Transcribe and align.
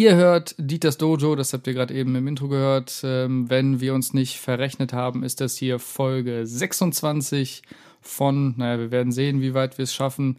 Ihr 0.00 0.16
hört 0.16 0.54
Dieters 0.56 0.96
Dojo, 0.96 1.36
das 1.36 1.52
habt 1.52 1.66
ihr 1.66 1.74
gerade 1.74 1.92
eben 1.92 2.16
im 2.16 2.26
Intro 2.26 2.48
gehört. 2.48 3.02
Ähm, 3.04 3.50
wenn 3.50 3.82
wir 3.82 3.92
uns 3.92 4.14
nicht 4.14 4.38
verrechnet 4.38 4.94
haben, 4.94 5.22
ist 5.22 5.42
das 5.42 5.58
hier 5.58 5.78
Folge 5.78 6.46
26 6.46 7.60
von, 8.00 8.54
naja, 8.56 8.78
wir 8.78 8.90
werden 8.92 9.12
sehen, 9.12 9.42
wie 9.42 9.52
weit 9.52 9.76
wir 9.76 9.82
es 9.82 9.92
schaffen. 9.92 10.38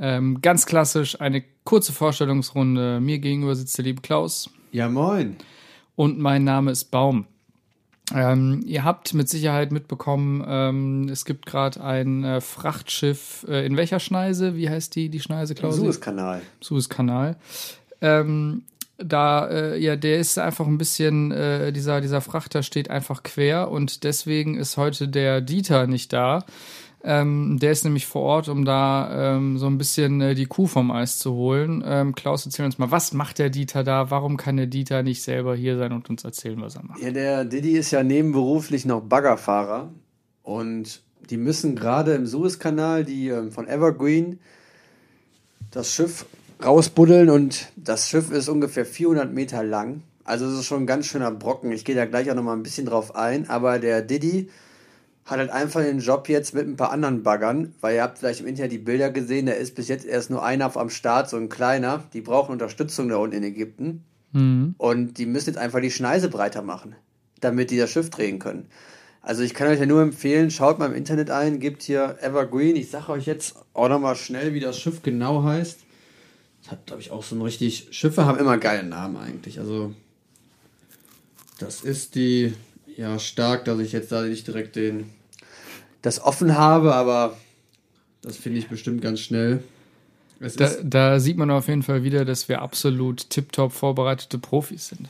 Ähm, 0.00 0.40
ganz 0.42 0.66
klassisch 0.66 1.20
eine 1.20 1.44
kurze 1.62 1.92
Vorstellungsrunde. 1.92 2.98
Mir 2.98 3.20
gegenüber 3.20 3.54
sitzt 3.54 3.78
der 3.78 3.84
liebe 3.84 4.02
Klaus. 4.02 4.50
Ja, 4.72 4.88
moin. 4.88 5.36
Und 5.94 6.18
mein 6.18 6.42
Name 6.42 6.72
ist 6.72 6.86
Baum. 6.86 7.26
Ähm, 8.12 8.64
ihr 8.66 8.82
habt 8.82 9.14
mit 9.14 9.28
Sicherheit 9.28 9.70
mitbekommen, 9.70 10.44
ähm, 10.48 11.08
es 11.08 11.24
gibt 11.24 11.46
gerade 11.46 11.80
ein 11.80 12.24
äh, 12.24 12.40
Frachtschiff 12.40 13.46
äh, 13.48 13.64
in 13.66 13.76
welcher 13.76 14.00
Schneise? 14.00 14.56
Wie 14.56 14.68
heißt 14.68 14.96
die, 14.96 15.10
die 15.10 15.20
Schneise, 15.20 15.54
Klaus? 15.54 15.76
Suezkanal. 15.76 16.42
Suezkanal. 16.60 17.36
Ähm, 18.00 18.64
da, 18.98 19.48
äh, 19.48 19.78
ja, 19.78 19.96
der 19.96 20.18
ist 20.18 20.38
einfach 20.38 20.66
ein 20.66 20.78
bisschen, 20.78 21.30
äh, 21.30 21.72
dieser, 21.72 22.00
dieser 22.00 22.20
Frachter 22.20 22.62
steht 22.62 22.90
einfach 22.90 23.22
quer 23.22 23.70
und 23.70 24.04
deswegen 24.04 24.56
ist 24.56 24.76
heute 24.76 25.08
der 25.08 25.40
Dieter 25.40 25.86
nicht 25.86 26.12
da. 26.12 26.44
Ähm, 27.04 27.58
der 27.60 27.70
ist 27.70 27.84
nämlich 27.84 28.06
vor 28.06 28.22
Ort, 28.22 28.48
um 28.48 28.64
da 28.64 29.36
ähm, 29.36 29.58
so 29.58 29.66
ein 29.66 29.78
bisschen 29.78 30.20
äh, 30.20 30.34
die 30.34 30.46
Kuh 30.46 30.66
vom 30.66 30.90
Eis 30.90 31.18
zu 31.18 31.34
holen. 31.34 31.84
Ähm, 31.86 32.14
Klaus, 32.14 32.44
erzähl 32.44 32.64
uns 32.64 32.78
mal, 32.78 32.90
was 32.90 33.12
macht 33.12 33.38
der 33.38 33.50
Dieter 33.50 33.84
da? 33.84 34.10
Warum 34.10 34.36
kann 34.36 34.56
der 34.56 34.66
Dieter 34.66 35.04
nicht 35.04 35.22
selber 35.22 35.54
hier 35.54 35.76
sein 35.76 35.92
und 35.92 36.10
uns 36.10 36.24
erzählen, 36.24 36.60
was 36.60 36.74
er 36.74 36.84
macht? 36.84 37.00
Ja, 37.00 37.12
der 37.12 37.44
Diddy 37.44 37.76
ist 37.76 37.92
ja 37.92 38.02
nebenberuflich 38.02 38.86
noch 38.86 39.02
Baggerfahrer 39.02 39.92
und 40.42 41.02
die 41.30 41.36
müssen 41.36 41.76
gerade 41.76 42.14
im 42.14 42.26
Suezkanal, 42.26 43.04
die 43.04 43.28
ähm, 43.28 43.52
von 43.52 43.68
Evergreen, 43.68 44.40
das 45.70 45.92
Schiff 45.92 46.26
rausbuddeln 46.64 47.30
und 47.30 47.72
das 47.76 48.08
Schiff 48.08 48.30
ist 48.30 48.48
ungefähr 48.48 48.86
400 48.86 49.32
Meter 49.32 49.62
lang. 49.62 50.02
Also 50.24 50.46
es 50.46 50.58
ist 50.58 50.66
schon 50.66 50.82
ein 50.82 50.86
ganz 50.86 51.06
schöner 51.06 51.30
Brocken. 51.30 51.70
Ich 51.72 51.84
gehe 51.84 51.94
da 51.94 52.04
gleich 52.04 52.30
auch 52.30 52.34
noch 52.34 52.42
mal 52.42 52.54
ein 52.54 52.62
bisschen 52.62 52.86
drauf 52.86 53.14
ein. 53.14 53.48
Aber 53.48 53.78
der 53.78 54.02
Diddy 54.02 54.48
hat 55.24 55.38
halt 55.38 55.50
einfach 55.50 55.82
den 55.82 56.00
Job 56.00 56.28
jetzt 56.28 56.54
mit 56.54 56.66
ein 56.66 56.76
paar 56.76 56.90
anderen 56.90 57.22
Baggern, 57.22 57.74
weil 57.80 57.96
ihr 57.96 58.02
habt 58.02 58.18
vielleicht 58.18 58.40
im 58.40 58.46
Internet 58.46 58.72
die 58.72 58.78
Bilder 58.78 59.10
gesehen, 59.10 59.46
da 59.46 59.52
ist 59.52 59.74
bis 59.74 59.88
jetzt 59.88 60.04
erst 60.04 60.30
nur 60.30 60.44
einer 60.44 60.76
am 60.76 60.90
Start, 60.90 61.28
so 61.28 61.36
ein 61.36 61.48
kleiner. 61.48 62.04
Die 62.12 62.20
brauchen 62.20 62.52
Unterstützung 62.52 63.08
da 63.08 63.16
unten 63.16 63.36
in 63.36 63.44
Ägypten. 63.44 64.04
Und 64.78 65.18
die 65.18 65.26
müssen 65.26 65.50
jetzt 65.50 65.58
einfach 65.58 65.80
die 65.80 65.90
Schneise 65.90 66.28
breiter 66.28 66.62
machen, 66.62 66.94
damit 67.40 67.70
die 67.70 67.78
das 67.78 67.90
Schiff 67.90 68.10
drehen 68.10 68.38
können. 68.38 68.66
Also 69.22 69.42
ich 69.42 69.54
kann 69.54 69.68
euch 69.68 69.80
ja 69.80 69.86
nur 69.86 70.02
empfehlen, 70.02 70.50
schaut 70.50 70.78
mal 70.78 70.86
im 70.86 70.94
Internet 70.94 71.30
ein, 71.30 71.58
gebt 71.58 71.82
hier 71.82 72.16
Evergreen. 72.20 72.76
Ich 72.76 72.90
sage 72.90 73.10
euch 73.12 73.26
jetzt 73.26 73.56
auch 73.74 73.88
nochmal 73.88 74.14
schnell, 74.14 74.54
wie 74.54 74.60
das 74.60 74.78
Schiff 74.78 75.02
genau 75.02 75.42
heißt. 75.42 75.85
Das 76.66 76.72
hat, 76.72 76.86
glaube 76.86 77.00
ich, 77.00 77.12
auch 77.12 77.22
so 77.22 77.36
ein 77.36 77.42
richtig. 77.42 77.88
Schiffe 77.92 78.26
haben 78.26 78.38
immer 78.40 78.58
geile 78.58 78.82
Namen 78.82 79.16
eigentlich. 79.16 79.60
Also, 79.60 79.94
das 81.58 81.82
ist 81.82 82.16
die. 82.16 82.54
Ja, 82.96 83.18
stark, 83.18 83.66
dass 83.66 83.78
ich 83.78 83.92
jetzt 83.92 84.10
da 84.10 84.22
nicht 84.22 84.46
direkt 84.46 84.74
den. 84.74 85.10
Das 86.02 86.20
offen 86.20 86.56
habe, 86.56 86.94
aber 86.94 87.36
das 88.22 88.36
finde 88.36 88.58
ich 88.58 88.68
bestimmt 88.68 89.00
ganz 89.00 89.20
schnell. 89.20 89.62
Da, 90.40 90.70
da 90.82 91.20
sieht 91.20 91.36
man 91.36 91.50
auf 91.50 91.68
jeden 91.68 91.82
Fall 91.82 92.02
wieder, 92.02 92.24
dass 92.24 92.48
wir 92.48 92.62
absolut 92.62 93.30
tiptop 93.30 93.72
vorbereitete 93.72 94.38
Profis 94.38 94.88
sind. 94.88 95.08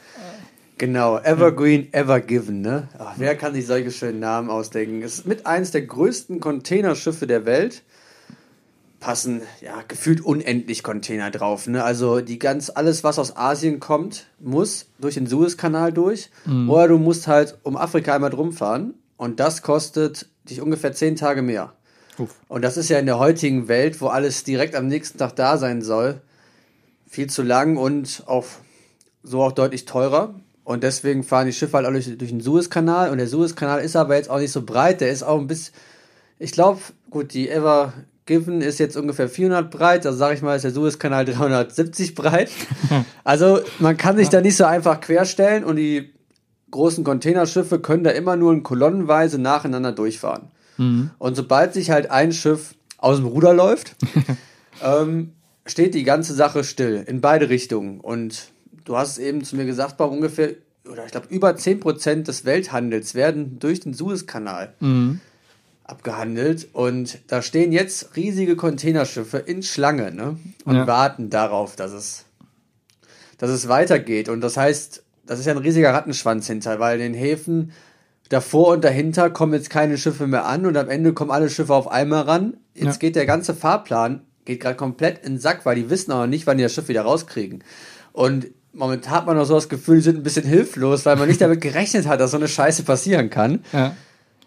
genau, 0.78 1.18
Evergreen, 1.18 1.92
Evergiven, 1.92 2.60
ne? 2.60 2.88
Ach, 2.98 3.14
wer 3.16 3.34
kann 3.34 3.54
sich 3.54 3.66
solche 3.66 3.90
schönen 3.90 4.20
Namen 4.20 4.50
ausdenken? 4.50 5.02
Es 5.02 5.20
ist 5.20 5.26
mit 5.26 5.46
eines 5.46 5.70
der 5.70 5.82
größten 5.82 6.38
Containerschiffe 6.40 7.26
der 7.26 7.46
Welt. 7.46 7.82
Passen, 9.00 9.42
ja, 9.60 9.82
gefühlt 9.86 10.24
unendlich 10.24 10.82
Container 10.82 11.30
drauf, 11.30 11.66
ne? 11.66 11.84
Also 11.84 12.20
die 12.20 12.38
ganz, 12.38 12.70
alles, 12.74 13.04
was 13.04 13.18
aus 13.18 13.36
Asien 13.36 13.78
kommt, 13.78 14.26
muss 14.40 14.86
durch 14.98 15.14
den 15.14 15.26
Suezkanal 15.26 15.92
durch. 15.92 16.30
Oder 16.68 16.88
du 16.88 16.98
musst 16.98 17.26
halt 17.26 17.58
um 17.62 17.76
Afrika 17.76 18.14
einmal 18.14 18.30
drum 18.30 18.52
fahren. 18.52 18.94
Und 19.16 19.40
das 19.40 19.62
kostet 19.62 20.28
dich 20.44 20.60
ungefähr 20.60 20.92
zehn 20.92 21.16
Tage 21.16 21.42
mehr. 21.42 21.72
Uff. 22.18 22.34
Und 22.48 22.62
das 22.62 22.76
ist 22.76 22.88
ja 22.88 22.98
in 22.98 23.06
der 23.06 23.18
heutigen 23.18 23.68
Welt, 23.68 24.00
wo 24.00 24.08
alles 24.08 24.44
direkt 24.44 24.74
am 24.74 24.86
nächsten 24.86 25.18
Tag 25.18 25.36
da 25.36 25.58
sein 25.58 25.82
soll, 25.82 26.20
viel 27.08 27.28
zu 27.28 27.42
lang 27.42 27.76
und 27.76 28.22
auch 28.26 28.46
so 29.22 29.42
auch 29.42 29.52
deutlich 29.52 29.84
teurer. 29.84 30.34
Und 30.64 30.82
deswegen 30.82 31.22
fahren 31.22 31.46
die 31.46 31.52
Schiffe 31.52 31.76
halt 31.76 31.86
auch 31.86 31.92
durch, 31.92 32.16
durch 32.18 32.30
den 32.30 32.40
Suezkanal. 32.40 33.10
Und 33.10 33.18
der 33.18 33.28
Suezkanal 33.28 33.80
ist 33.80 33.94
aber 33.94 34.16
jetzt 34.16 34.30
auch 34.30 34.38
nicht 34.38 34.52
so 34.52 34.62
breit. 34.62 35.00
Der 35.00 35.10
ist 35.10 35.22
auch 35.22 35.38
ein 35.38 35.46
bisschen, 35.46 35.74
ich 36.38 36.52
glaube, 36.52 36.80
gut, 37.10 37.34
die 37.34 37.48
Ever 37.48 37.92
Given 38.26 38.60
ist 38.60 38.78
jetzt 38.78 38.96
ungefähr 38.96 39.28
400 39.28 39.70
breit. 39.70 40.04
Also 40.04 40.18
sage 40.18 40.34
ich 40.34 40.42
mal, 40.42 40.56
ist 40.56 40.62
der 40.62 40.72
Suezkanal 40.72 41.24
370 41.24 42.14
breit. 42.14 42.50
Also 43.24 43.60
man 43.80 43.96
kann 43.96 44.16
sich 44.16 44.28
da 44.28 44.40
nicht 44.40 44.56
so 44.56 44.64
einfach 44.64 45.00
querstellen 45.00 45.64
und 45.64 45.76
die 45.76 46.12
großen 46.70 47.02
Containerschiffe 47.02 47.80
können 47.80 48.04
da 48.04 48.10
immer 48.10 48.36
nur 48.36 48.52
in 48.52 48.62
kolonnenweise 48.62 49.40
nacheinander 49.40 49.92
durchfahren. 49.92 50.50
Und 51.18 51.34
sobald 51.34 51.74
sich 51.74 51.90
halt 51.90 52.10
ein 52.10 52.32
Schiff 52.32 52.74
aus 52.98 53.16
dem 53.16 53.26
Ruder 53.26 53.52
läuft, 53.52 53.96
ähm, 54.82 55.32
steht 55.64 55.94
die 55.94 56.04
ganze 56.04 56.34
Sache 56.34 56.64
still 56.64 57.04
in 57.06 57.20
beide 57.20 57.48
Richtungen. 57.48 58.00
Und 58.00 58.50
du 58.84 58.96
hast 58.96 59.12
es 59.12 59.18
eben 59.18 59.42
zu 59.42 59.56
mir 59.56 59.64
gesagt, 59.66 59.96
bei 59.96 60.04
ungefähr, 60.04 60.50
oder 60.90 61.04
ich 61.04 61.12
glaube, 61.12 61.26
über 61.30 61.50
10% 61.50 62.22
des 62.22 62.44
Welthandels 62.44 63.14
werden 63.14 63.58
durch 63.58 63.80
den 63.80 63.92
Suezkanal 63.94 64.74
abgehandelt. 65.86 66.68
Und 66.72 67.18
da 67.28 67.42
stehen 67.42 67.72
jetzt 67.72 68.16
riesige 68.16 68.56
Containerschiffe 68.56 69.38
in 69.38 69.62
Schlange 69.62 70.12
ne? 70.12 70.36
und 70.64 70.76
Ja. 70.76 70.86
warten 70.86 71.30
darauf, 71.30 71.76
dass 71.76 71.92
es, 71.92 72.24
dass 73.38 73.50
es 73.50 73.68
weitergeht. 73.68 74.28
Und 74.28 74.40
das 74.40 74.56
heißt, 74.56 75.02
das 75.26 75.38
ist 75.40 75.46
ja 75.46 75.52
ein 75.52 75.58
riesiger 75.58 75.92
Rattenschwanz 75.92 76.46
hinter, 76.46 76.78
weil 76.78 77.00
in 77.00 77.12
den 77.12 77.20
Häfen 77.20 77.72
davor 78.28 78.68
und 78.74 78.84
dahinter 78.84 79.30
kommen 79.30 79.54
jetzt 79.54 79.70
keine 79.70 79.98
Schiffe 79.98 80.26
mehr 80.26 80.46
an 80.46 80.66
und 80.66 80.76
am 80.76 80.88
Ende 80.88 81.12
kommen 81.12 81.30
alle 81.30 81.48
Schiffe 81.50 81.74
auf 81.74 81.88
einmal 81.88 82.22
ran. 82.22 82.56
Jetzt 82.74 82.84
Ja. 82.86 82.98
geht 82.98 83.16
der 83.16 83.26
ganze 83.26 83.54
Fahrplan, 83.54 84.22
geht 84.44 84.60
gerade 84.60 84.76
komplett 84.76 85.24
in 85.24 85.34
den 85.34 85.40
Sack, 85.40 85.64
weil 85.64 85.76
die 85.76 85.90
wissen 85.90 86.12
aber 86.12 86.26
nicht, 86.26 86.46
wann 86.46 86.56
die 86.56 86.62
das 86.64 86.72
Schiff 86.74 86.88
wieder 86.88 87.02
rauskriegen. 87.02 87.62
Und 88.12 88.46
momentan 88.72 89.12
hat 89.12 89.26
man 89.26 89.38
auch 89.38 89.44
so 89.44 89.54
das 89.54 89.68
Gefühl, 89.68 89.96
die 89.96 90.02
sind 90.02 90.16
ein 90.18 90.22
bisschen 90.22 90.44
hilflos, 90.46 91.04
weil 91.06 91.16
man 91.16 91.28
nicht 91.28 91.40
damit 91.40 91.60
gerechnet 91.60 92.06
hat, 92.06 92.20
dass 92.20 92.32
so 92.32 92.36
eine 92.36 92.48
Scheiße 92.48 92.82
passieren 92.82 93.30
kann. 93.30 93.64
Ja. 93.72 93.94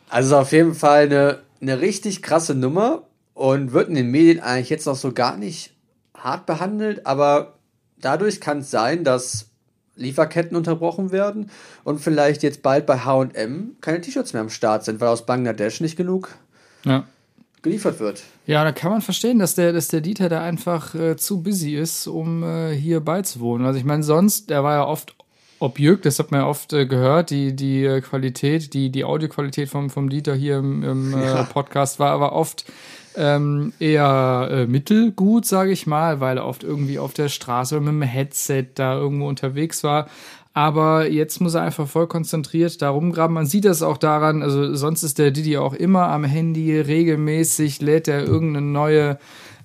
Also 0.09 0.37
auf 0.37 0.51
jeden 0.51 0.73
Fall 0.73 1.03
eine, 1.03 1.39
eine 1.61 1.81
richtig 1.81 2.21
krasse 2.21 2.55
Nummer 2.55 3.03
und 3.33 3.71
wird 3.71 3.89
in 3.89 3.95
den 3.95 4.11
Medien 4.11 4.41
eigentlich 4.41 4.69
jetzt 4.69 4.85
noch 4.85 4.95
so 4.95 5.13
gar 5.13 5.37
nicht 5.37 5.71
hart 6.15 6.45
behandelt, 6.45 7.05
aber 7.05 7.59
dadurch 8.01 8.41
kann 8.41 8.59
es 8.59 8.71
sein, 8.71 9.03
dass 9.03 9.49
Lieferketten 9.95 10.57
unterbrochen 10.57 11.11
werden 11.11 11.51
und 11.83 11.99
vielleicht 11.99 12.41
jetzt 12.43 12.61
bald 12.63 12.85
bei 12.85 12.99
H&M 12.99 13.75
keine 13.81 14.01
T-Shirts 14.01 14.33
mehr 14.33 14.41
am 14.41 14.49
Start 14.49 14.83
sind, 14.85 14.99
weil 14.99 15.09
aus 15.09 15.25
Bangladesch 15.25 15.81
nicht 15.81 15.95
genug 15.95 16.29
ja. 16.85 17.05
geliefert 17.61 17.99
wird. 17.99 18.23
Ja, 18.45 18.63
da 18.63 18.71
kann 18.71 18.91
man 18.91 19.01
verstehen, 19.01 19.39
dass 19.39 19.55
der, 19.55 19.73
dass 19.73 19.89
der 19.89 20.01
Dieter 20.01 20.29
da 20.29 20.41
einfach 20.41 20.95
äh, 20.95 21.17
zu 21.17 21.43
busy 21.43 21.75
ist, 21.75 22.07
um 22.07 22.43
äh, 22.43 22.73
hier 22.73 23.01
beizuwohnen. 23.01 23.67
Also 23.67 23.77
ich 23.77 23.85
meine, 23.85 24.03
sonst, 24.03 24.49
der 24.49 24.63
war 24.63 24.73
ja 24.73 24.85
oft 24.85 25.15
Objekt, 25.59 26.05
das 26.05 26.19
hat 26.19 26.31
man 26.31 26.41
ja 26.41 26.47
oft 26.47 26.73
äh, 26.73 26.85
gehört, 26.85 27.29
die, 27.29 27.55
die 27.55 27.83
äh, 27.83 28.01
Qualität, 28.01 28.73
die, 28.73 28.89
die 28.89 29.03
Audioqualität 29.03 29.69
vom, 29.69 29.89
vom 29.89 30.09
Dieter 30.09 30.35
hier 30.35 30.57
im, 30.57 30.83
im 30.83 31.13
äh, 31.13 31.25
Ja. 31.25 31.43
Podcast 31.43 31.99
war 31.99 32.11
aber 32.11 32.33
oft 32.33 32.65
ähm, 33.15 33.73
eher 33.79 34.47
äh, 34.51 34.65
mittelgut, 34.65 35.45
sage 35.45 35.71
ich 35.71 35.87
mal, 35.87 36.19
weil 36.19 36.37
er 36.37 36.45
oft 36.45 36.63
irgendwie 36.63 36.99
auf 36.99 37.13
der 37.13 37.27
Straße 37.27 37.75
oder 37.75 37.83
mit 37.83 37.93
dem 37.93 38.01
Headset 38.03 38.67
da 38.75 38.95
irgendwo 38.95 39.27
unterwegs 39.27 39.83
war. 39.83 40.07
Aber 40.53 41.07
jetzt 41.07 41.39
muss 41.41 41.53
er 41.53 41.61
einfach 41.61 41.87
voll 41.87 42.07
konzentriert 42.07 42.81
da 42.81 42.89
rumgraben. 42.89 43.33
Man 43.33 43.45
sieht 43.45 43.65
das 43.65 43.81
auch 43.83 43.97
daran, 43.97 44.41
also 44.41 44.75
sonst 44.75 45.03
ist 45.03 45.19
der 45.19 45.31
Didi 45.31 45.57
auch 45.57 45.73
immer 45.73 46.09
am 46.09 46.23
Handy, 46.23 46.79
regelmäßig 46.79 47.81
lädt 47.81 48.07
er 48.07 48.23
irgendeine 48.23 48.65
neue 48.65 49.19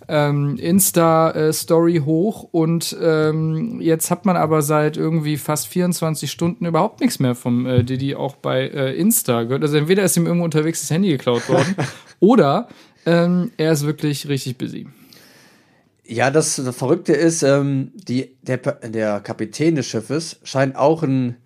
ähm, 0.08 0.56
Insta-Story 0.56 2.02
hoch 2.04 2.48
und 2.50 2.96
ähm, 3.00 3.80
jetzt 3.80 4.10
hat 4.10 4.26
man 4.26 4.36
aber 4.36 4.62
seit 4.62 4.96
irgendwie 4.96 5.36
fast 5.36 5.68
24 5.68 6.30
Stunden 6.30 6.66
überhaupt 6.66 7.00
nichts 7.00 7.18
mehr 7.18 7.34
vom 7.34 7.66
äh, 7.66 7.84
Didi 7.84 8.14
auch 8.14 8.36
bei 8.36 8.68
äh, 8.68 8.94
Insta 8.94 9.44
gehört. 9.44 9.62
Also 9.62 9.76
entweder 9.76 10.04
ist 10.04 10.16
ihm 10.16 10.26
irgendwo 10.26 10.44
unterwegs 10.44 10.80
das 10.80 10.90
Handy 10.90 11.08
geklaut 11.08 11.48
worden 11.48 11.74
oder 12.20 12.68
ähm, 13.06 13.50
er 13.56 13.72
ist 13.72 13.86
wirklich 13.86 14.28
richtig 14.28 14.58
busy. 14.58 14.86
Ja, 16.06 16.30
das, 16.30 16.56
das 16.56 16.76
Verrückte 16.76 17.14
ist, 17.14 17.42
ähm, 17.42 17.92
die, 17.94 18.36
der, 18.42 18.58
der 18.58 19.20
Kapitän 19.20 19.74
des 19.74 19.86
Schiffes 19.86 20.38
scheint 20.44 20.76
auch 20.76 21.02
ein 21.02 21.36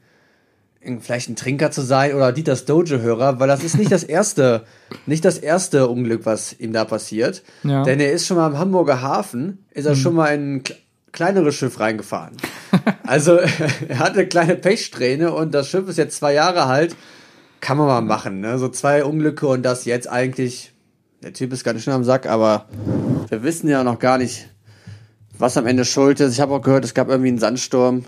vielleicht 1.00 1.28
ein 1.28 1.36
Trinker 1.36 1.70
zu 1.70 1.82
sein 1.82 2.14
oder 2.14 2.32
Dieters 2.32 2.64
Dojo-Hörer, 2.64 3.38
weil 3.40 3.48
das 3.48 3.62
ist 3.62 3.76
nicht 3.78 3.92
das 3.92 4.02
erste, 4.04 4.64
nicht 5.06 5.24
das 5.24 5.38
erste 5.38 5.88
Unglück, 5.88 6.26
was 6.26 6.58
ihm 6.58 6.72
da 6.72 6.84
passiert. 6.84 7.42
Ja. 7.62 7.82
Denn 7.84 8.00
er 8.00 8.12
ist 8.12 8.26
schon 8.26 8.36
mal 8.36 8.48
im 8.50 8.58
Hamburger 8.58 9.02
Hafen, 9.02 9.64
ist 9.70 9.86
er 9.86 9.94
schon 9.96 10.14
mal 10.14 10.28
in 10.34 10.56
ein 10.56 10.62
kle- 10.62 10.76
kleineres 11.12 11.54
Schiff 11.54 11.78
reingefahren. 11.80 12.36
also 13.06 13.32
er 13.88 13.98
hat 13.98 14.12
eine 14.14 14.26
kleine 14.26 14.54
Pechsträhne 14.56 15.32
und 15.32 15.52
das 15.54 15.68
Schiff 15.68 15.88
ist 15.88 15.98
jetzt 15.98 16.16
zwei 16.16 16.32
Jahre 16.34 16.64
alt. 16.64 16.96
Kann 17.60 17.76
man 17.76 17.86
mal 17.88 18.00
machen, 18.02 18.40
ne? 18.40 18.58
So 18.58 18.68
zwei 18.68 19.04
Unglücke 19.04 19.46
und 19.48 19.62
das 19.64 19.84
jetzt 19.84 20.08
eigentlich. 20.08 20.72
Der 21.22 21.32
Typ 21.32 21.52
ist 21.52 21.64
ganz 21.64 21.82
schön 21.82 21.92
am 21.92 22.04
Sack, 22.04 22.26
aber 22.26 22.66
wir 23.28 23.42
wissen 23.42 23.68
ja 23.68 23.82
noch 23.82 23.98
gar 23.98 24.18
nicht, 24.18 24.48
was 25.36 25.56
am 25.56 25.66
Ende 25.66 25.84
schuld 25.84 26.20
ist. 26.20 26.32
Ich 26.34 26.40
habe 26.40 26.54
auch 26.54 26.62
gehört, 26.62 26.84
es 26.84 26.94
gab 26.94 27.08
irgendwie 27.08 27.30
einen 27.30 27.38
Sandsturm. 27.40 28.04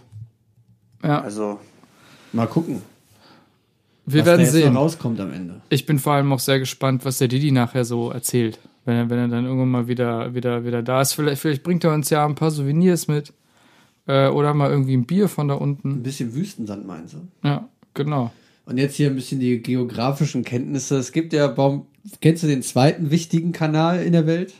Ja, 1.02 1.20
Also 1.22 1.58
mal 2.32 2.46
gucken. 2.46 2.82
wir 4.06 4.20
was 4.20 4.26
werden 4.26 4.44
da 4.46 4.50
sehen. 4.50 4.76
rauskommt 4.76 5.20
am 5.20 5.32
Ende. 5.32 5.60
Ich 5.68 5.86
bin 5.86 5.98
vor 5.98 6.14
allem 6.14 6.32
auch 6.32 6.38
sehr 6.40 6.58
gespannt, 6.58 7.04
was 7.04 7.18
der 7.18 7.28
Didi 7.28 7.52
nachher 7.52 7.84
so 7.84 8.10
erzählt. 8.10 8.58
Wenn 8.84 8.96
er, 8.96 9.10
wenn 9.10 9.18
er 9.18 9.28
dann 9.28 9.44
irgendwann 9.44 9.70
mal 9.70 9.88
wieder, 9.88 10.34
wieder, 10.34 10.64
wieder 10.64 10.82
da 10.82 11.00
ist. 11.02 11.12
Vielleicht, 11.12 11.40
vielleicht 11.42 11.62
bringt 11.62 11.84
er 11.84 11.92
uns 11.92 12.08
ja 12.10 12.24
ein 12.24 12.34
paar 12.34 12.50
Souvenirs 12.50 13.08
mit. 13.08 13.32
Äh, 14.06 14.28
oder 14.28 14.54
mal 14.54 14.70
irgendwie 14.70 14.96
ein 14.96 15.04
Bier 15.04 15.28
von 15.28 15.48
da 15.48 15.54
Ein 15.56 15.60
unten. 15.60 16.02
bisschen 16.02 16.34
Wüstensand 16.34 16.86
meinst 16.86 17.14
du? 17.14 17.18
Ja, 17.46 17.68
genau. 17.94 18.32
Und 18.64 18.78
jetzt 18.78 18.94
hier 18.96 19.08
ein 19.08 19.14
bisschen 19.16 19.38
die 19.40 19.60
geografischen 19.62 20.44
Kenntnisse. 20.44 20.96
Es 20.96 21.12
gibt 21.12 21.32
ja, 21.32 21.56
warum, 21.56 21.86
kennst 22.20 22.42
du 22.42 22.46
den 22.46 22.62
zweiten 22.62 23.10
wichtigen 23.10 23.52
Kanal 23.52 24.02
in 24.02 24.12
der 24.12 24.26
Welt? 24.26 24.54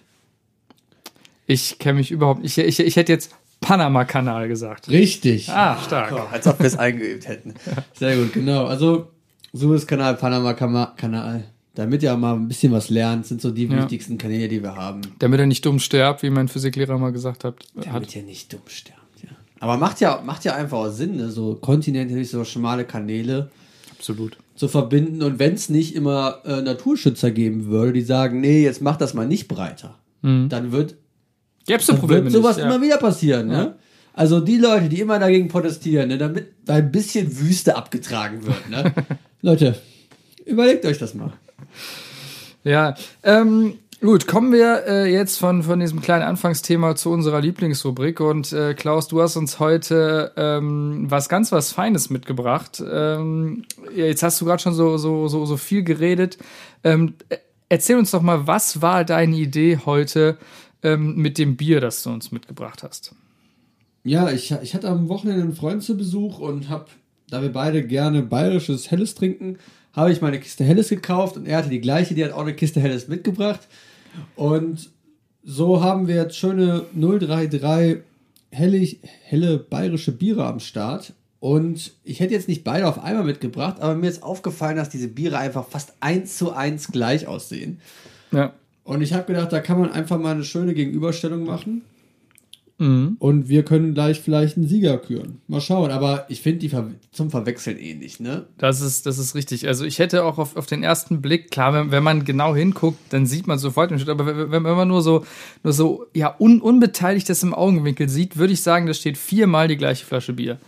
Ich 1.46 1.78
kenne 1.78 1.99
mich 1.99 2.11
überhaupt 2.11 2.43
nicht. 2.43 2.56
Ich, 2.58 2.78
ich, 2.78 2.87
ich 2.87 2.96
hätte 2.96 3.12
jetzt 3.12 3.34
Panama-Kanal 3.61 4.49
gesagt. 4.49 4.89
Richtig. 4.89 5.49
Ah, 5.51 5.77
stark. 5.85 6.12
Als 6.33 6.47
ob 6.47 6.59
wir 6.59 6.67
es 6.67 6.79
eingeübt 6.79 7.29
hätten. 7.29 7.55
Sehr 7.95 8.17
gut, 8.17 8.33
genau. 8.33 8.65
Also 8.67 9.09
Suezkanal, 9.53 10.15
Panama-Kanal. 10.17 11.45
Damit 11.75 12.03
ihr 12.03 12.12
auch 12.12 12.19
mal 12.19 12.35
ein 12.35 12.49
bisschen 12.49 12.73
was 12.73 12.91
lernt, 12.91 13.27
sind 13.27 13.41
so 13.41 13.51
die 13.51 13.67
Ja. 13.67 13.79
wichtigsten 13.83 14.19
Kanäle, 14.19 14.49
die 14.49 14.62
wir 14.62 14.75
haben. 14.77 15.03
Damit 15.19 15.41
er 15.41 15.47
nicht 15.47 15.65
dumm 15.65 15.79
stirbt, 15.79 16.23
wie 16.23 16.31
mein 16.31 16.49
Physiklehrer 16.49 16.99
mal 16.99 17.12
gesagt 17.12 17.45
hat. 17.45 17.55
Damit 17.75 18.15
ihr 18.17 18.23
nicht 18.23 18.53
dumm 18.53 18.61
sterbt, 18.67 19.23
ja. 19.23 19.29
Aber 19.61 19.77
macht 19.77 20.01
ja, 20.01 20.21
macht 20.25 20.45
ja 20.45 20.55
einfach 20.57 20.79
auch 20.79 20.91
Sinn, 20.91 21.17
ne? 21.17 21.31
so 21.31 21.55
kontinentally 21.55 22.25
so 22.25 22.45
schmale 22.45 22.85
Kanäle 22.85 23.51
Absolut. 23.97 24.37
zu 24.57 24.67
verbinden. 24.69 25.23
Und 25.23 25.39
wenn 25.39 25.55
es 25.55 25.69
nicht 25.69 25.95
immer 25.95 26.39
äh, 26.45 26.61
Naturschützer 26.61 27.31
geben 27.31 27.67
würde, 27.67 27.93
die 27.93 28.03
sagen, 28.03 28.41
nee, 28.41 28.62
jetzt 28.65 28.83
mach 28.83 28.97
das 28.97 29.15
mal 29.15 29.27
nicht 29.27 29.47
breiter, 29.49 29.97
dann 30.23 30.71
wird, 30.71 30.97
Gäb's 31.67 31.87
so 31.87 31.93
dann 31.93 32.01
Probleme 32.01 32.25
wird 32.25 32.33
sowas 32.33 32.57
nicht. 32.57 32.65
ja. 32.65 32.71
immer 32.71 32.83
wieder 32.83 32.99
passieren. 32.99 33.49
Ne? 33.49 33.75
Also 34.12 34.41
die 34.41 34.59
Leute, 34.59 34.89
die 34.89 35.01
immer 35.01 35.19
dagegen 35.19 35.49
protestieren, 35.49 36.09
ne, 36.09 36.19
damit 36.19 36.53
da 36.65 36.75
ein 36.75 36.91
bisschen 36.91 37.39
Wüste 37.39 37.77
abgetragen 37.77 38.45
wird. 38.45 38.69
Ne? 38.69 38.93
Leute, 39.43 39.77
überlegt 40.45 40.85
euch 40.85 40.99
das 40.99 41.15
mal. 41.15 41.33
Ja, 42.65 42.95
ähm, 43.23 43.79
gut, 44.01 44.27
kommen 44.27 44.53
wir 44.53 44.85
äh, 44.87 45.12
jetzt 45.12 45.39
von, 45.39 45.62
von 45.62 45.81
diesem 45.81 46.03
kleinen 46.03 46.25
Anfangsthema 46.25 46.97
zu 46.97 47.11
unserer 47.11 47.41
Lieblingsrubrik. 47.41 48.21
Und 48.21 48.53
äh, 48.53 48.75
Klaus, 48.75 49.09
du 49.09 49.23
hast 49.23 49.37
uns 49.37 49.61
heute 49.61 50.33
ähm, 50.37 51.07
was 51.09 51.29
ganz 51.29 51.53
was 51.53 51.73
Feines 51.73 52.11
mitgebracht. 52.11 52.83
Ähm, 52.87 53.65
jetzt 53.95 54.23
hast 54.23 54.41
du 54.41 54.45
gerade 54.45 54.61
schon 54.61 54.75
so, 54.75 54.99
so, 54.99 55.29
so, 55.29 55.47
so 55.47 55.57
viel 55.57 55.83
geredet. 55.83 56.37
Ähm, 56.85 57.15
äh, 57.29 57.37
erzähl 57.71 57.97
uns 57.97 58.11
doch 58.11 58.23
mal, 58.23 58.47
was 58.47 58.83
war 58.83 59.05
deine 59.05 59.37
Idee 59.37 59.79
heute 59.87 60.37
ähm, 60.82 61.17
mit 61.17 61.38
dem 61.38 61.56
Bier, 61.56 61.81
das 61.81 62.03
du 62.03 62.11
uns 62.11 62.32
mitgebracht 62.32 62.82
hast? 62.82 63.15
Ja, 64.03 64.31
ich, 64.31 64.50
ich 64.62 64.75
hatte 64.75 64.88
am 64.88 65.09
Wochenende 65.09 65.43
einen 65.43 65.55
Freund 65.55 65.82
zu 65.82 65.97
Besuch 65.97 66.38
und 66.38 66.69
habe, 66.69 66.87
da 67.29 67.43
wir 67.43 67.53
beide 67.53 67.87
gerne 67.87 68.23
bayerisches 68.23 68.91
Helles 68.91 69.15
trinken, 69.15 69.59
habe 69.93 70.12
ich 70.12 70.21
meine 70.21 70.41
Kiste 70.41 70.65
Helles 70.65 70.88
gekauft 70.88 71.37
und 71.37 71.47
er 71.47 71.59
hatte 71.59 71.69
die 71.69 71.81
gleiche, 71.81 72.15
die 72.15 72.25
hat 72.25 72.32
auch 72.32 72.43
eine 72.43 72.55
Kiste 72.55 72.81
Helles 72.81 73.09
mitgebracht. 73.09 73.61
Und 74.37 74.91
so 75.43 75.82
haben 75.82 76.06
wir 76.09 76.17
jetzt 76.17 76.37
schöne 76.37 76.85
033 76.94 78.03
helle, 78.50 78.87
helle 79.23 79.59
bayerische 79.59 80.12
Biere 80.12 80.44
am 80.47 80.61
Start. 80.61 81.12
Und 81.38 81.93
ich 82.05 82.21
hätte 82.21 82.35
jetzt 82.35 82.49
nicht 82.49 82.65
beide 82.65 82.87
auf 82.87 83.03
einmal 83.03 83.25
mitgebracht, 83.25 83.81
aber 83.81 83.94
mir 83.94 84.11
ist 84.11 84.23
aufgefallen, 84.23 84.76
dass 84.76 84.91
diese 84.91 85.09
Biere 85.09 85.38
einfach 85.38 85.67
fast 85.67 85.94
eins 86.00 86.37
zu 86.37 86.53
eins 86.53 86.88
gleich 86.88 87.26
aussehen. 87.26 87.81
Ja. 88.31 88.53
Und 88.90 89.02
ich 89.02 89.12
habe 89.12 89.22
gedacht, 89.22 89.52
da 89.52 89.60
kann 89.60 89.78
man 89.78 89.92
einfach 89.92 90.19
mal 90.19 90.34
eine 90.34 90.42
schöne 90.42 90.75
Gegenüberstellung 90.75 91.44
machen. 91.44 91.82
Mhm. 92.78 93.19
Und 93.20 93.48
wir 93.48 93.62
können 93.62 93.94
gleich 93.94 94.20
vielleicht 94.20 94.56
einen 94.56 94.66
Sieger 94.66 94.98
küren. 94.98 95.40
Mal 95.46 95.60
schauen, 95.60 95.92
aber 95.92 96.26
ich 96.28 96.42
finde 96.42 96.66
die 96.66 96.72
zum 97.12 97.31
Verwechseln 97.31 97.78
ähnlich, 97.78 98.19
ne? 98.19 98.46
Das 98.58 98.81
ist, 98.81 99.06
das 99.06 99.19
ist 99.19 99.37
richtig. 99.37 99.69
Also 99.69 99.84
ich 99.84 100.00
hätte 100.00 100.25
auch 100.25 100.38
auf, 100.38 100.56
auf 100.56 100.66
den 100.66 100.82
ersten 100.82 101.22
Blick, 101.22 101.52
klar, 101.52 101.72
wenn, 101.72 101.92
wenn 101.92 102.02
man 102.02 102.25
genau 102.25 102.56
hinguckt, 102.56 102.98
dann 103.10 103.26
sieht 103.26 103.46
man 103.46 103.58
sofort 103.58 103.92
den 103.92 104.00
Schritt, 104.00 104.08
aber 104.08 104.26
wenn, 104.26 104.50
wenn 104.50 104.62
man 104.62 104.88
nur 104.88 105.02
so, 105.02 105.25
nur 105.62 105.72
so, 105.72 106.06
ja, 106.12 106.34
un, 106.40 106.60
unbeteiligt 106.60 107.28
das 107.28 107.44
im 107.44 107.54
Augenwinkel 107.54 108.08
sieht, 108.08 108.38
würde 108.38 108.54
ich 108.54 108.62
sagen, 108.62 108.87
da 108.87 108.94
steht 108.94 109.19
viermal 109.19 109.69
die 109.69 109.76
gleiche 109.76 110.04
Flasche 110.04 110.32
Bier. 110.32 110.58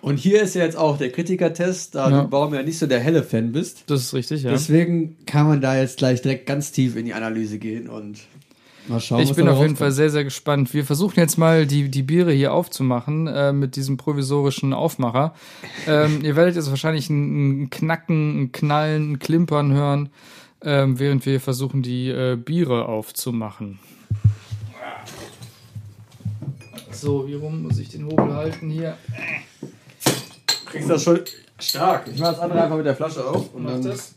Und 0.00 0.18
hier 0.18 0.42
ist 0.42 0.54
ja 0.54 0.62
jetzt 0.62 0.76
auch 0.76 0.98
der 0.98 1.10
Kritikertest, 1.10 1.94
da 1.94 2.10
Ja. 2.10 2.22
du 2.22 2.32
warum 2.32 2.54
ja 2.54 2.62
nicht 2.62 2.78
so 2.78 2.86
der 2.86 3.00
helle 3.00 3.22
Fan 3.22 3.52
bist. 3.52 3.84
Das 3.88 4.00
ist 4.02 4.14
richtig, 4.14 4.42
ja. 4.42 4.50
Deswegen 4.50 5.16
kann 5.26 5.46
man 5.48 5.60
da 5.60 5.76
jetzt 5.76 5.98
gleich 5.98 6.22
direkt 6.22 6.46
ganz 6.46 6.70
tief 6.72 6.96
in 6.96 7.06
die 7.06 7.14
Analyse 7.14 7.58
gehen 7.58 7.88
und 7.88 8.20
mal 8.88 9.00
schauen, 9.00 9.20
Ich 9.20 9.34
bin 9.34 9.48
auf 9.48 9.60
jeden 9.60 9.74
Fall 9.74 9.90
sehr, 9.90 10.10
sehr 10.10 10.22
gespannt. 10.22 10.72
Wir 10.74 10.84
versuchen 10.84 11.18
jetzt 11.18 11.38
mal 11.38 11.66
die, 11.66 11.88
die 11.88 12.02
Biere 12.04 12.32
hier 12.32 12.52
aufzumachen 12.52 13.26
äh, 13.26 13.52
mit 13.52 13.74
diesem 13.74 13.96
provisorischen 13.96 14.72
Aufmacher. 14.72 15.34
Ähm, 15.88 16.20
ihr 16.22 16.36
werdet 16.36 16.54
jetzt 16.54 16.70
wahrscheinlich 16.70 17.10
ein, 17.10 17.62
ein 17.64 17.70
Knacken, 17.70 18.42
ein 18.42 18.52
Knallen, 18.52 19.12
ein 19.12 19.18
Klimpern 19.18 19.72
hören, 19.72 20.10
ähm, 20.62 21.00
während 21.00 21.26
wir 21.26 21.40
versuchen, 21.40 21.82
die 21.82 22.10
äh, 22.10 22.36
Biere 22.36 22.86
aufzumachen. 22.86 23.80
So, 26.92 27.26
wie 27.28 27.34
rum 27.34 27.62
muss 27.62 27.78
ich 27.78 27.88
den 27.90 28.06
Hobel 28.06 28.32
halten 28.34 28.70
hier? 28.70 28.96
Du 30.66 30.72
kriegst 30.72 30.90
das 30.90 31.04
schon 31.04 31.20
stark. 31.60 32.08
Ich 32.12 32.18
mach 32.18 32.32
das 32.32 32.40
andere 32.40 32.62
einfach 32.62 32.76
mit 32.76 32.86
der 32.86 32.96
Flasche 32.96 33.24
auf 33.24 33.54
und 33.54 33.62
Mach 33.62 33.72
dann. 33.72 33.82
das. 33.82 34.14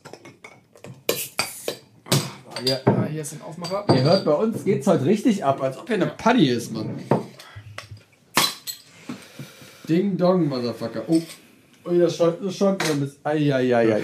Ja. 2.65 2.77
Ah, 2.85 3.05
hier 3.09 3.21
ist 3.21 3.33
ein 3.33 3.41
Aufmacher. 3.41 3.85
Ihr 3.95 4.01
hört, 4.01 4.25
bei 4.25 4.33
uns 4.33 4.65
geht's 4.65 4.85
heute 4.87 5.05
richtig 5.05 5.45
ab, 5.45 5.61
als 5.61 5.77
ob 5.77 5.87
hier 5.87 5.95
eine 5.95 6.07
Paddy 6.07 6.49
ist, 6.49 6.73
Mann. 6.73 6.99
Ding 9.87 10.17
dong, 10.17 10.47
Motherfucker. 10.49 11.03
Oh. 11.07 11.21
Oh, 11.85 11.91
das 11.91 12.17
schaut, 12.17 12.43
das 12.43 12.55
schaut 12.55 12.83
mir 12.83 12.91
ein 12.93 12.99
bisschen. 12.99 13.19
Eieieiei. 13.23 14.01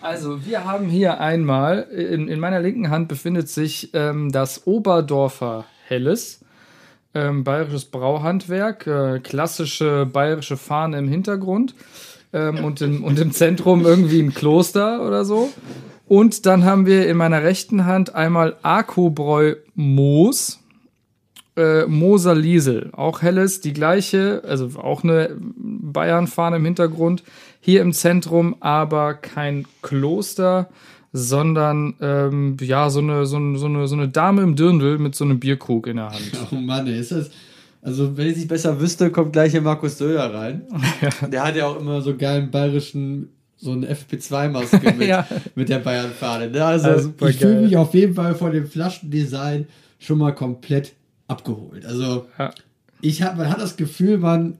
Also, 0.00 0.44
wir 0.46 0.64
haben 0.64 0.86
hier 0.88 1.20
einmal, 1.20 1.82
in, 1.82 2.28
in 2.28 2.40
meiner 2.40 2.60
linken 2.60 2.90
Hand 2.90 3.08
befindet 3.08 3.48
sich 3.48 3.90
ähm, 3.94 4.32
das 4.32 4.66
Oberdorfer 4.66 5.66
Helles, 5.86 6.40
ähm, 7.14 7.44
bayerisches 7.44 7.86
Brauhandwerk, 7.86 8.86
äh, 8.86 9.20
klassische 9.20 10.06
bayerische 10.06 10.56
Fahne 10.56 10.98
im 10.98 11.08
Hintergrund 11.08 11.74
ähm, 12.32 12.64
und, 12.64 12.80
im, 12.80 13.04
und 13.04 13.18
im 13.18 13.32
Zentrum 13.32 13.86
irgendwie 13.86 14.20
ein 14.20 14.34
Kloster 14.34 15.06
oder 15.06 15.24
so. 15.24 15.50
Und 16.06 16.44
dann 16.44 16.64
haben 16.64 16.86
wir 16.86 17.08
in 17.08 17.16
meiner 17.16 17.42
rechten 17.42 17.86
Hand 17.86 18.14
einmal 18.14 18.56
Arkobräu 18.62 19.54
Moos, 19.74 20.60
äh, 21.56 21.86
Moser 21.86 22.34
Liesel, 22.34 22.90
auch 22.92 23.22
helles, 23.22 23.60
die 23.60 23.72
gleiche, 23.72 24.42
also 24.46 24.78
auch 24.78 25.02
eine 25.02 25.30
Bayern-Fahne 25.38 26.56
im 26.56 26.64
Hintergrund. 26.64 27.22
Hier 27.60 27.80
im 27.80 27.92
Zentrum 27.92 28.56
aber 28.60 29.14
kein 29.14 29.64
Kloster, 29.80 30.68
sondern 31.16 31.94
ähm, 32.00 32.56
ja, 32.60 32.90
so 32.90 32.98
eine, 32.98 33.24
so, 33.24 33.36
eine, 33.36 33.56
so, 33.56 33.66
eine, 33.66 33.86
so 33.86 33.94
eine 33.94 34.08
Dame 34.08 34.42
im 34.42 34.56
Dirndl 34.56 34.98
mit 34.98 35.14
so 35.14 35.24
einem 35.24 35.38
Bierkrug 35.38 35.86
in 35.86 35.96
der 35.96 36.10
Hand. 36.10 36.20
Oh 36.50 36.56
Mann, 36.56 36.86
ey, 36.88 36.98
ist 36.98 37.12
das. 37.12 37.30
Also, 37.80 38.16
wenn 38.16 38.26
ich 38.28 38.38
es 38.38 38.48
besser 38.48 38.80
wüsste, 38.80 39.10
kommt 39.10 39.32
gleich 39.32 39.52
hier 39.52 39.60
Markus 39.60 39.96
Söder 39.98 40.34
rein. 40.34 40.62
Der 41.32 41.44
hat 41.44 41.54
ja 41.54 41.66
auch 41.66 41.78
immer 41.78 42.00
so 42.00 42.16
geilen 42.16 42.50
bayerischen, 42.50 43.28
so 43.56 43.70
eine 43.72 43.86
FP2-Maske 43.94 44.92
mit, 44.98 45.06
Ja. 45.08 45.26
mit 45.54 45.68
der 45.68 45.78
Bayern-Fahne. 45.78 46.50
ne? 46.50 46.64
Also, 46.64 46.88
Ja, 46.88 46.98
super 46.98 47.28
ich 47.28 47.36
fühle 47.36 47.60
mich 47.60 47.76
auf 47.76 47.94
jeden 47.94 48.14
Fall 48.14 48.34
von 48.34 48.50
dem 48.52 48.66
Flaschendesign 48.66 49.68
schon 50.00 50.18
mal 50.18 50.34
komplett 50.34 50.94
abgeholt. 51.28 51.86
Also, 51.86 52.26
Ja. 52.38 52.50
ich 53.02 53.22
hab, 53.22 53.36
man 53.36 53.50
hat 53.50 53.60
das 53.60 53.76
Gefühl, 53.76 54.18
man, 54.18 54.58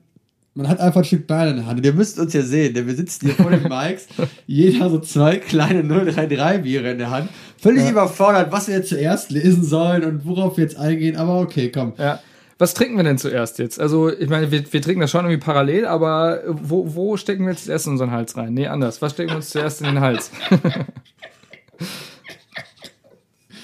man 0.54 0.68
hat 0.68 0.78
einfach 0.80 1.00
ein 1.00 1.04
Stück 1.04 1.26
Bayern 1.26 1.50
in 1.50 1.56
der 1.56 1.66
Hand. 1.66 1.78
Und 1.78 1.84
ihr 1.86 1.92
müsst 1.92 2.18
uns 2.18 2.32
ja 2.32 2.42
sehen, 2.42 2.74
denn 2.74 2.86
wir 2.86 2.94
sitzen 2.94 3.26
hier 3.26 3.34
vor 3.34 3.50
den 3.50 3.64
Mikes, 3.64 4.06
jeder 4.46 4.88
so 4.88 5.00
zwei 5.00 5.38
kleine 5.38 5.82
033 5.82 6.62
Biere 6.62 6.92
in 6.92 6.98
der 6.98 7.10
Hand. 7.10 7.28
Völlig 7.58 7.90
überfordert, 7.90 8.52
was 8.52 8.68
wir 8.68 8.76
jetzt 8.76 8.90
zuerst 8.90 9.30
lesen 9.30 9.64
sollen 9.64 10.04
und 10.04 10.26
worauf 10.26 10.56
wir 10.56 10.64
jetzt 10.64 10.76
eingehen. 10.76 11.16
Aber 11.16 11.40
okay, 11.40 11.70
komm. 11.72 11.94
Ja. 11.98 12.20
Was 12.56 12.72
trinken 12.72 12.96
wir 12.96 13.02
denn 13.02 13.18
zuerst 13.18 13.58
jetzt? 13.58 13.80
Also, 13.80 14.12
ich 14.12 14.28
meine, 14.28 14.52
wir, 14.52 14.72
wir 14.72 14.80
trinken 14.80 15.00
das 15.00 15.10
schon 15.10 15.24
irgendwie 15.24 15.44
parallel, 15.44 15.86
aber 15.86 16.42
wo, 16.46 16.94
wo 16.94 17.16
stecken 17.16 17.44
wir 17.44 17.52
jetzt 17.52 17.64
zuerst 17.64 17.86
in 17.86 17.92
unseren 17.94 18.12
Hals 18.12 18.36
rein? 18.36 18.54
Nee, 18.54 18.68
anders. 18.68 19.02
Was 19.02 19.12
stecken 19.12 19.30
wir 19.30 19.36
uns 19.36 19.50
zuerst 19.50 19.80
in 19.80 19.88
den 19.88 20.00
Hals? 20.00 20.30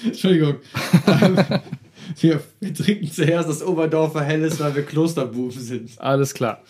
Entschuldigung. 0.04 0.56
Ähm, 2.23 2.31
wir, 2.31 2.41
wir 2.61 2.75
trinken 2.75 3.11
zuerst 3.11 3.49
das 3.49 3.62
Oberdorfer 3.62 4.23
Helles, 4.23 4.61
weil 4.61 4.75
wir 4.75 4.85
Klosterbuben 4.85 5.50
sind. 5.61 6.00
Alles 6.00 6.35
klar. 6.35 6.62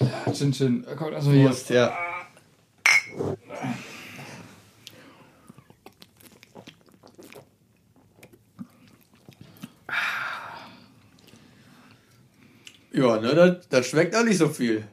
Ja, 0.00 0.32
Chin 0.32 0.52
Chin. 0.52 0.84
Kommt 0.96 1.14
also 1.14 1.30
hier. 1.30 1.48
Prost, 1.48 1.70
ja. 1.70 1.92
Ja, 12.92 13.20
ne, 13.20 13.34
das, 13.34 13.68
das 13.68 13.86
schmeckt 13.86 14.16
auch 14.16 14.24
nicht 14.24 14.38
so 14.38 14.48
viel. 14.48 14.84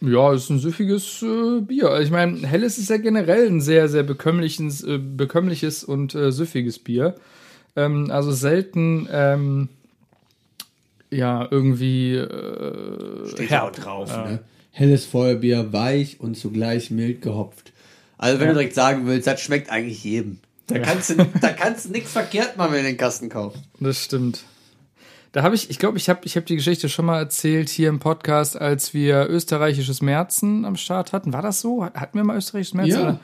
Ja, 0.00 0.32
ist 0.32 0.50
ein 0.50 0.58
süffiges 0.58 1.22
äh, 1.22 1.60
Bier. 1.60 1.90
Also 1.90 2.02
Ich 2.02 2.10
meine, 2.10 2.46
Helles 2.46 2.78
ist 2.78 2.90
ja 2.90 2.96
generell 2.96 3.46
ein 3.46 3.60
sehr, 3.60 3.88
sehr 3.88 4.02
bekömmliches, 4.02 4.82
äh, 4.82 4.98
bekömmliches 4.98 5.84
und 5.84 6.14
äh, 6.14 6.32
süffiges 6.32 6.78
Bier. 6.78 7.14
Ähm, 7.76 8.10
also 8.10 8.32
selten, 8.32 9.08
ähm, 9.12 9.68
ja, 11.10 11.46
irgendwie 11.50 12.14
äh, 12.14 13.28
Steht 13.28 13.50
ja 13.50 13.62
auch 13.62 13.72
drauf, 13.72 14.16
ne? 14.16 14.40
Helles 14.72 15.04
Feuerbier, 15.04 15.72
weich 15.72 16.20
und 16.20 16.36
zugleich 16.36 16.90
mild 16.90 17.22
gehopft. 17.22 17.72
Also 18.18 18.38
wenn 18.38 18.46
Ja. 18.48 18.52
du 18.52 18.58
direkt 18.58 18.74
sagen 18.74 19.06
willst, 19.06 19.26
das 19.26 19.40
schmeckt 19.40 19.70
eigentlich 19.70 20.04
jedem. 20.04 20.38
Da 20.68 20.78
kannst 20.78 21.10
du, 21.10 21.14
da 21.40 21.48
kannst 21.52 21.86
du 21.86 21.90
nichts 21.92 22.12
verkehrt 22.12 22.56
machen, 22.56 22.72
wenn 22.72 22.82
du 22.82 22.88
den 22.90 22.96
Kasten 22.96 23.28
kaufst. 23.28 23.60
Das 23.80 24.04
stimmt. 24.04 24.44
Da 25.32 25.42
habe 25.42 25.54
ich, 25.54 25.70
ich 25.70 25.78
glaube, 25.78 25.96
ich 25.96 26.08
habe 26.08 26.20
ich 26.24 26.36
hab 26.36 26.46
die 26.46 26.56
Geschichte 26.56 26.88
schon 26.88 27.04
mal 27.06 27.18
erzählt 27.18 27.68
hier 27.68 27.88
im 27.88 27.98
Podcast, 28.00 28.60
als 28.60 28.94
wir 28.94 29.28
österreichisches 29.28 30.02
Märzen 30.02 30.64
am 30.64 30.76
Start 30.76 31.12
hatten. 31.12 31.32
War 31.32 31.42
das 31.42 31.60
so? 31.60 31.84
Hatten 31.84 32.18
wir 32.18 32.24
mal 32.24 32.36
österreichisches 32.36 32.74
Märzen? 32.74 32.92
Ja. 32.92 33.02
Oder? 33.02 33.20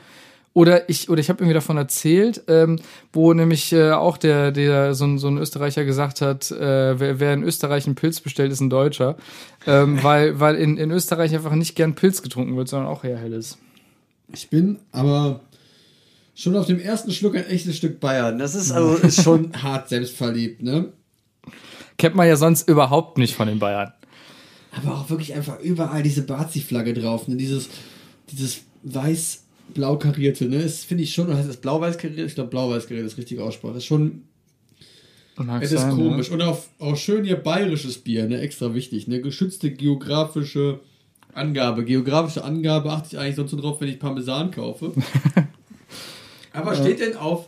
Oder 0.57 0.89
ich, 0.89 1.07
oder 1.11 1.19
ich 1.19 1.29
habe 1.29 1.39
irgendwie 1.43 1.53
davon 1.53 1.77
erzählt, 1.77 2.41
ähm, 2.47 2.79
wo 3.13 3.31
nämlich 3.31 3.71
äh, 3.73 3.91
auch 3.91 4.17
der, 4.17 4.51
der 4.51 4.95
so, 4.95 5.05
ein- 5.05 5.19
so 5.19 5.27
ein 5.27 5.37
Österreicher 5.37 5.85
gesagt 5.85 6.21
hat, 6.21 6.49
äh, 6.49 6.99
wer, 6.99 7.19
wer 7.19 7.33
in 7.35 7.43
Österreich 7.43 7.85
einen 7.85 7.93
Pilz 7.93 8.21
bestellt, 8.21 8.51
ist 8.51 8.61
ein 8.61 8.71
Deutscher. 8.71 9.17
Ähm, 9.67 9.99
weil 10.01 10.39
weil 10.39 10.55
in, 10.55 10.77
in 10.77 10.89
Österreich 10.89 11.35
einfach 11.35 11.53
nicht 11.53 11.75
gern 11.75 11.93
Pilz 11.93 12.23
getrunken 12.23 12.57
wird, 12.57 12.69
sondern 12.69 12.87
auch 12.89 13.03
eher 13.03 13.19
helles. 13.19 13.59
Ich 14.33 14.49
bin 14.49 14.79
aber 14.91 15.41
schon 16.33 16.55
auf 16.55 16.65
dem 16.65 16.79
ersten 16.79 17.11
Schluck 17.11 17.35
ein 17.35 17.45
echtes 17.45 17.77
Stück 17.77 17.99
Bayern. 17.99 18.39
Das 18.39 18.55
ist 18.55 18.71
also 18.71 18.95
ist 19.07 19.21
schon. 19.21 19.51
Hart 19.61 19.89
selbstverliebt, 19.89 20.63
ne? 20.63 20.91
Kennt 21.99 22.15
man 22.15 22.27
ja 22.27 22.35
sonst 22.35 22.67
überhaupt 22.67 23.19
nicht 23.19 23.35
von 23.35 23.47
den 23.47 23.59
Bayern. 23.59 23.93
Aber 24.71 24.95
auch 24.95 25.09
wirklich 25.11 25.35
einfach 25.35 25.59
überall 25.59 26.01
diese 26.01 26.23
Bazi-Flagge 26.23 26.95
drauf, 26.95 27.27
ne? 27.27 27.35
Dieses, 27.35 27.69
dieses 28.31 28.61
weiß-blau 29.67 29.97
karierte, 29.97 30.45
ne? 30.45 30.61
Das 30.61 30.83
finde 30.83 31.03
ich 31.03 31.13
schon, 31.13 31.33
heißt 31.33 31.47
das 31.47 31.57
blau-weiß 31.57 31.97
kariert? 31.97 32.27
Ich 32.27 32.35
glaube, 32.35 32.49
blau-weiß 32.49 32.87
kariert 32.87 33.05
ist 33.05 33.17
richtig 33.17 33.39
Aussprache. 33.39 33.73
Das 33.73 33.83
ist 33.83 33.87
schon, 33.87 34.23
Mag 35.35 35.61
es 35.61 35.71
ist 35.71 35.81
sein, 35.81 35.95
komisch. 35.95 36.31
Und 36.31 36.41
auch, 36.41 36.59
auch 36.79 36.95
schön 36.95 37.23
hier 37.23 37.37
bayerisches 37.37 37.99
Bier, 37.99 38.27
ne? 38.27 38.39
Extra 38.41 38.73
wichtig, 38.73 39.07
ne? 39.07 39.21
Geschützte 39.21 39.71
geografische 39.71 40.79
Angabe. 41.33 41.85
Geografische 41.85 42.43
Angabe 42.43 42.91
achte 42.91 43.09
ich 43.11 43.19
eigentlich 43.19 43.35
sonst 43.35 43.51
nur 43.51 43.61
drauf, 43.61 43.81
wenn 43.81 43.89
ich 43.89 43.99
Parmesan 43.99 44.51
kaufe. 44.51 44.93
Aber 46.53 46.75
steht 46.75 46.99
denn 46.99 47.15
auf. 47.15 47.47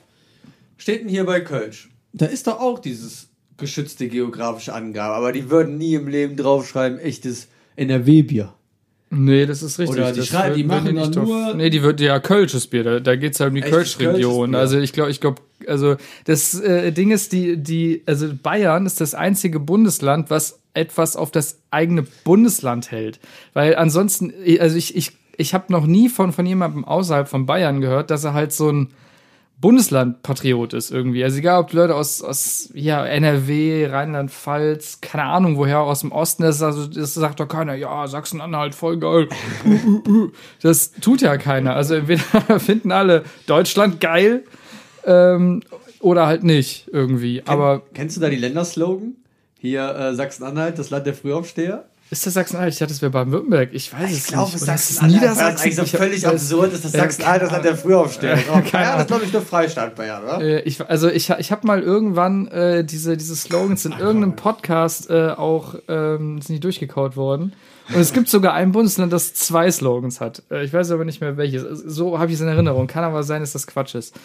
Steht 0.77 1.01
denn 1.01 1.09
hier 1.09 1.25
bei 1.25 1.41
Kölsch? 1.41 1.89
Da 2.13 2.25
ist 2.27 2.47
doch 2.47 2.59
auch 2.59 2.79
dieses 2.79 3.29
geschützte 3.57 4.07
geografische 4.07 4.73
Angabe, 4.73 5.15
aber 5.15 5.33
die 5.33 5.49
würden 5.49 5.77
nie 5.77 5.95
im 5.95 6.07
Leben 6.07 6.37
draufschreiben, 6.37 6.97
echtes 6.97 7.49
NRW-Bier. 7.75 8.53
Nee, 9.11 9.45
das 9.47 9.63
ist 9.63 9.79
richtig. 9.79 9.97
Oder 9.99 10.11
die 10.11 10.19
das 10.19 10.27
schreiben- 10.27 10.55
die 10.55 10.63
machen 10.63 10.95
drauf- 10.95 11.15
nur- 11.27 11.55
Nee, 11.55 11.69
die 11.71 11.81
wird 11.81 11.99
ja 11.99 12.19
Kölsches 12.19 12.67
Bier. 12.67 12.83
Da, 12.83 12.99
da 12.99 13.15
geht's 13.15 13.39
halt 13.39 13.49
um 13.49 13.55
die 13.55 13.61
Kölsch-Region. 13.61 14.53
Also 14.53 14.77
ich 14.77 14.93
glaube, 14.93 15.09
ich 15.09 15.19
glaube, 15.19 15.41
also 15.67 15.95
das 16.25 16.59
äh, 16.59 16.91
Ding 16.91 17.09
ist, 17.11 17.31
die, 17.31 17.57
die, 17.57 18.03
also 18.05 18.29
Bayern 18.41 18.85
ist 18.85 19.01
das 19.01 19.15
einzige 19.15 19.59
Bundesland, 19.59 20.29
was 20.29 20.59
etwas 20.75 21.15
auf 21.15 21.31
das 21.31 21.59
eigene 21.71 22.03
Bundesland 22.23 22.91
hält. 22.91 23.19
Weil 23.53 23.75
ansonsten, 23.75 24.31
also 24.59 24.77
ich, 24.77 24.95
ich, 24.95 25.11
ich 25.37 25.53
habe 25.55 25.65
noch 25.73 25.87
nie 25.87 26.07
von, 26.09 26.31
von 26.31 26.45
jemandem 26.45 26.85
außerhalb 26.85 27.27
von 27.27 27.47
Bayern 27.47 27.81
gehört, 27.81 28.11
dass 28.11 28.23
er 28.23 28.33
halt 28.35 28.53
so 28.53 28.69
ein 28.71 28.89
Bundesland-Patriot 29.61 30.73
ist 30.73 30.89
irgendwie. 30.89 31.23
Also 31.23 31.39
egal, 31.39 31.59
ob 31.59 31.69
die 31.69 31.75
Leute 31.75 31.95
aus, 31.95 32.21
aus 32.21 32.69
ja, 32.73 33.05
NRW, 33.05 33.87
Rheinland-Pfalz, 33.87 35.01
keine 35.01 35.23
Ahnung 35.23 35.57
woher, 35.57 35.81
aus 35.81 35.99
dem 35.99 36.13
Osten, 36.13 36.43
das, 36.43 36.61
also, 36.61 36.87
das 36.87 37.13
sagt 37.13 37.41
doch 37.41 37.47
keiner, 37.47 37.75
ja, 37.75 38.07
Sachsen-Anhalt, 38.07 38.73
voll 38.73 38.97
geil. 38.99 39.27
das 40.61 40.91
tut 40.91 41.21
ja 41.21 41.37
keiner. 41.37 41.75
Also 41.75 41.95
entweder 41.95 42.59
finden 42.59 42.91
alle 42.91 43.25
Deutschland 43.47 43.99
geil 43.99 44.45
ähm, 45.05 45.61
oder 45.99 46.25
halt 46.25 46.43
nicht 46.43 46.87
irgendwie. 46.93 47.43
Aber 47.45 47.83
Kennst 47.93 48.15
du 48.15 48.21
da 48.21 48.29
die 48.29 48.37
Länderslogan? 48.37 49.15
Hier 49.59 49.93
äh, 49.93 50.15
Sachsen-Anhalt, 50.15 50.79
das 50.79 50.89
Land 50.89 51.05
der 51.05 51.13
Frühaufsteher? 51.13 51.89
Ist 52.11 52.25
das 52.25 52.33
Sachsen-Anhalt? 52.33 52.73
Ich 52.73 52.79
dachte, 52.79 52.93
das 52.93 53.01
wäre 53.01 53.11
Baden-württerg. 53.11 53.69
Ich 53.73 53.93
weiß 53.93 54.11
es 54.11 54.27
glaube, 54.27 54.45
nicht. 54.51 54.55
es 54.55 54.61
ist 54.63 54.67
ist 54.69 54.89
es 54.91 55.01
weil 55.01 55.09
Niedersachsen? 55.09 55.39
Das 55.53 55.61
eigentlich 55.61 55.75
so 55.75 55.81
Ich 55.83 55.93
hab- 55.93 56.01
völlig 56.01 56.21
das- 56.21 56.31
absurd 56.33 56.73
ist, 56.73 56.85
dass 56.85 56.93
Ja, 56.93 56.99
Sachsen-Anhalt 57.01 57.41
das 57.43 57.51
Land 57.51 57.65
der 57.65 57.77
Frühaufsteher 57.77 58.33
ist. 58.33 58.49
Aber 58.49 58.61
Bayern 58.61 58.99
ist, 58.99 59.07
glaube 59.07 59.25
ich, 59.25 59.33
nur 59.33 59.41
Freistaat 59.41 59.95
Bayern, 59.95 60.23
oder? 60.23 60.41
Äh, 60.41 60.61
ich, 60.61 60.81
also 60.89 61.09
ich, 61.09 61.29
ich 61.29 61.51
habe 61.51 61.67
mal 61.67 61.81
irgendwann 61.81 62.47
äh, 62.47 62.83
diese, 62.83 63.15
diese 63.17 63.35
Slogans 63.35 63.85
in 63.85 63.91
irgendeinem 63.91 64.35
Podcast 64.35 65.09
äh, 65.09 65.29
auch 65.29 65.75
ähm, 65.87 66.41
sind 66.41 66.55
die 66.55 66.59
durchgekaut 66.59 67.15
worden. 67.15 67.53
Und 67.89 67.99
es 67.99 68.13
gibt 68.13 68.29
sogar 68.29 68.53
ein 68.53 68.71
Bundesland, 68.71 69.11
das 69.11 69.33
zwei 69.33 69.69
Slogans 69.71 70.21
hat. 70.21 70.43
Äh, 70.51 70.63
ich 70.63 70.73
weiß 70.73 70.91
aber 70.91 71.05
nicht 71.05 71.21
mehr 71.21 71.37
welches. 71.37 71.63
So 71.79 72.19
habe 72.19 72.29
ich 72.31 72.35
es 72.35 72.41
in 72.41 72.47
Erinnerung. 72.47 72.87
Kann 72.87 73.03
aber 73.03 73.23
sein, 73.23 73.41
dass 73.41 73.53
das 73.53 73.65
Quatsch 73.67 73.95
ist. 73.95 74.15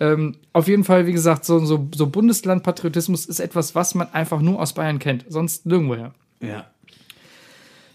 Ähm, 0.00 0.36
auf 0.52 0.68
jeden 0.68 0.84
Fall, 0.84 1.06
wie 1.06 1.12
gesagt, 1.12 1.46
so, 1.46 1.58
so, 1.64 1.88
so 1.94 2.06
Bundeslandpatriotismus 2.08 3.24
ist 3.26 3.40
etwas, 3.40 3.74
was 3.74 3.94
man 3.94 4.12
einfach 4.12 4.40
nur 4.40 4.60
aus 4.60 4.74
Bayern 4.74 4.98
kennt. 4.98 5.24
Sonst 5.28 5.64
nirgendwoher. 5.66 6.12
Ja. 6.40 6.66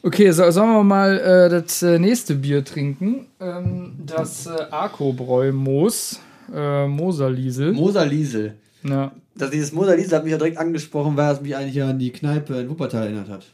Okay, 0.03 0.31
so, 0.31 0.49
sollen 0.49 0.71
wir 0.73 0.83
mal 0.83 1.19
äh, 1.19 1.49
das 1.49 1.83
äh, 1.83 1.99
nächste 1.99 2.33
Bier 2.35 2.65
trinken? 2.65 3.27
Ähm, 3.39 3.93
das 4.05 4.47
äh, 4.47 4.51
Arco-Bräu 4.71 5.51
Moos. 5.51 6.19
Äh, 6.53 6.87
Moserliesel. 6.87 7.71
Moser 7.73 8.05
Liesel. 8.05 8.55
ja. 8.83 9.11
Das, 9.35 9.49
dieses 9.51 9.71
Moser 9.71 9.95
Liesel 9.95 10.17
hat 10.17 10.23
mich 10.25 10.31
ja 10.31 10.37
direkt 10.37 10.57
angesprochen, 10.57 11.15
weil 11.15 11.33
es 11.33 11.39
mich 11.41 11.55
eigentlich 11.55 11.81
an 11.81 11.97
die 11.97 12.11
Kneipe 12.11 12.55
in 12.55 12.69
Wuppertal 12.69 13.03
erinnert 13.03 13.29
hat. 13.29 13.45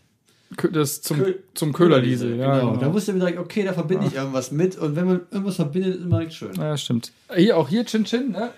Das 0.71 1.01
zum, 1.01 1.19
Kö- 1.21 1.35
zum 1.53 1.71
Köhlerliesel, 1.73 2.35
ja. 2.37 2.55
genau. 2.59 2.71
Genau. 2.71 2.81
Da 2.81 2.93
wusste 2.93 3.11
ich 3.11 3.15
mir 3.15 3.19
direkt, 3.19 3.37
okay, 3.39 3.63
da 3.63 3.73
verbinde 3.73 4.07
ich 4.07 4.15
irgendwas 4.15 4.51
mit. 4.51 4.75
Und 4.77 4.95
wenn 4.95 5.05
man 5.05 5.21
irgendwas 5.29 5.57
verbindet, 5.57 5.95
ist 5.97 6.01
immer 6.01 6.17
direkt 6.17 6.33
schön. 6.33 6.53
ja, 6.55 6.75
stimmt. 6.77 7.11
Hier, 7.35 7.57
auch 7.57 7.67
hier 7.69 7.85
Chin 7.85 8.05
Chin, 8.05 8.31
ne? 8.31 8.49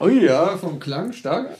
Oh 0.00 0.08
ja, 0.08 0.58
vom 0.58 0.78
Klang 0.78 1.12
stark. 1.12 1.56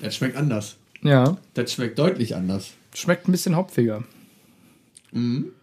Das 0.00 0.16
schmeckt 0.16 0.36
anders. 0.36 0.76
Ja. 1.02 1.36
Das 1.54 1.72
schmeckt 1.72 1.98
deutlich 1.98 2.34
anders. 2.36 2.70
Schmeckt 2.94 3.28
ein 3.28 3.32
bisschen 3.32 3.56
hopfiger. 3.56 4.04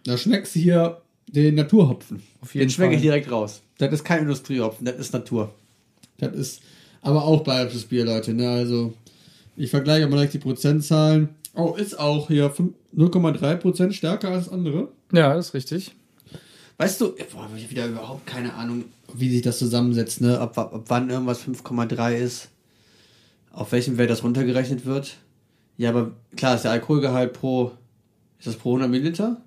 Da 0.04 0.18
schmeckst 0.18 0.54
du 0.56 0.60
hier 0.60 1.00
den 1.26 1.54
Naturhopfen. 1.54 2.22
Auf 2.40 2.54
jeden 2.54 2.66
Den 2.66 2.70
schmecke 2.70 2.96
ich 2.96 3.02
direkt 3.02 3.30
raus. 3.30 3.62
Das 3.78 3.92
ist 3.92 4.04
kein 4.04 4.20
Industriehopfen, 4.20 4.84
das 4.84 4.96
ist 4.96 5.12
Natur. 5.12 5.54
Das 6.18 6.34
ist 6.34 6.62
aber 7.02 7.24
auch 7.24 7.42
bayerisches 7.44 7.84
Bier, 7.84 8.04
Leute. 8.04 8.32
Ne? 8.34 8.48
Also, 8.48 8.94
ich 9.56 9.70
vergleiche 9.70 10.06
mal 10.06 10.16
direkt 10.16 10.34
die 10.34 10.38
Prozentzahlen. 10.38 11.28
Oh, 11.54 11.74
ist 11.76 11.98
auch 11.98 12.28
hier 12.28 12.50
fünf- 12.50 12.74
0,3% 12.96 13.92
stärker 13.92 14.30
als 14.30 14.48
andere. 14.48 14.88
Ja, 15.12 15.34
das 15.34 15.48
ist 15.48 15.54
richtig. 15.54 15.94
Weißt 16.76 17.00
du, 17.00 17.14
boah, 17.32 17.48
ich 17.56 17.70
wieder 17.70 17.86
überhaupt 17.86 18.26
keine 18.26 18.54
Ahnung, 18.54 18.84
wie 19.12 19.30
sich 19.30 19.42
das 19.42 19.58
zusammensetzt, 19.58 20.20
ne? 20.20 20.40
Ab, 20.40 20.56
ab, 20.58 20.74
ab 20.74 20.84
wann 20.88 21.10
irgendwas 21.10 21.40
5,3 21.40 22.16
ist, 22.16 22.48
auf 23.54 23.72
welchem 23.72 23.98
Wert 23.98 24.10
das 24.10 24.22
runtergerechnet 24.22 24.84
wird. 24.84 25.16
Ja, 25.76 25.90
aber 25.90 26.12
klar, 26.36 26.54
ist 26.54 26.62
der 26.62 26.72
Alkoholgehalt 26.72 27.32
pro, 27.32 27.72
ist 28.38 28.46
das 28.46 28.56
pro 28.56 28.70
100 28.70 28.90
Milliliter? 28.90 29.38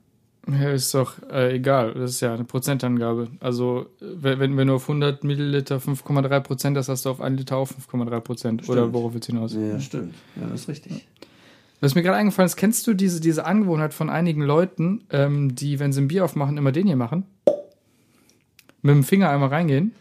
Ja, 0.50 0.70
ist 0.72 0.94
doch 0.94 1.22
äh, 1.30 1.56
egal. 1.56 1.94
Das 1.94 2.12
ist 2.12 2.22
ja 2.22 2.34
eine 2.34 2.46
Prozentangabe. 2.46 3.28
Also, 3.42 3.88
wenn, 4.00 4.40
wenn 4.40 4.56
wenn 4.56 4.68
du 4.70 4.76
auf 4.76 4.84
100 4.84 5.26
Milliliter 5.26 5.78
5,3 5.78 6.40
Prozent 6.40 6.78
hast, 6.78 6.88
hast 6.88 7.06
du 7.06 7.10
auf 7.10 7.20
1 7.20 7.38
Liter 7.38 7.58
auch 7.58 7.68
5,3 7.68 8.20
Prozent. 8.22 8.70
Oder 8.70 8.94
worauf 8.94 9.14
willst 9.14 9.28
du 9.28 9.34
hinaus? 9.34 9.54
Ja, 9.54 9.80
stimmt. 9.80 10.16
Ja, 10.38 10.48
das 10.48 10.62
ist 10.62 10.70
richtig. 10.70 11.06
Was 11.82 11.96
mir 11.96 12.02
gerade 12.02 12.18
eingefallen 12.18 12.48
ist, 12.48 12.56
kennst 12.56 12.88
du 12.88 12.94
diese, 12.94 13.20
diese 13.20 13.46
Angewohnheit 13.46 13.94
von 13.94 14.10
einigen 14.10 14.42
Leuten, 14.42 15.04
ähm, 15.12 15.54
die, 15.54 15.80
wenn 15.80 15.92
sie 15.92 16.02
ein 16.02 16.08
Bier 16.08 16.24
aufmachen, 16.24 16.58
immer 16.58 16.72
den 16.72 16.88
hier 16.88 16.96
machen? 16.96 17.26
Mit 18.82 18.96
dem 18.96 19.04
Finger 19.04 19.30
einmal 19.30 19.50
reingehen? 19.50 19.94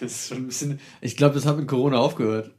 Das 0.00 0.12
ist 0.12 0.28
schon 0.28 0.38
ein 0.38 0.46
bisschen, 0.48 0.80
ich 1.00 1.16
glaube, 1.16 1.34
das 1.34 1.46
hat 1.46 1.56
mit 1.56 1.68
Corona 1.68 1.98
aufgehört. 1.98 2.50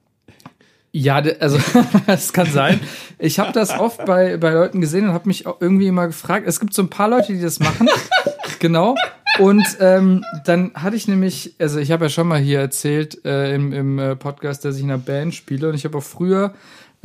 Ja, 0.97 1.21
also 1.41 1.59
es 2.07 2.31
kann 2.31 2.49
sein. 2.49 2.79
Ich 3.19 3.37
habe 3.37 3.51
das 3.51 3.77
oft 3.77 4.05
bei, 4.05 4.37
bei 4.37 4.51
Leuten 4.51 4.79
gesehen 4.79 5.09
und 5.09 5.13
habe 5.13 5.27
mich 5.27 5.45
auch 5.45 5.59
irgendwie 5.59 5.87
immer 5.87 6.07
gefragt. 6.07 6.47
Es 6.47 6.61
gibt 6.61 6.73
so 6.73 6.83
ein 6.83 6.89
paar 6.89 7.09
Leute, 7.09 7.33
die 7.33 7.41
das 7.41 7.59
machen. 7.59 7.89
genau. 8.59 8.95
Und 9.37 9.65
ähm, 9.81 10.23
dann 10.45 10.71
hatte 10.73 10.95
ich 10.95 11.09
nämlich, 11.09 11.53
also 11.59 11.79
ich 11.79 11.91
habe 11.91 12.05
ja 12.05 12.09
schon 12.09 12.29
mal 12.29 12.39
hier 12.39 12.61
erzählt 12.61 13.25
äh, 13.25 13.53
im, 13.53 13.73
im 13.73 13.99
äh, 13.99 14.15
Podcast, 14.15 14.63
dass 14.63 14.77
ich 14.77 14.83
in 14.83 14.89
einer 14.89 14.97
Band 14.97 15.35
spiele 15.35 15.67
und 15.67 15.75
ich 15.75 15.83
habe 15.83 15.97
auch 15.97 16.03
früher 16.03 16.53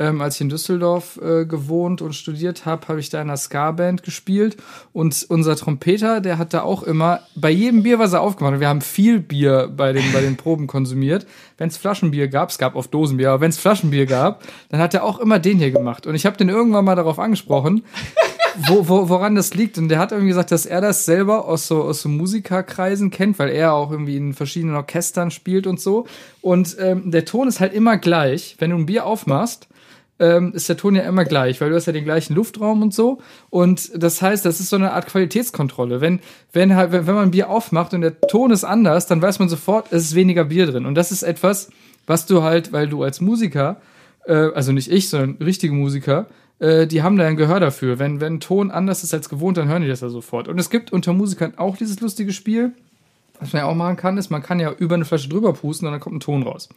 ähm, 0.01 0.19
als 0.19 0.35
ich 0.35 0.41
in 0.41 0.49
Düsseldorf 0.49 1.19
äh, 1.21 1.45
gewohnt 1.45 2.01
und 2.01 2.13
studiert 2.13 2.65
habe, 2.65 2.87
habe 2.87 2.99
ich 2.99 3.09
da 3.09 3.21
in 3.21 3.29
einer 3.29 3.37
Ska-Band 3.37 4.01
gespielt. 4.01 4.57
Und 4.93 5.25
unser 5.29 5.55
Trompeter, 5.55 6.21
der 6.21 6.39
hat 6.39 6.55
da 6.55 6.63
auch 6.63 6.81
immer 6.81 7.19
bei 7.35 7.51
jedem 7.51 7.83
Bier, 7.83 7.99
was 7.99 8.13
er 8.13 8.21
aufgemacht 8.21 8.53
hat, 8.53 8.59
wir 8.59 8.67
haben 8.67 8.81
viel 8.81 9.19
Bier 9.19 9.71
bei 9.75 9.93
den, 9.93 10.11
bei 10.11 10.21
den 10.21 10.37
Proben 10.37 10.65
konsumiert. 10.65 11.27
Wenn 11.57 11.69
es 11.69 11.77
Flaschenbier 11.77 12.29
gab, 12.29 12.49
es 12.49 12.57
gab 12.57 12.75
oft 12.75 12.91
Dosenbier, 12.91 13.29
aber 13.29 13.41
wenn 13.41 13.51
es 13.51 13.59
Flaschenbier 13.59 14.07
gab, 14.07 14.43
dann 14.69 14.81
hat 14.81 14.95
er 14.95 15.03
auch 15.03 15.19
immer 15.19 15.37
den 15.37 15.59
hier 15.59 15.71
gemacht. 15.71 16.07
Und 16.07 16.15
ich 16.15 16.25
habe 16.25 16.35
den 16.35 16.49
irgendwann 16.49 16.85
mal 16.85 16.95
darauf 16.95 17.19
angesprochen, 17.19 17.83
wo, 18.67 18.87
wo, 18.87 19.07
woran 19.07 19.35
das 19.35 19.53
liegt. 19.53 19.77
Und 19.77 19.89
der 19.89 19.99
hat 19.99 20.11
irgendwie 20.11 20.29
gesagt, 20.29 20.51
dass 20.51 20.65
er 20.65 20.81
das 20.81 21.05
selber 21.05 21.47
aus 21.47 21.67
so, 21.67 21.83
aus 21.83 22.01
so 22.01 22.09
Musikerkreisen 22.09 23.11
kennt, 23.11 23.37
weil 23.37 23.49
er 23.49 23.73
auch 23.73 23.91
irgendwie 23.91 24.17
in 24.17 24.33
verschiedenen 24.33 24.75
Orchestern 24.75 25.29
spielt 25.29 25.67
und 25.67 25.79
so. 25.79 26.07
Und 26.41 26.75
ähm, 26.79 27.11
der 27.11 27.25
Ton 27.25 27.47
ist 27.47 27.59
halt 27.59 27.73
immer 27.73 27.97
gleich. 27.97 28.55
Wenn 28.57 28.71
du 28.71 28.77
ein 28.77 28.87
Bier 28.87 29.05
aufmachst, 29.05 29.67
ähm, 30.21 30.53
ist 30.53 30.69
der 30.69 30.77
Ton 30.77 30.95
ja 30.95 31.01
immer 31.01 31.25
gleich, 31.25 31.59
weil 31.59 31.71
du 31.71 31.75
hast 31.75 31.87
ja 31.87 31.93
den 31.93 32.05
gleichen 32.05 32.35
Luftraum 32.35 32.83
und 32.83 32.93
so. 32.93 33.17
Und 33.49 33.91
das 34.01 34.21
heißt, 34.21 34.45
das 34.45 34.59
ist 34.59 34.69
so 34.69 34.75
eine 34.75 34.93
Art 34.93 35.07
Qualitätskontrolle. 35.07 35.99
Wenn, 35.99 36.19
wenn 36.53 36.75
halt, 36.75 36.91
wenn, 36.91 37.05
man 37.05 37.17
ein 37.17 37.31
Bier 37.31 37.49
aufmacht 37.49 37.95
und 37.95 38.01
der 38.01 38.21
Ton 38.21 38.51
ist 38.51 38.63
anders, 38.63 39.07
dann 39.07 39.21
weiß 39.21 39.39
man 39.39 39.49
sofort, 39.49 39.91
es 39.91 40.03
ist 40.03 40.15
weniger 40.15 40.45
Bier 40.45 40.67
drin. 40.67 40.85
Und 40.85 40.93
das 40.93 41.11
ist 41.11 41.23
etwas, 41.23 41.71
was 42.05 42.27
du 42.27 42.43
halt, 42.43 42.71
weil 42.71 42.87
du 42.87 43.01
als 43.01 43.19
Musiker, 43.19 43.81
äh, 44.25 44.33
also 44.53 44.71
nicht 44.71 44.91
ich, 44.91 45.09
sondern 45.09 45.37
richtige 45.43 45.73
Musiker, 45.73 46.27
äh, 46.59 46.85
die 46.85 47.01
haben 47.01 47.17
da 47.17 47.25
ein 47.25 47.35
Gehör 47.35 47.59
dafür. 47.59 47.97
Wenn, 47.97 48.21
wenn 48.21 48.35
ein 48.35 48.39
Ton 48.39 48.69
anders 48.69 49.03
ist 49.03 49.15
als 49.15 49.27
gewohnt, 49.27 49.57
dann 49.57 49.69
hören 49.69 49.81
die 49.81 49.87
das 49.87 50.01
ja 50.01 50.09
sofort. 50.09 50.47
Und 50.47 50.59
es 50.59 50.69
gibt 50.69 50.93
unter 50.93 51.13
Musikern 51.13 51.53
auch 51.57 51.77
dieses 51.77 51.99
lustige 51.99 52.31
Spiel. 52.31 52.73
Was 53.39 53.53
man 53.53 53.63
ja 53.63 53.67
auch 53.67 53.73
machen 53.73 53.95
kann, 53.95 54.19
ist, 54.19 54.29
man 54.29 54.43
kann 54.43 54.59
ja 54.59 54.71
über 54.71 54.93
eine 54.93 55.05
Flasche 55.05 55.29
drüber 55.29 55.53
pusten 55.53 55.87
und 55.87 55.93
dann 55.93 55.99
kommt 55.99 56.17
ein 56.17 56.19
Ton 56.19 56.43
raus. 56.43 56.69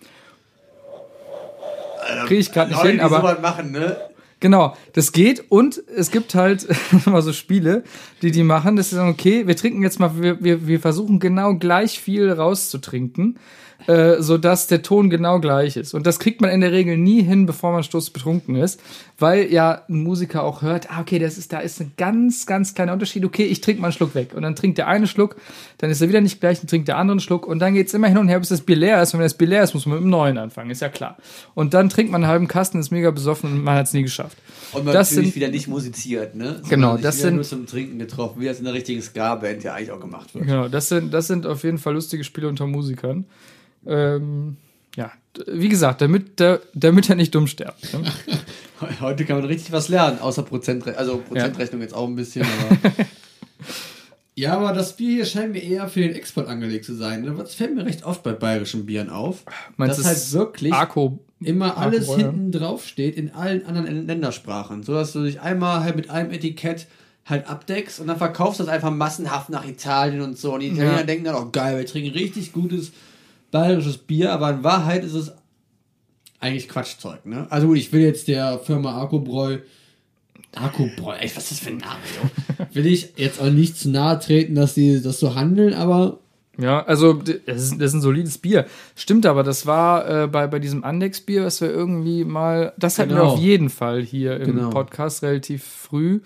Kriege 2.27 2.41
ich 2.41 2.53
gerade 2.53 2.71
nicht 2.71 2.83
Leute, 2.83 2.91
hin, 2.91 3.01
aber 3.01 3.39
machen, 3.41 3.73
ne? 3.73 3.97
Genau, 4.41 4.77
das 4.93 5.13
geht 5.13 5.51
und 5.51 5.83
es 5.97 6.11
gibt 6.11 6.35
halt 6.35 6.67
mal 7.07 7.23
so 7.23 7.33
Spiele, 7.33 7.83
die 8.21 8.31
die 8.31 8.43
machen, 8.43 8.77
das 8.77 8.93
ist 8.93 8.99
dann 8.99 9.09
okay, 9.09 9.47
wir 9.47 9.57
trinken 9.57 9.83
jetzt 9.83 10.01
mal, 10.01 10.21
wir, 10.21 10.43
wir, 10.43 10.67
wir 10.67 10.81
versuchen 10.81 11.19
genau 11.19 11.55
gleich 11.55 11.99
viel 11.99 12.31
rauszutrinken, 12.31 13.39
äh, 13.87 14.23
sodass 14.23 14.67
der 14.67 14.83
Ton 14.83 15.11
genau 15.11 15.41
gleich 15.41 15.77
ist. 15.77 15.93
Und 15.95 16.07
das 16.07 16.19
kriegt 16.19 16.41
man 16.41 16.51
in 16.51 16.61
der 16.61 16.73
Regel 16.73 16.97
nie 16.97 17.23
hin, 17.23 17.47
bevor 17.47 17.73
man 17.73 17.83
stoßbetrunken 17.83 18.57
ist, 18.57 18.81
weil 19.19 19.53
ja 19.53 19.83
ein 19.89 20.03
Musiker 20.03 20.43
auch 20.43 20.63
hört, 20.63 20.91
ah, 20.91 21.01
okay, 21.01 21.19
das 21.19 21.37
ist, 21.39 21.53
da 21.53 21.61
ist 21.61 21.81
ein 21.81 21.93
ganz, 21.97 22.47
ganz 22.47 22.75
kleiner 22.75 22.93
Unterschied, 22.95 23.25
okay, 23.25 23.45
ich 23.45 23.61
trinke 23.61 23.81
mal 23.83 23.89
einen 23.89 23.93
Schluck 23.93 24.15
weg. 24.15 24.33
Und 24.35 24.43
dann 24.43 24.57
trinkt 24.57 24.79
der 24.79 24.89
eine 24.89 25.07
Schluck, 25.07 25.37
dann 25.79 25.91
ist 25.91 26.01
er 26.01 26.09
wieder 26.09 26.21
nicht 26.21 26.41
gleich, 26.41 26.59
dann 26.61 26.67
trinkt 26.67 26.89
der 26.89 26.97
andere 26.97 27.15
einen 27.15 27.21
Schluck 27.21 27.47
und 27.47 27.59
dann 27.59 27.75
geht's 27.75 27.93
immer 27.95 28.09
hin 28.09 28.19
und 28.19 28.29
her, 28.29 28.39
bis 28.41 28.49
das 28.49 28.63
Bier 28.63 28.77
leer 28.77 29.03
ist. 29.03 29.13
Und 29.15 29.21
wenn 29.21 29.27
das 29.27 29.35
Bier 29.35 29.49
leer 29.49 29.63
ist, 29.63 29.75
muss 29.75 29.87
man 29.87 29.97
mit 29.99 30.05
dem 30.05 30.11
neuen 30.11 30.39
anfangen, 30.39 30.71
ist 30.71 30.81
ja 30.81 30.89
klar. 30.89 31.17
Und 31.55 31.75
dann 31.75 31.89
trinkt 31.91 32.11
man 32.11 32.23
einen 32.23 32.31
halben 32.31 32.49
Kasten, 32.49 32.79
ist 32.79 32.91
mega 32.91 33.11
besoffen 33.11 33.53
und 33.53 33.63
man 33.65 33.77
hat's 33.77 33.93
nie 33.93 34.03
geschafft. 34.03 34.39
Und 34.73 34.85
man 34.87 34.95
Das 34.95 35.11
natürlich 35.11 35.33
sind- 35.35 35.37
wieder 35.43 35.49
nicht 35.53 35.69
musiziert, 35.69 36.35
ne? 36.35 36.45
Sondern 36.55 36.69
Genau, 36.71 36.97
das 36.97 37.21
sind- 37.21 37.35
nur 37.35 37.45
zum 37.45 37.67
Trinken 37.67 37.99
getroffen, 37.99 38.41
wie 38.41 38.47
das 38.47 38.59
in 38.59 38.65
der 38.65 38.75
richtigen 38.75 39.03
Ska-Band 39.03 39.63
ja 39.63 39.75
eigentlich 39.75 39.93
auch 39.93 40.01
gemacht 40.01 40.35
wird. 40.35 40.47
Genau, 40.47 40.69
das 40.69 40.89
sind, 40.89 41.13
das 41.15 41.27
sind 41.29 41.47
auf 41.47 41.63
jeden 41.65 41.79
Fall 41.79 41.93
lustige 41.95 42.25
Spiele 42.25 42.49
unter 42.49 42.67
Musikern. 42.67 43.27
Ähm, 43.87 44.57
ja, 44.97 45.11
wie 45.47 45.69
gesagt, 45.69 46.01
damit, 46.01 46.39
da, 46.41 46.59
damit 46.75 47.11
er 47.11 47.17
nicht 47.17 47.35
dumm 47.35 47.47
stirbt. 47.47 47.93
Ne? 47.93 48.05
Heute 49.01 49.25
kann 49.25 49.39
man 49.39 49.47
richtig 49.47 49.73
was 49.73 49.89
lernen, 49.89 50.19
außer 50.21 50.43
Prozentrechnung, 50.43 50.99
also 50.99 51.19
Prozentrechnung 51.19 51.81
jetzt 51.81 51.95
auch 51.95 52.07
ein 52.07 52.15
bisschen, 52.15 52.45
aber 52.45 52.93
Ja, 54.37 54.57
aber 54.57 54.73
das 54.73 54.97
Bier 54.97 55.11
hier 55.11 55.27
scheint 55.27 55.53
mir 55.53 55.63
eher 55.63 55.87
für 55.87 56.01
den 56.01 56.13
Export 56.13 56.49
angelegt 56.49 56.85
zu 56.85 56.95
sein. 56.95 57.23
ne? 57.23 57.35
Das 57.39 57.55
fällt 57.55 57.75
mir 57.75 57.87
recht 57.87 58.05
oft 58.05 58.25
bei 58.25 58.33
bayerischen 58.33 58.85
Bieren 58.85 59.09
auf. 59.09 59.45
Meinst 59.77 59.99
dass 60.01 60.07
halt 60.07 60.33
wirklich 60.33 60.73
Arco. 60.73 61.21
immer 61.41 61.77
alles 61.79 62.09
Arco, 62.09 62.21
ja. 62.21 62.27
hinten 62.27 62.51
drauf 62.51 62.85
steht 62.85 63.17
in 63.17 63.33
allen 63.33 63.65
anderen 63.65 64.07
Ländersprachen, 64.07 64.83
so 64.83 64.93
dass 64.93 65.13
du 65.13 65.23
dich 65.23 65.41
einmal 65.41 65.85
halt 65.85 65.95
mit 65.95 66.11
einem 66.11 66.33
Etikett 66.33 66.89
halt 67.27 67.49
abdeckst 67.49 68.01
und 68.01 68.09
dann 68.09 68.19
verkaufst 68.19 68.59
du 68.59 68.65
das 68.65 68.73
einfach 68.73 68.91
massenhaft 68.91 69.51
nach 69.51 69.65
Italien 69.67 70.21
und 70.21 70.37
so. 70.37 70.55
Und 70.55 70.61
die 70.61 70.69
Italiener 70.69 70.99
Ja. 70.99 71.03
denken 71.05 71.25
dann, 71.25 71.37
oh 71.37 71.49
geil, 71.53 71.79
wir 71.79 71.87
trinken 71.87 72.11
richtig 72.11 72.53
gutes 72.53 72.91
bayerisches 73.55 73.99
Bier, 73.99 74.33
aber 74.33 74.51
in 74.51 74.65
Wahrheit 74.65 75.05
ist 75.05 75.15
es 75.15 75.33
eigentlich 76.41 76.69
Quatschzeug, 76.69 77.25
ne? 77.25 77.47
Also 77.51 77.73
ich 77.75 77.93
will 77.93 78.03
jetzt 78.03 78.27
der 78.29 78.59
Firma 78.59 79.01
Akkubräu. 79.01 79.59
Akkubräu, 80.55 81.15
ey, 81.19 81.31
was 81.35 81.45
ist 81.45 81.51
das 81.53 81.59
für 81.61 81.71
ein 81.71 81.79
Name, 81.79 82.01
jo? 82.23 82.65
Will 82.75 82.87
ich 82.87 83.15
jetzt 83.17 83.41
auch 83.41 83.51
nicht 83.51 83.77
zu 83.77 83.91
nahe 83.91 84.19
treten, 84.21 84.55
dass 84.55 84.75
die 84.75 85.01
das 85.03 85.19
so 85.19 85.35
handeln, 85.35 85.75
aber 85.75 86.19
Ja, 86.59 86.85
also 86.85 87.13
das 87.15 87.35
ist, 87.63 87.73
das 87.81 87.89
ist 87.89 87.95
ein 87.95 88.01
solides 88.01 88.39
Bier. 88.39 88.67
Stimmt 88.95 89.27
aber, 89.27 89.43
das 89.43 89.67
war 89.67 90.09
äh, 90.25 90.27
bei, 90.29 90.47
bei 90.47 90.61
diesem 90.61 90.85
Andex-Bier, 90.85 91.45
was 91.45 91.61
wir 91.61 91.71
irgendwie 91.71 92.25
mal, 92.25 92.73
das 92.79 92.99
hatten 92.99 93.11
wir 93.11 93.17
Genau. 93.17 93.33
auf 93.33 93.41
jeden 93.41 93.69
Fall 93.71 94.03
hier 94.03 94.37
im 94.39 94.55
Genau. 94.57 94.71
Podcast 94.71 95.23
relativ 95.25 95.65
früh. 95.65 96.21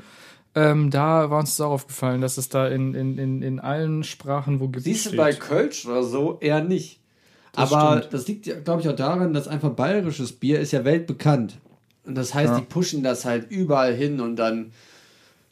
Ähm, 0.55 0.91
da 0.91 1.31
war 1.31 1.39
uns 1.41 1.57
das 1.57 1.65
auch 1.67 1.71
aufgefallen, 1.73 2.21
dass 2.21 2.37
es 2.37 2.49
da 2.51 2.67
in, 2.69 2.95
in, 2.95 3.17
in, 3.19 3.43
in 3.43 3.61
allen 3.61 4.03
Sprachen, 4.05 4.61
wo 4.61 4.69
gibt 4.69 4.85
Siehst 4.85 5.07
du 5.07 5.09
steht. 5.11 5.19
bei 5.19 5.33
Kölsch 5.33 5.87
oder 5.87 6.03
so 6.03 6.39
eher 6.41 6.63
nicht. 6.63 7.01
Das 7.53 7.73
aber 7.73 7.99
stimmt. 7.99 8.15
das 8.15 8.29
liegt 8.29 8.47
ja, 8.47 8.59
glaube 8.61 8.83
ich, 8.83 8.89
auch 8.89 8.97
daran, 8.97 9.33
dass 9.33 9.49
einfach 9.49 9.71
bayerisches 9.71 10.33
Bier 10.33 10.61
ist 10.61 10.73
ja 10.73 10.85
weltbekannt. 10.85 11.59
und 12.05 12.15
das 12.15 12.33
heißt, 12.35 12.53
Ja. 12.53 12.61
die 12.61 12.65
pushen 12.67 13.03
das 13.03 13.25
halt 13.25 13.51
überall 13.51 13.95
hin 13.95 14.21
und 14.21 14.37
dann 14.37 14.73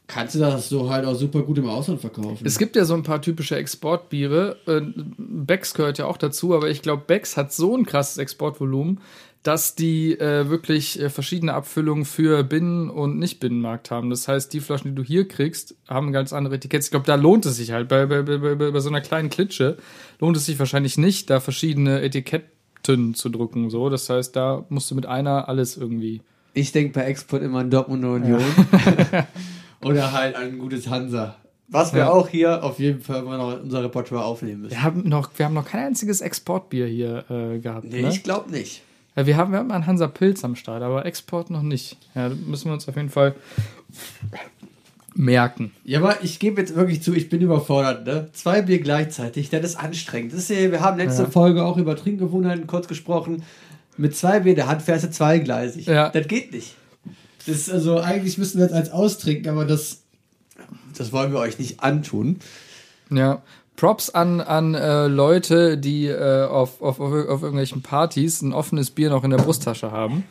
Kannst 0.09 0.37
du 0.37 0.39
das 0.39 0.69
so 0.69 0.89
halt 0.89 1.05
auch 1.05 1.17
super 1.17 1.43
gut 1.43 1.59
im 1.59 1.69
Ausland 1.69 2.01
verkaufen? 2.01 2.47
Es 2.47 2.59
gibt 2.59 2.77
ja 2.77 2.85
so 2.85 2.95
ein 2.95 3.03
paar 3.03 3.21
typische 3.21 3.57
Exportbiere. 3.57 4.57
Äh, 4.67 4.83
Becks 5.19 5.75
gehört 5.75 5.99
ja 5.99 6.07
auch 6.07 6.17
dazu, 6.17 6.55
aber 6.55 6.71
ich 6.71 6.81
glaube, 6.81 7.03
Becks 7.07 7.37
hat 7.37 7.53
so 7.53 7.77
ein 7.77 7.85
krasses 7.85 8.19
Exportvolumen, 8.19 9.01
dass 9.47 9.77
die 9.77 10.19
äh, 10.19 10.49
wirklich 10.49 11.01
äh, 11.01 11.09
verschiedene 11.09 11.55
Abfüllungen 11.55 12.05
für 12.05 12.43
Binnen- 12.43 12.91
und 12.91 13.19
Nicht-Binnenmarkt 13.19 13.93
haben. 13.93 14.11
Das 14.11 14.27
heißt, 14.27 14.53
die 14.53 14.59
Flaschen, 14.61 14.91
die 14.91 14.95
du 14.97 15.05
hier 15.05 15.29
kriegst, 15.29 15.77
haben 15.89 16.13
ganz 16.13 16.33
andere 16.33 16.57
Etiketts. 16.57 16.87
Ich 16.87 16.91
glaube, 16.91 17.07
da 17.07 17.15
lohnt 17.15 17.47
es 17.47 17.57
sich 17.57 17.71
halt. 17.71 17.89
Bei, 17.89 18.07
bei, 18.07 18.23
bei, 18.23 18.55
bei, 18.55 18.81
so 18.81 18.89
einer 18.89 19.01
kleinen 19.01 19.31
Klitsche 19.31 19.77
lohnt 20.19 20.37
es 20.37 20.47
sich 20.47 20.59
wahrscheinlich 20.59 20.99
nicht, 20.99 21.31
da 21.31 21.39
verschiedene 21.39 22.03
Etiketten 22.03 23.15
zu 23.15 23.29
drucken. 23.29 23.71
So. 23.71 23.89
Das 23.89 24.11
heißt, 24.11 24.35
da 24.35 24.65
musst 24.69 24.91
du 24.91 24.97
mit 24.97 25.07
einer 25.07 25.49
alles 25.49 25.77
irgendwie. 25.77 26.23
Ich 26.53 26.73
denke 26.73 26.99
bei 26.99 27.05
Export 27.07 27.43
immer 27.43 27.61
an 27.61 27.71
Dortmund 27.71 28.05
und 28.05 28.23
Union. 28.23 28.43
Oder 29.85 30.13
halt 30.13 30.35
ein 30.35 30.59
gutes 30.59 30.89
Hansa. 30.89 31.37
Was 31.69 31.93
wir 31.93 32.01
Ja. 32.01 32.11
auch 32.11 32.29
hier 32.29 32.65
auf 32.65 32.81
jeden 32.81 33.01
Fall 33.01 33.23
mal 33.23 33.39
noch 33.39 33.53
in 33.53 33.61
unser 33.61 33.85
Repertoire 33.85 34.25
aufnehmen 34.25 34.63
müssen. 34.63 34.73
Wir 34.73 34.83
haben 34.83 35.09
noch, 35.09 35.31
wir 35.37 35.47
haben 35.47 35.55
noch 35.55 35.67
kein 35.67 35.87
einziges 35.87 36.21
Exportbier 36.21 36.87
hier 36.87 37.25
äh, 37.31 37.59
gehabt. 37.61 37.87
Nee, 37.87 38.03
ne? 38.03 38.09
ich 38.09 38.23
glaube 38.25 38.51
nicht. 38.51 38.83
Ja, 39.17 39.27
wir 39.27 39.37
haben, 39.37 39.53
wir 39.53 39.59
haben 39.59 39.71
einen 39.71 39.87
Hansa 39.87 40.07
Pilz 40.09 40.45
am 40.45 40.57
Start, 40.57 40.83
aber 40.83 41.07
Export 41.07 41.51
noch 41.51 41.63
nicht. 41.63 41.97
Ja, 42.15 42.29
da 42.29 42.35
müssen 42.35 42.67
wir 42.67 42.75
uns 42.75 42.87
auf 42.87 42.97
jeden 42.97 43.09
Fall 43.11 43.35
merken. 45.15 45.73
Ja, 45.85 46.01
aber 46.01 46.23
ich 46.23 46.39
gebe 46.39 46.61
jetzt 46.61 46.75
wirklich 46.75 47.03
zu, 47.03 47.15
ich 47.15 47.29
bin 47.29 47.41
überfordert. 47.41 48.07
Ne? 48.07 48.29
Zwei 48.35 48.63
Bier 48.63 48.79
gleichzeitig, 48.79 49.49
das 49.49 49.65
ist 49.65 49.77
anstrengend. 49.77 50.33
Das 50.33 50.41
ist 50.41 50.51
ja, 50.51 50.71
wir 50.71 50.81
haben 50.81 50.99
letzte 50.99 51.23
Ja. 51.23 51.31
Folge 51.31 51.65
auch 51.65 51.79
über 51.79 51.97
Trinkgewohnheiten 51.97 52.67
kurz 52.67 52.87
gesprochen. 52.89 53.43
Mit 53.97 54.15
zwei 54.15 54.41
Bier 54.41 54.55
der 54.55 54.67
Hand 54.67 54.83
fährst 54.83 55.05
du 55.05 55.11
zweigleisig. 55.11 55.87
Ja. 55.87 56.11
Das 56.11 56.29
geht 56.29 56.53
nicht. 56.53 56.75
das 57.47 57.57
ist 57.57 57.71
also, 57.71 57.99
eigentlich 57.99 58.37
müssen 58.37 58.59
wir 58.61 58.67
das 58.67 58.77
als 58.77 58.91
austrinken, 58.91 59.51
aber 59.51 59.65
das. 59.65 60.03
Das 60.99 61.13
wollen 61.13 61.33
wir 61.33 61.39
euch 61.39 61.59
nicht 61.59 61.81
antun. 61.81 62.39
Ja. 63.11 63.43
Props 63.77 64.11
an, 64.11 64.41
an 64.41 64.75
äh, 64.75 65.07
Leute, 65.07 65.79
die 65.79 66.07
äh, 66.07 66.45
auf, 66.45 66.81
auf, 66.83 66.99
auf, 67.01 67.13
irgendwelchen 67.13 67.83
Partys 67.83 68.43
ein 68.43 68.53
offenes 68.53 68.91
Bier 68.91 69.11
noch 69.11 69.25
in 69.25 69.31
der 69.31 69.39
Brusttasche 69.39 69.93
haben. 69.93 70.25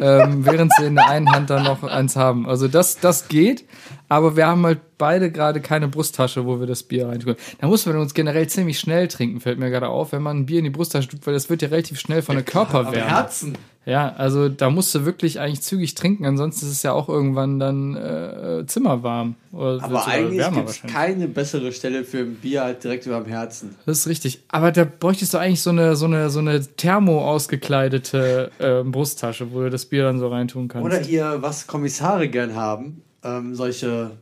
ähm, 0.00 0.44
während 0.46 0.72
sie 0.78 0.86
in 0.86 0.94
der 0.94 1.08
einen 1.08 1.30
Hand 1.30 1.50
dann 1.50 1.64
noch 1.64 1.82
eins 1.82 2.16
haben. 2.16 2.48
Also 2.48 2.68
das, 2.68 2.98
das 2.98 3.28
geht, 3.28 3.64
aber 4.08 4.36
wir 4.36 4.46
haben 4.46 4.64
halt 4.64 4.80
beide 4.98 5.30
gerade 5.30 5.60
keine 5.60 5.88
Brusttasche, 5.88 6.46
wo 6.46 6.60
wir 6.60 6.66
das 6.66 6.82
Bier 6.82 7.08
reintun. 7.08 7.36
Da 7.60 7.66
muss 7.66 7.84
man 7.86 7.96
uns 7.96 8.14
generell 8.14 8.46
ziemlich 8.48 8.78
schnell 8.78 9.08
trinken, 9.08 9.40
fällt 9.40 9.58
mir 9.58 9.70
gerade 9.70 9.88
auf, 9.88 10.12
wenn 10.12 10.22
man 10.22 10.38
ein 10.38 10.46
Bier 10.46 10.58
in 10.58 10.64
die 10.64 10.70
Brusttasche 10.70 11.08
tut, 11.08 11.26
weil 11.26 11.34
das 11.34 11.50
wird 11.50 11.62
ja 11.62 11.68
relativ 11.68 11.98
schnell 11.98 12.22
von 12.22 12.36
der 12.36 12.44
Körperwärme. 12.44 13.10
Herzen. 13.10 13.58
Ja, 13.84 14.14
also 14.16 14.48
da 14.48 14.70
musst 14.70 14.94
du 14.94 15.04
wirklich 15.04 15.40
eigentlich 15.40 15.62
zügig 15.62 15.96
trinken, 15.96 16.24
ansonsten 16.24 16.66
ist 16.66 16.72
es 16.72 16.82
ja 16.84 16.92
auch 16.92 17.08
irgendwann 17.08 17.58
dann 17.58 17.96
äh, 17.96 18.64
zimmerwarm. 18.66 19.34
Oder 19.50 19.82
Aber 19.82 20.06
eigentlich 20.06 20.48
gibt 20.52 20.68
es 20.68 20.82
keine 20.82 21.26
bessere 21.26 21.72
Stelle 21.72 22.04
für 22.04 22.18
ein 22.18 22.36
Bier 22.36 22.62
halt 22.62 22.84
direkt 22.84 23.06
über 23.06 23.18
dem 23.18 23.26
Herzen. 23.26 23.74
Das 23.84 23.98
ist 23.98 24.06
richtig. 24.06 24.44
Aber 24.48 24.70
da 24.70 24.84
bräuchtest 24.84 25.34
du 25.34 25.38
eigentlich 25.38 25.62
so 25.62 25.70
eine, 25.70 25.96
so 25.96 26.06
eine, 26.06 26.30
so 26.30 26.38
eine 26.38 26.64
thermo 26.64 27.28
ausgekleidete 27.28 28.50
äh, 28.58 28.82
Brusttasche, 28.84 29.52
wo 29.52 29.62
du 29.62 29.70
das 29.70 29.86
Bier 29.86 30.04
dann 30.04 30.20
so 30.20 30.28
reintun 30.28 30.68
kannst. 30.68 30.84
Oder 30.86 30.98
hier, 30.98 31.38
was 31.40 31.66
Kommissare 31.66 32.28
gern 32.28 32.54
haben, 32.54 33.02
ähm, 33.24 33.54
solche, 33.56 34.12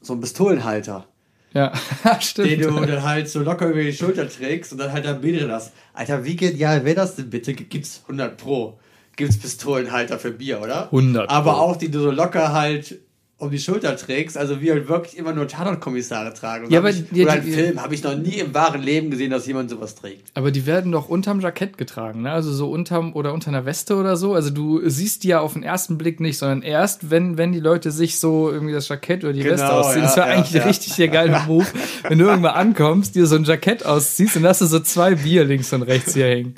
so 0.00 0.14
ein 0.14 0.20
Pistolenhalter, 0.22 1.06
Ja, 1.52 1.72
stimmt. 2.20 2.50
den 2.50 2.60
du 2.62 2.70
dann 2.86 3.02
halt 3.02 3.28
so 3.28 3.40
locker 3.40 3.68
über 3.68 3.82
die 3.82 3.92
Schulter 3.92 4.26
trägst 4.28 4.72
und 4.72 4.78
dann 4.78 4.92
halt 4.92 5.06
am 5.06 5.20
Bier 5.20 5.40
drin 5.40 5.52
hast. 5.52 5.72
Alter, 5.92 6.24
wie 6.24 6.36
genial 6.36 6.86
wäre 6.86 6.96
das 6.96 7.16
denn 7.16 7.28
bitte? 7.28 7.52
Gibt's 7.52 8.00
100 8.04 8.38
Pro. 8.38 8.78
Gibt's 9.16 9.38
Pistolenhalter 9.38 10.18
für 10.18 10.30
Bier, 10.32 10.60
oder? 10.62 10.84
100 10.86 11.30
Aber 11.30 11.60
auch 11.60 11.76
die 11.76 11.90
du 11.90 12.00
so 12.00 12.10
locker 12.10 12.52
halt 12.52 12.98
um 13.36 13.50
die 13.50 13.58
Schulter 13.58 13.96
trägst, 13.96 14.38
also 14.38 14.60
wie 14.62 14.70
halt 14.70 14.88
wirklich 14.88 15.18
immer 15.18 15.32
nur 15.34 15.48
Tatortkommissare 15.48 16.32
tragen. 16.34 16.66
Und 16.66 16.70
Ja, 16.72 16.78
aber 16.78 16.90
ich, 16.90 17.04
die- 17.10 17.24
oder 17.24 17.32
einen 17.32 17.44
die- 17.44 17.50
Film 17.52 17.82
habe 17.82 17.92
ich 17.92 18.02
noch 18.04 18.16
nie 18.16 18.38
im 18.38 18.54
wahren 18.54 18.80
Leben 18.80 19.10
gesehen, 19.10 19.32
dass 19.32 19.44
jemand 19.46 19.68
sowas 19.70 19.96
trägt. 19.96 20.28
Aber 20.34 20.52
die 20.52 20.66
werden 20.66 20.92
doch 20.92 21.08
unterm 21.08 21.40
Jackett 21.40 21.76
getragen, 21.76 22.22
ne? 22.22 22.30
Also 22.30 22.52
so 22.52 22.70
unterm 22.70 23.12
oder 23.12 23.34
unter 23.34 23.48
einer 23.48 23.66
Weste 23.66 23.96
oder 23.96 24.16
so. 24.16 24.34
Also 24.34 24.50
du 24.50 24.80
siehst 24.88 25.24
die 25.24 25.28
ja 25.28 25.40
auf 25.40 25.54
den 25.54 25.64
ersten 25.64 25.98
Blick 25.98 26.20
nicht, 26.20 26.38
sondern 26.38 26.62
erst, 26.62 27.10
wenn, 27.10 27.36
wenn 27.36 27.50
die 27.52 27.60
Leute 27.60 27.90
sich 27.90 28.20
so 28.20 28.50
irgendwie 28.50 28.72
das 28.72 28.88
Jackett 28.88 29.24
oder 29.24 29.32
die 29.32 29.40
Genau, 29.40 29.54
Weste 29.54 29.72
ausziehen. 29.72 29.96
ja, 30.02 30.06
das 30.06 30.16
wäre 30.16 30.28
ja, 30.28 30.34
eigentlich 30.36 30.52
ja. 30.52 30.64
richtig 30.64 30.94
der 30.94 31.08
geile 31.08 31.40
Move, 31.46 31.66
wenn 32.08 32.18
du 32.18 32.26
irgendwo 32.26 32.48
ankommst, 32.48 33.16
dir 33.16 33.26
so 33.26 33.34
ein 33.34 33.44
Jackett 33.44 33.84
ausziehst 33.84 34.36
und 34.36 34.46
hast 34.46 34.60
du 34.60 34.66
so 34.66 34.78
zwei 34.78 35.16
Bier 35.16 35.44
links 35.44 35.72
und 35.72 35.82
rechts 35.82 36.14
hier 36.14 36.26
hängen. 36.26 36.54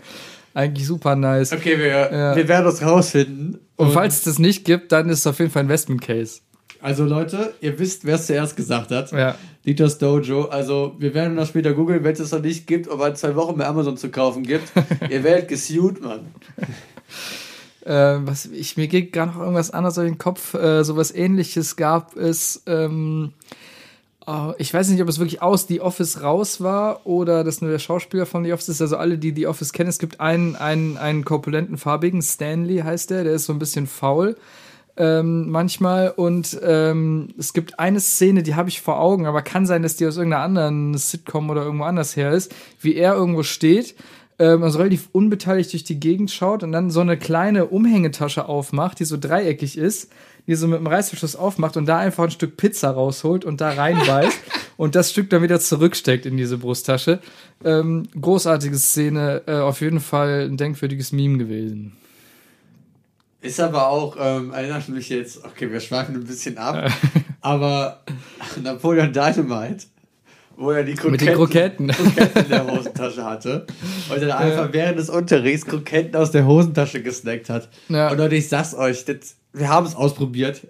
Eigentlich 0.57 0.87
super 0.87 1.17
nice. 1.17 1.53
Okay, 1.53 1.79
wir, 1.79 1.87
Ja. 1.87 2.35
wir 2.35 2.49
werden 2.49 2.65
das 2.65 2.81
rausfinden. 2.81 3.59
Und 3.77 3.93
falls 3.93 4.15
es 4.17 4.23
das 4.23 4.39
nicht 4.39 4.65
gibt, 4.65 4.91
dann 4.91 5.11
ist 5.11 5.19
es 5.19 5.27
auf 5.27 5.39
jeden 5.39 5.51
Fall 5.51 5.65
Investment 5.65 6.01
Case. 6.01 6.41
Also 6.81 7.05
Leute, 7.05 7.53
ihr 7.61 7.79
wisst, 7.79 8.07
wer 8.07 8.15
es 8.15 8.27
zuerst 8.27 8.57
gesagt 8.57 8.91
hat. 8.91 9.13
Ja. 9.13 9.35
Dieters 9.67 9.99
Dojo. 9.99 10.45
Also 10.47 10.95
wir 10.99 11.13
werden 11.13 11.37
das 11.37 11.49
später 11.49 11.75
googeln, 11.75 12.03
wenn 12.05 12.15
es 12.15 12.21
es 12.21 12.33
noch 12.33 12.41
nicht 12.41 12.67
gibt, 12.67 12.89
aber 12.91 13.09
in 13.09 13.17
zwei 13.17 13.37
Wochen 13.37 13.59
bei 13.59 13.67
Amazon 13.67 13.99
zu 13.99 14.09
kaufen 14.09 14.45
gibt. 14.45 14.73
ihr 15.11 15.23
werdet 15.23 15.49
gesued, 15.49 16.03
Mann. 16.03 16.21
Äh, 17.85 18.19
was 18.27 18.47
ich 18.47 18.77
mir 18.77 18.89
geht 18.89 19.13
gerade 19.13 19.31
noch 19.31 19.39
irgendwas 19.39 19.71
anderes 19.71 19.95
durch 19.95 20.09
den 20.09 20.19
Kopf. 20.19 20.55
Äh, 20.55 20.83
sowas 20.83 21.15
ähnliches 21.15 21.77
gab 21.77 22.17
es. 22.17 22.65
Ähm, 22.67 23.33
oh, 24.27 24.53
ich 24.59 24.73
weiß 24.73 24.89
nicht, 24.91 25.01
ob 25.03 25.09
es 25.09 25.19
wirklich 25.19 25.43
aus 25.43 25.67
The 25.69 25.81
Office 25.81 26.23
raus 26.23 26.61
war 26.61 27.07
oder 27.07 27.45
das 27.45 27.61
nur 27.61 27.71
der 27.71 27.79
Schauspieler 27.79 28.27
von 28.27 28.45
The 28.45 28.53
Office 28.53 28.69
ist. 28.69 28.83
Also 28.83 28.97
alle, 28.97 29.19
die 29.19 29.35
The 29.35 29.47
Office 29.47 29.73
kennen, 29.73 29.89
es 29.89 29.99
gibt 29.99 30.21
einen, 30.21 30.57
einen, 30.57 30.97
einen 30.97 31.25
korpulenten 31.25 31.79
farbigen, 31.79 32.23
Stanley 32.23 32.79
heißt 32.79 33.11
der, 33.11 33.25
der 33.25 33.35
ist 33.35 33.47
so 33.47 33.53
ein 33.53 33.59
bisschen 33.59 33.87
faul. 33.87 34.37
Ähm, 34.99 35.51
manchmal 35.51 36.11
und 36.11 36.59
ähm, 36.63 37.29
es 37.39 37.53
gibt 37.53 37.79
eine 37.79 38.01
Szene, 38.01 38.43
die 38.43 38.55
habe 38.55 38.71
ich 38.71 38.81
vor 38.81 38.99
Augen, 38.99 39.27
aber 39.27 39.43
kann 39.43 39.67
sein, 39.67 39.83
dass 39.83 39.97
die 39.97 40.07
aus 40.07 40.17
irgendeiner 40.17 40.43
anderen 40.43 40.97
Sitcom 40.97 41.51
oder 41.51 41.65
irgendwo 41.65 41.85
anders 41.85 42.17
her 42.17 42.33
ist, 42.33 42.55
wie 42.81 42.95
er 42.95 43.15
irgendwo 43.15 43.43
steht 43.43 43.95
ähm, 44.39 44.63
also 44.63 44.79
relativ 44.79 45.09
unbeteiligt 45.13 45.73
durch 45.73 45.85
die 45.85 46.01
Gegend 46.01 46.31
schaut 46.31 46.63
und 46.63 46.73
dann 46.73 46.91
so 46.91 47.01
eine 47.01 47.17
kleine 47.17 47.67
Umhängetasche 47.67 48.49
aufmacht, 48.49 48.99
die 49.01 49.05
so 49.05 49.17
dreieckig 49.19 49.79
ist, 49.79 50.11
die 50.47 50.55
so 50.55 50.69
mit 50.69 50.79
einem 50.79 50.87
Reißverschluss 50.87 51.37
aufmacht 51.37 51.77
und 51.77 51.87
da 51.87 51.99
einfach 51.99 52.25
ein 52.25 52.31
Stück 52.31 52.57
Pizza 52.57 52.91
rausholt 52.91 53.45
und 53.45 53.61
da 53.61 53.71
reinbeißt 53.71 54.39
und 54.77 54.95
das 54.95 55.11
Stück 55.11 55.31
dann 55.31 55.43
wieder 55.43 55.61
zurücksteckt 55.61 56.27
in 56.27 56.37
diese 56.37 56.59
Brusttasche. 56.59 57.21
Ähm, 57.65 58.09
großartige 58.21 58.77
Szene, 58.77 59.43
äh, 59.47 59.55
auf 59.55 59.81
jeden 59.81 60.01
Fall 60.01 60.49
ein 60.49 60.57
denkwürdiges 60.57 61.13
Meme 61.13 61.39
gewesen. 61.39 61.97
Ist 63.41 63.61
aber 63.61 63.89
auch, 63.89 64.17
ähm, 64.19 64.53
erinnert 64.53 64.89
mich 64.89 65.09
jetzt, 65.09 65.45
okay, 65.45 65.71
wir 65.71 65.81
schweifen 65.81 66.17
ein 66.17 66.25
bisschen 66.25 66.59
ab, 66.59 66.91
aber 67.41 68.03
Napoleon 68.61 69.13
Dynamite, 69.13 69.87
wo 70.57 70.71
er 70.71 70.83
die 70.83 70.95
Kroketten, 70.95 71.11
Mit 71.13 71.21
den 71.21 71.35
Kroketten. 71.35 71.89
Kroketten 71.89 72.43
in 72.43 72.49
der 72.49 72.67
Hosentasche 72.67 73.25
hatte 73.25 73.67
und 74.11 74.21
dann 74.21 74.31
einfach 74.33 74.73
während 74.73 74.99
des 74.99 75.11
Unterrichts 75.11 75.67
Kroketten 75.67 76.17
aus 76.17 76.31
der 76.31 76.47
Hosentasche 76.47 77.03
gesnackt 77.03 77.51
hat. 77.51 77.69
Ja. 77.89 78.11
Und 78.11 78.19
Leute, 78.19 78.37
ich 78.37 78.49
sag's 78.49 78.75
euch, 78.75 79.05
das, 79.05 79.37
wir 79.57 79.69
haben 79.69 79.87
es 79.87 79.95
ausprobiert, 79.95 80.63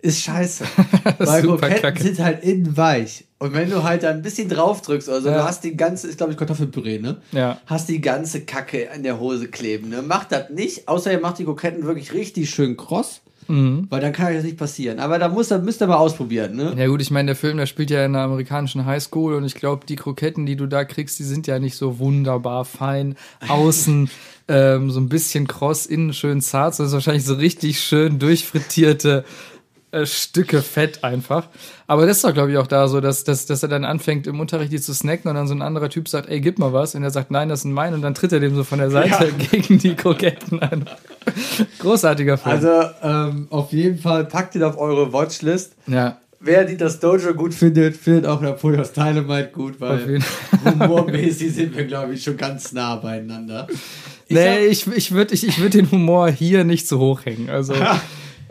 ist 0.00 0.22
scheiße. 0.22 0.64
Weil 1.18 1.42
Kroketten 1.42 1.80
kacke. 1.82 2.02
sind 2.02 2.18
halt 2.20 2.42
innen 2.44 2.76
weich. 2.76 3.24
Und 3.38 3.52
wenn 3.54 3.70
du 3.70 3.82
halt 3.82 4.02
da 4.02 4.10
ein 4.10 4.22
bisschen 4.22 4.48
drauf 4.48 4.80
drückst, 4.82 5.08
also 5.08 5.28
Ja. 5.28 5.38
du 5.38 5.44
hast 5.44 5.64
die 5.64 5.76
ganze, 5.76 6.08
ist 6.08 6.16
glaube 6.18 6.32
ich 6.32 6.38
Kartoffelpüree, 6.38 6.98
ne? 6.98 7.18
Ja. 7.32 7.58
Hast 7.66 7.88
die 7.88 8.00
ganze 8.00 8.42
Kacke 8.42 8.90
an 8.92 9.02
der 9.02 9.18
Hose 9.20 9.48
kleben, 9.48 9.88
ne? 9.88 10.02
Macht 10.02 10.32
das 10.32 10.50
nicht, 10.50 10.88
außer 10.88 11.12
ihr 11.12 11.20
macht 11.20 11.38
die 11.38 11.44
Kroketten 11.44 11.84
wirklich 11.84 12.12
richtig 12.12 12.50
schön 12.50 12.76
kross. 12.76 13.20
Mhm. 13.48 13.86
Weil 13.90 14.00
dann 14.00 14.12
kann 14.12 14.26
euch 14.26 14.34
das 14.36 14.44
nicht 14.44 14.56
passieren. 14.58 14.98
Aber 14.98 15.20
da 15.20 15.28
muss, 15.28 15.50
müsst 15.50 15.80
ihr 15.80 15.86
mal 15.86 15.96
ausprobieren, 15.96 16.56
ne? 16.56 16.74
Ja 16.76 16.88
gut, 16.88 17.00
ich 17.00 17.12
meine, 17.12 17.26
der 17.26 17.36
Film, 17.36 17.56
der 17.58 17.66
spielt 17.66 17.90
ja 17.90 18.04
in 18.04 18.14
einer 18.14 18.24
amerikanischen 18.24 18.84
Highschool 18.86 19.34
und 19.34 19.44
ich 19.44 19.54
glaube, 19.54 19.86
die 19.86 19.94
Kroketten, 19.96 20.46
die 20.46 20.56
du 20.56 20.66
da 20.66 20.84
kriegst, 20.84 21.18
die 21.20 21.24
sind 21.24 21.46
ja 21.46 21.58
nicht 21.60 21.76
so 21.76 21.98
wunderbar 22.00 22.64
fein. 22.64 23.14
Außen 23.46 24.10
ähm, 24.48 24.90
so 24.90 25.00
ein 25.00 25.08
bisschen 25.08 25.46
kross, 25.46 25.86
innen 25.86 26.12
schön 26.12 26.40
zart. 26.40 26.78
Das 26.78 26.88
ist 26.88 26.92
wahrscheinlich 26.92 27.24
so 27.24 27.34
richtig 27.34 27.80
schön 27.80 28.18
durchfrittierte 28.18 29.24
äh, 29.92 30.04
Stücke 30.04 30.62
Fett 30.62 31.04
einfach. 31.04 31.48
Aber 31.86 32.06
das 32.06 32.18
ist 32.18 32.24
doch, 32.24 32.34
glaube 32.34 32.50
ich, 32.50 32.58
auch 32.58 32.66
da 32.66 32.88
so, 32.88 33.00
dass, 33.00 33.24
dass, 33.24 33.46
dass 33.46 33.62
er 33.62 33.68
dann 33.68 33.84
anfängt, 33.84 34.26
im 34.26 34.40
Unterricht 34.40 34.72
die 34.72 34.80
zu 34.80 34.92
snacken 34.92 35.28
und 35.28 35.36
dann 35.36 35.46
so 35.46 35.54
ein 35.54 35.62
anderer 35.62 35.88
Typ 35.88 36.08
sagt, 36.08 36.28
ey, 36.28 36.40
gib 36.40 36.58
mal 36.58 36.72
was. 36.72 36.94
Und 36.94 37.02
er 37.02 37.10
sagt, 37.10 37.30
nein, 37.30 37.48
das 37.48 37.62
sind 37.62 37.72
meine. 37.72 37.96
Und 37.96 38.02
dann 38.02 38.14
tritt 38.14 38.32
er 38.32 38.40
dem 38.40 38.54
so 38.54 38.64
von 38.64 38.78
der 38.78 38.90
Seite 38.90 39.32
gegen 39.50 39.78
die 39.78 39.94
Kroketten 39.94 40.60
an. 40.60 40.86
Großartiger 41.78 42.36
Film. 42.36 42.54
Also, 42.54 42.90
ähm, 43.02 43.46
auf 43.50 43.72
jeden 43.72 43.98
Fall 43.98 44.24
packt 44.24 44.54
ihn 44.54 44.62
auf 44.62 44.78
eure 44.78 45.12
Watchlist. 45.12 45.74
ja. 45.86 46.18
Wer 46.38 46.64
die 46.64 46.76
das 46.76 47.00
Dojo 47.00 47.32
gut 47.34 47.54
findet, 47.54 47.96
findet 47.96 48.26
auch 48.26 48.40
Napoleons 48.40 48.92
Dynamite 48.92 49.50
gut, 49.52 49.80
weil 49.80 50.20
humormäßig 50.64 51.52
sind 51.52 51.76
wir, 51.76 51.86
glaube 51.86 52.12
ich, 52.12 52.22
schon 52.22 52.36
ganz 52.36 52.72
nah 52.72 52.96
beieinander. 52.96 53.66
Ich 54.28 54.34
nee, 54.36 54.66
ich, 54.66 54.86
ich 54.88 55.12
würde 55.12 55.34
ich, 55.34 55.46
ich 55.46 55.60
würd 55.60 55.74
den 55.74 55.90
Humor 55.90 56.28
hier 56.28 56.64
nicht 56.64 56.88
so 56.88 56.98
hoch 56.98 57.24
hängen. 57.24 57.48
Also, 57.48 57.74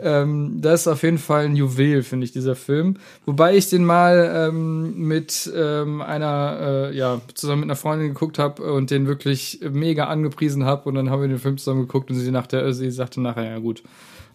ähm, 0.00 0.58
das 0.60 0.82
ist 0.82 0.88
auf 0.88 1.02
jeden 1.02 1.18
Fall 1.18 1.44
ein 1.44 1.56
Juwel, 1.56 2.02
finde 2.02 2.24
ich, 2.24 2.32
dieser 2.32 2.54
Film. 2.56 2.96
Wobei 3.24 3.56
ich 3.56 3.68
den 3.68 3.84
mal 3.84 4.48
ähm, 4.48 5.06
mit 5.06 5.50
ähm, 5.54 6.00
einer, 6.02 6.58
äh, 6.90 6.96
ja, 6.96 7.20
zusammen 7.34 7.60
mit 7.60 7.66
einer 7.68 7.76
Freundin 7.76 8.08
geguckt 8.08 8.38
habe 8.38 8.62
und 8.72 8.90
den 8.90 9.06
wirklich 9.06 9.60
mega 9.70 10.06
angepriesen 10.06 10.64
habe. 10.64 10.88
Und 10.88 10.94
dann 10.96 11.10
haben 11.10 11.20
wir 11.22 11.28
den 11.28 11.38
Film 11.38 11.58
zusammen 11.58 11.82
geguckt 11.82 12.10
und 12.10 12.16
sie, 12.16 12.30
nach 12.30 12.50
äh, 12.52 12.72
sie 12.72 12.90
sagte 12.90 13.20
nachher, 13.20 13.44
ja 13.44 13.58
gut. 13.58 13.82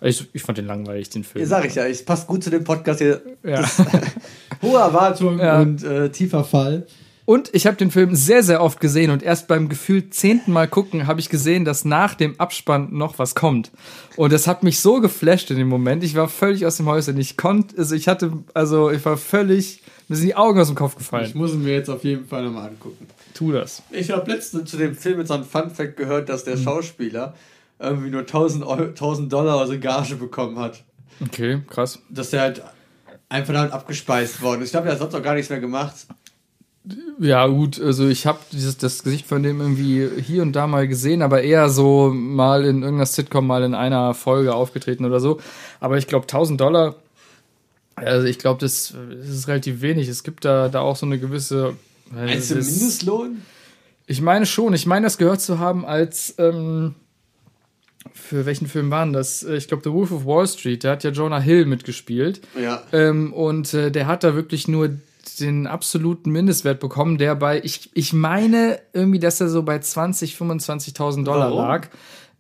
Ich, 0.04 0.28
ich 0.34 0.42
fand 0.42 0.58
den 0.58 0.66
langweilig, 0.66 1.10
den 1.10 1.24
Film. 1.24 1.44
Ja, 1.44 1.48
sag 1.48 1.66
ich 1.66 1.76
ja, 1.76 1.86
es 1.86 2.04
passt 2.04 2.26
gut 2.26 2.44
zu 2.44 2.50
dem 2.50 2.64
Podcast 2.64 3.00
hier. 3.02 3.22
Ja. 3.44 3.64
Hohe 4.64 4.80
Erwartungen 4.80 5.40
Ja. 5.40 5.60
und 5.62 5.84
äh, 5.84 6.10
tiefer 6.10 6.44
Fall. 6.44 6.88
Und 7.32 7.50
ich 7.54 7.66
habe 7.66 7.78
den 7.78 7.92
Film 7.92 8.14
sehr, 8.14 8.44
sehr 8.44 8.62
oft 8.62 8.82
gesehen 8.82 9.10
und 9.10 9.24
erst 9.24 9.48
beim 9.48 9.70
gefühlt 9.70 10.14
zehnten 10.14 10.52
Mal 10.52 10.68
gucken 10.68 11.08
habe 11.08 11.22
ich 11.22 11.30
gesehen, 11.30 11.64
dass 11.64 11.86
nach 11.86 12.14
dem 12.14 12.38
Abspann 12.38 12.90
noch 12.92 13.20
was 13.20 13.36
kommt. 13.36 13.72
Und 14.18 14.34
das 14.34 14.48
hat 14.48 14.64
mich 14.64 14.82
so 14.82 15.00
geflasht 15.00 15.50
in 15.50 15.56
dem 15.56 15.70
Moment. 15.70 16.04
Ich 16.04 16.14
war 16.14 16.28
völlig 16.28 16.66
aus 16.66 16.76
dem 16.76 16.88
Häuschen. 16.88 17.18
Ich 17.18 17.38
konnte, 17.38 17.78
also 17.78 17.96
ich 17.96 18.10
hatte, 18.10 18.34
also 18.54 18.92
ich 18.92 19.06
war 19.06 19.16
völlig, 19.16 19.82
mir 20.10 20.18
sind 20.18 20.28
die 20.28 20.36
Augen 20.36 20.60
aus 20.60 20.68
dem 20.68 20.76
Kopf 20.76 20.92
Ich 20.92 20.98
gefallen. 20.98 21.32
muss 21.36 21.54
ihn 21.54 21.64
mir 21.64 21.72
jetzt 21.72 21.90
auf 21.90 22.04
jeden 22.04 22.28
Fall 22.28 22.44
nochmal 22.44 22.68
angucken. 22.68 23.08
Tu 23.34 23.54
das. 23.54 23.82
Ich 23.92 24.12
habe 24.12 24.30
letztens 24.30 24.70
zu 24.70 24.76
dem 24.76 24.94
Film 24.94 25.20
jetzt 25.20 25.30
so 25.30 25.36
ein 25.36 25.46
Fun-Fact 25.46 25.96
gehört, 25.96 26.28
dass 26.28 26.44
der 26.44 26.58
Schauspieler 26.58 27.34
irgendwie 27.80 28.10
nur 28.10 28.24
1000, 28.24 28.66
Euro, 28.66 28.84
1000 28.88 29.32
Dollar 29.32 29.58
also 29.58 29.80
Gage 29.80 30.16
bekommen 30.16 30.60
hat. 30.60 30.84
Okay, 31.26 31.62
krass. 31.70 32.00
Dass 32.10 32.32
der 32.32 32.42
halt 32.42 32.62
einfach 33.30 33.54
damit 33.54 33.72
abgespeist 33.72 34.42
worden 34.42 34.64
ist. 34.64 34.66
Ich 34.66 34.72
glaube, 34.72 34.88
der 34.88 34.96
hat 34.96 35.00
sonst 35.00 35.16
auch 35.16 35.24
gar 35.24 35.36
nichts 35.36 35.50
mehr 35.50 35.62
gemacht. 35.62 35.96
Ja, 37.20 37.46
gut, 37.46 37.80
also 37.80 38.08
ich 38.08 38.26
habe 38.26 38.40
dieses 38.52 38.76
das 38.78 39.04
Gesicht 39.04 39.28
von 39.28 39.44
dem 39.44 39.62
irgendwie 39.62 40.10
hier 40.22 40.42
und 40.42 40.54
da 40.54 40.66
mal 40.66 40.88
gesehen, 40.88 41.22
aber 41.22 41.44
eher 41.44 41.70
so 41.70 42.10
mal 42.12 42.62
in 42.66 42.82
irgendeiner 42.82 43.06
Sitcom 43.06 43.46
mal 43.46 43.62
in 43.64 43.76
einer 43.76 44.16
Folge 44.16 44.56
aufgetreten 44.56 45.06
oder 45.06 45.20
so. 45.20 45.40
Aber 45.80 45.98
ich 46.00 46.08
glaube 46.08 46.24
1000 46.24 46.60
Dollar, 46.60 46.96
also 47.94 48.26
ich 48.26 48.40
glaube, 48.40 48.60
das, 48.62 48.96
das 49.20 49.30
ist 49.30 49.48
relativ 49.48 49.82
wenig. 49.82 50.08
Es 50.08 50.24
gibt 50.24 50.44
da, 50.44 50.70
da 50.70 50.80
auch 50.82 50.96
so 50.96 51.06
eine 51.06 51.20
gewisse. 51.20 51.76
das- 52.12 52.50
Mindestlohn? 52.50 53.42
Ich 54.08 54.22
meine 54.22 54.48
schon. 54.48 54.74
Ich 54.74 54.88
meine, 54.88 55.06
das 55.06 55.18
gehört 55.20 55.42
zu 55.42 55.60
haben 55.60 55.86
als. 55.86 56.34
Ähm, 56.40 56.96
für 58.14 58.48
welchen 58.48 58.66
Film 58.68 58.90
waren 58.90 59.14
das? 59.14 59.44
Äh, 59.44 59.56
Ich 59.58 59.68
glaube, 59.68 59.84
The 59.86 59.92
Wolf 59.92 60.12
of 60.12 60.26
Wall 60.26 60.48
Street. 60.48 60.84
Da 60.84 60.92
hat 60.94 61.04
ja 61.04 61.12
Jonah 61.12 61.40
Hill 61.40 61.66
mitgespielt. 61.66 62.42
Ja. 62.60 62.82
Ähm, 62.92 63.32
und 63.32 63.72
äh, 63.76 63.92
der 63.92 64.08
hat 64.08 64.24
da 64.24 64.34
wirklich 64.34 64.68
nur 64.68 64.90
den 65.40 65.68
absoluten 65.68 66.32
Mindestwert 66.32 66.80
bekommen, 66.80 67.18
der 67.18 67.36
bei, 67.36 67.62
ich, 67.64 67.90
ich 67.94 68.14
meine 68.14 68.80
irgendwie, 68.94 69.20
dass 69.20 69.42
er 69.42 69.50
so 69.50 69.64
bei 69.64 69.80
20, 69.80 70.36
25.000 70.36 71.24
Dollar 71.24 71.52
Warum? 71.52 71.58
lag. 71.58 71.90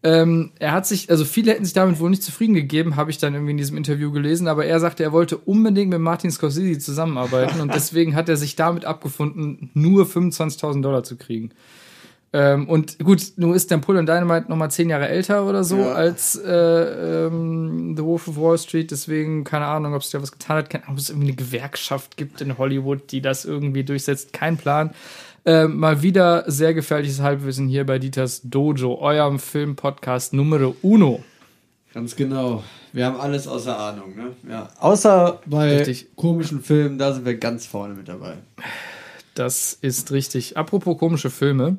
Ähm, 0.03 0.51
er 0.57 0.71
hat 0.71 0.87
sich, 0.87 1.11
also 1.11 1.25
viele 1.25 1.51
hätten 1.51 1.63
sich 1.63 1.75
damit 1.75 1.99
wohl 1.99 2.09
nicht 2.09 2.23
zufrieden 2.23 2.55
gegeben, 2.55 2.95
habe 2.95 3.11
ich 3.11 3.19
dann 3.19 3.35
irgendwie 3.35 3.51
in 3.51 3.57
diesem 3.57 3.77
Interview 3.77 4.11
gelesen, 4.11 4.47
aber 4.47 4.65
er 4.65 4.79
sagte, 4.79 5.03
er 5.03 5.11
wollte 5.11 5.37
unbedingt 5.37 5.91
mit 5.91 5.99
Martin 5.99 6.31
Scorsese 6.31 6.79
zusammenarbeiten 6.79 7.61
und 7.61 7.71
deswegen 7.75 8.15
hat 8.15 8.27
er 8.27 8.37
sich 8.37 8.55
damit 8.55 8.85
abgefunden, 8.85 9.69
nur 9.75 10.05
25.000 10.05 10.81
Dollar 10.81 11.03
zu 11.03 11.17
kriegen. 11.17 11.51
Ähm, 12.33 12.69
und 12.69 12.97
gut, 12.99 13.33
nun 13.35 13.53
ist 13.53 13.69
Napoleon 13.71 14.05
Dynamite 14.05 14.49
noch 14.49 14.55
mal 14.55 14.69
zehn 14.69 14.89
Jahre 14.89 15.09
älter 15.09 15.45
oder 15.45 15.65
so 15.65 15.77
Ja. 15.79 15.91
als 15.93 16.37
äh, 16.37 17.25
ähm, 17.27 17.93
The 17.97 18.03
Wolf 18.03 18.29
of 18.29 18.37
Wall 18.37 18.57
Street. 18.57 18.89
Deswegen 18.91 19.43
keine 19.43 19.65
Ahnung, 19.65 19.93
ob 19.93 20.01
es 20.01 20.11
da 20.11 20.21
was 20.21 20.31
getan 20.31 20.57
hat. 20.57 20.69
Keine 20.69 20.85
Ahnung, 20.85 20.95
ob 20.95 20.99
es 21.01 21.09
irgendwie 21.09 21.27
eine 21.27 21.35
Gewerkschaft 21.35 22.15
gibt 22.15 22.39
in 22.39 22.57
Hollywood, 22.57 23.11
die 23.11 23.21
das 23.21 23.43
irgendwie 23.43 23.83
durchsetzt. 23.83 24.31
Kein 24.31 24.55
Plan. 24.57 24.91
Ähm, 25.43 25.77
mal 25.77 26.03
wieder 26.03 26.43
sehr 26.49 26.73
gefährliches 26.73 27.19
Halbwissen 27.19 27.67
hier 27.67 27.85
bei 27.85 27.99
Dieters 27.99 28.41
Dojo, 28.43 28.99
eurem 29.01 29.39
Film-Podcast 29.39 30.33
Numero 30.33 30.75
Uno. 30.83 31.23
Ganz 31.93 32.15
genau. 32.15 32.63
Wir 32.93 33.07
haben 33.07 33.19
alles 33.19 33.47
außer 33.47 33.77
Ahnung, 33.77 34.15
ne? 34.15 34.27
Ja. 34.49 34.69
Außer 34.79 35.41
bei 35.45 35.77
Richtig. 35.79 36.15
komischen 36.15 36.61
Filmen, 36.61 36.97
da 36.97 37.11
sind 37.11 37.25
wir 37.25 37.35
ganz 37.37 37.65
vorne 37.65 37.95
mit 37.95 38.07
dabei. 38.07 38.37
Das 39.35 39.73
ist 39.81 40.11
richtig. 40.11 40.55
Apropos 40.57 40.97
komische 40.97 41.29
Filme. 41.29 41.77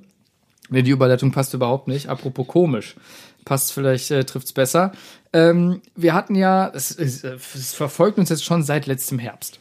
Nee, 0.70 0.82
die 0.82 0.90
Überleitung 0.90 1.32
passt 1.32 1.54
überhaupt 1.54 1.88
nicht. 1.88 2.08
Apropos 2.08 2.46
komisch. 2.46 2.96
Passt 3.44 3.72
vielleicht, 3.72 4.10
äh, 4.10 4.24
trifft's 4.24 4.52
besser. 4.52 4.92
Ähm, 5.32 5.82
wir 5.96 6.14
hatten 6.14 6.34
ja, 6.34 6.70
es, 6.72 6.90
es, 6.96 7.24
es 7.24 7.74
verfolgt 7.74 8.18
uns 8.18 8.28
jetzt 8.28 8.44
schon 8.44 8.62
seit 8.62 8.86
letztem 8.86 9.18
Herbst. 9.18 9.58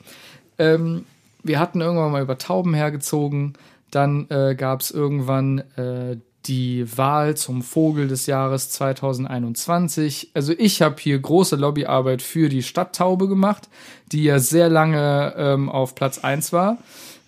Ähm, 0.57 1.05
wir 1.43 1.59
hatten 1.59 1.81
irgendwann 1.81 2.11
mal 2.11 2.21
über 2.21 2.37
Tauben 2.37 2.73
hergezogen. 2.73 3.53
Dann 3.89 4.27
äh, 4.29 4.55
gab 4.55 4.81
es 4.81 4.91
irgendwann 4.91 5.59
äh, 5.75 6.17
die 6.45 6.97
Wahl 6.97 7.35
zum 7.37 7.61
Vogel 7.61 8.07
des 8.07 8.25
Jahres 8.25 8.69
2021. 8.71 10.31
Also 10.33 10.53
ich 10.57 10.81
habe 10.81 10.95
hier 10.99 11.19
große 11.19 11.55
Lobbyarbeit 11.55 12.21
für 12.21 12.49
die 12.49 12.63
Stadttaube 12.63 13.27
gemacht, 13.27 13.69
die 14.11 14.23
ja 14.23 14.39
sehr 14.39 14.69
lange 14.69 15.33
ähm, 15.37 15.69
auf 15.69 15.95
Platz 15.95 16.19
1 16.19 16.53
war. 16.53 16.77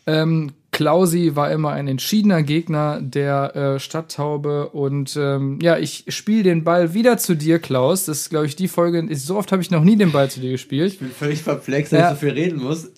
Ähm, 0.08 0.52
Klausi 0.74 1.36
war 1.36 1.52
immer 1.52 1.72
ein 1.72 1.88
entschiedener 1.88 2.44
Gegner 2.44 3.00
der 3.00 3.56
äh, 3.56 3.80
Stadttaube 3.80 4.70
und 4.70 5.16
ähm, 5.16 5.60
ja, 5.62 5.78
ich 5.78 6.04
spiele 6.10 6.44
den 6.44 6.64
Ball 6.66 6.94
wieder 6.94 7.18
zu 7.18 7.36
dir, 7.36 7.60
Klaus. 7.60 8.06
Das 8.06 8.22
ist, 8.22 8.30
glaube 8.32 8.48
ich, 8.48 8.56
die 8.58 8.68
Folge. 8.68 9.00
Ist, 9.00 9.26
so 9.28 9.38
oft 9.38 9.52
habe 9.54 9.62
ich 9.62 9.72
noch 9.72 9.84
nie 9.84 9.96
den 9.96 10.12
Ball 10.12 10.30
zu 10.30 10.40
dir 10.42 10.52
gespielt. 10.52 10.94
Ich 10.94 11.00
bin 11.00 11.12
völlig 11.12 11.44
perplex, 11.46 11.92
dass 11.92 12.00
Ja. 12.00 12.08
ich 12.12 12.20
so 12.20 12.26
viel 12.26 12.34
reden 12.34 12.62
muss. 12.62 12.90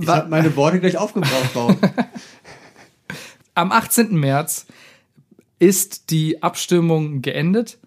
Ich 0.00 0.08
habe 0.08 0.28
meine 0.28 0.54
Worte 0.56 0.80
gleich 0.80 0.96
aufgebraucht. 0.96 1.78
Am 3.54 3.70
18. 3.72 4.14
März 4.18 4.66
ist 5.58 6.10
die 6.10 6.42
Abstimmung 6.42 7.22
geendet 7.22 7.78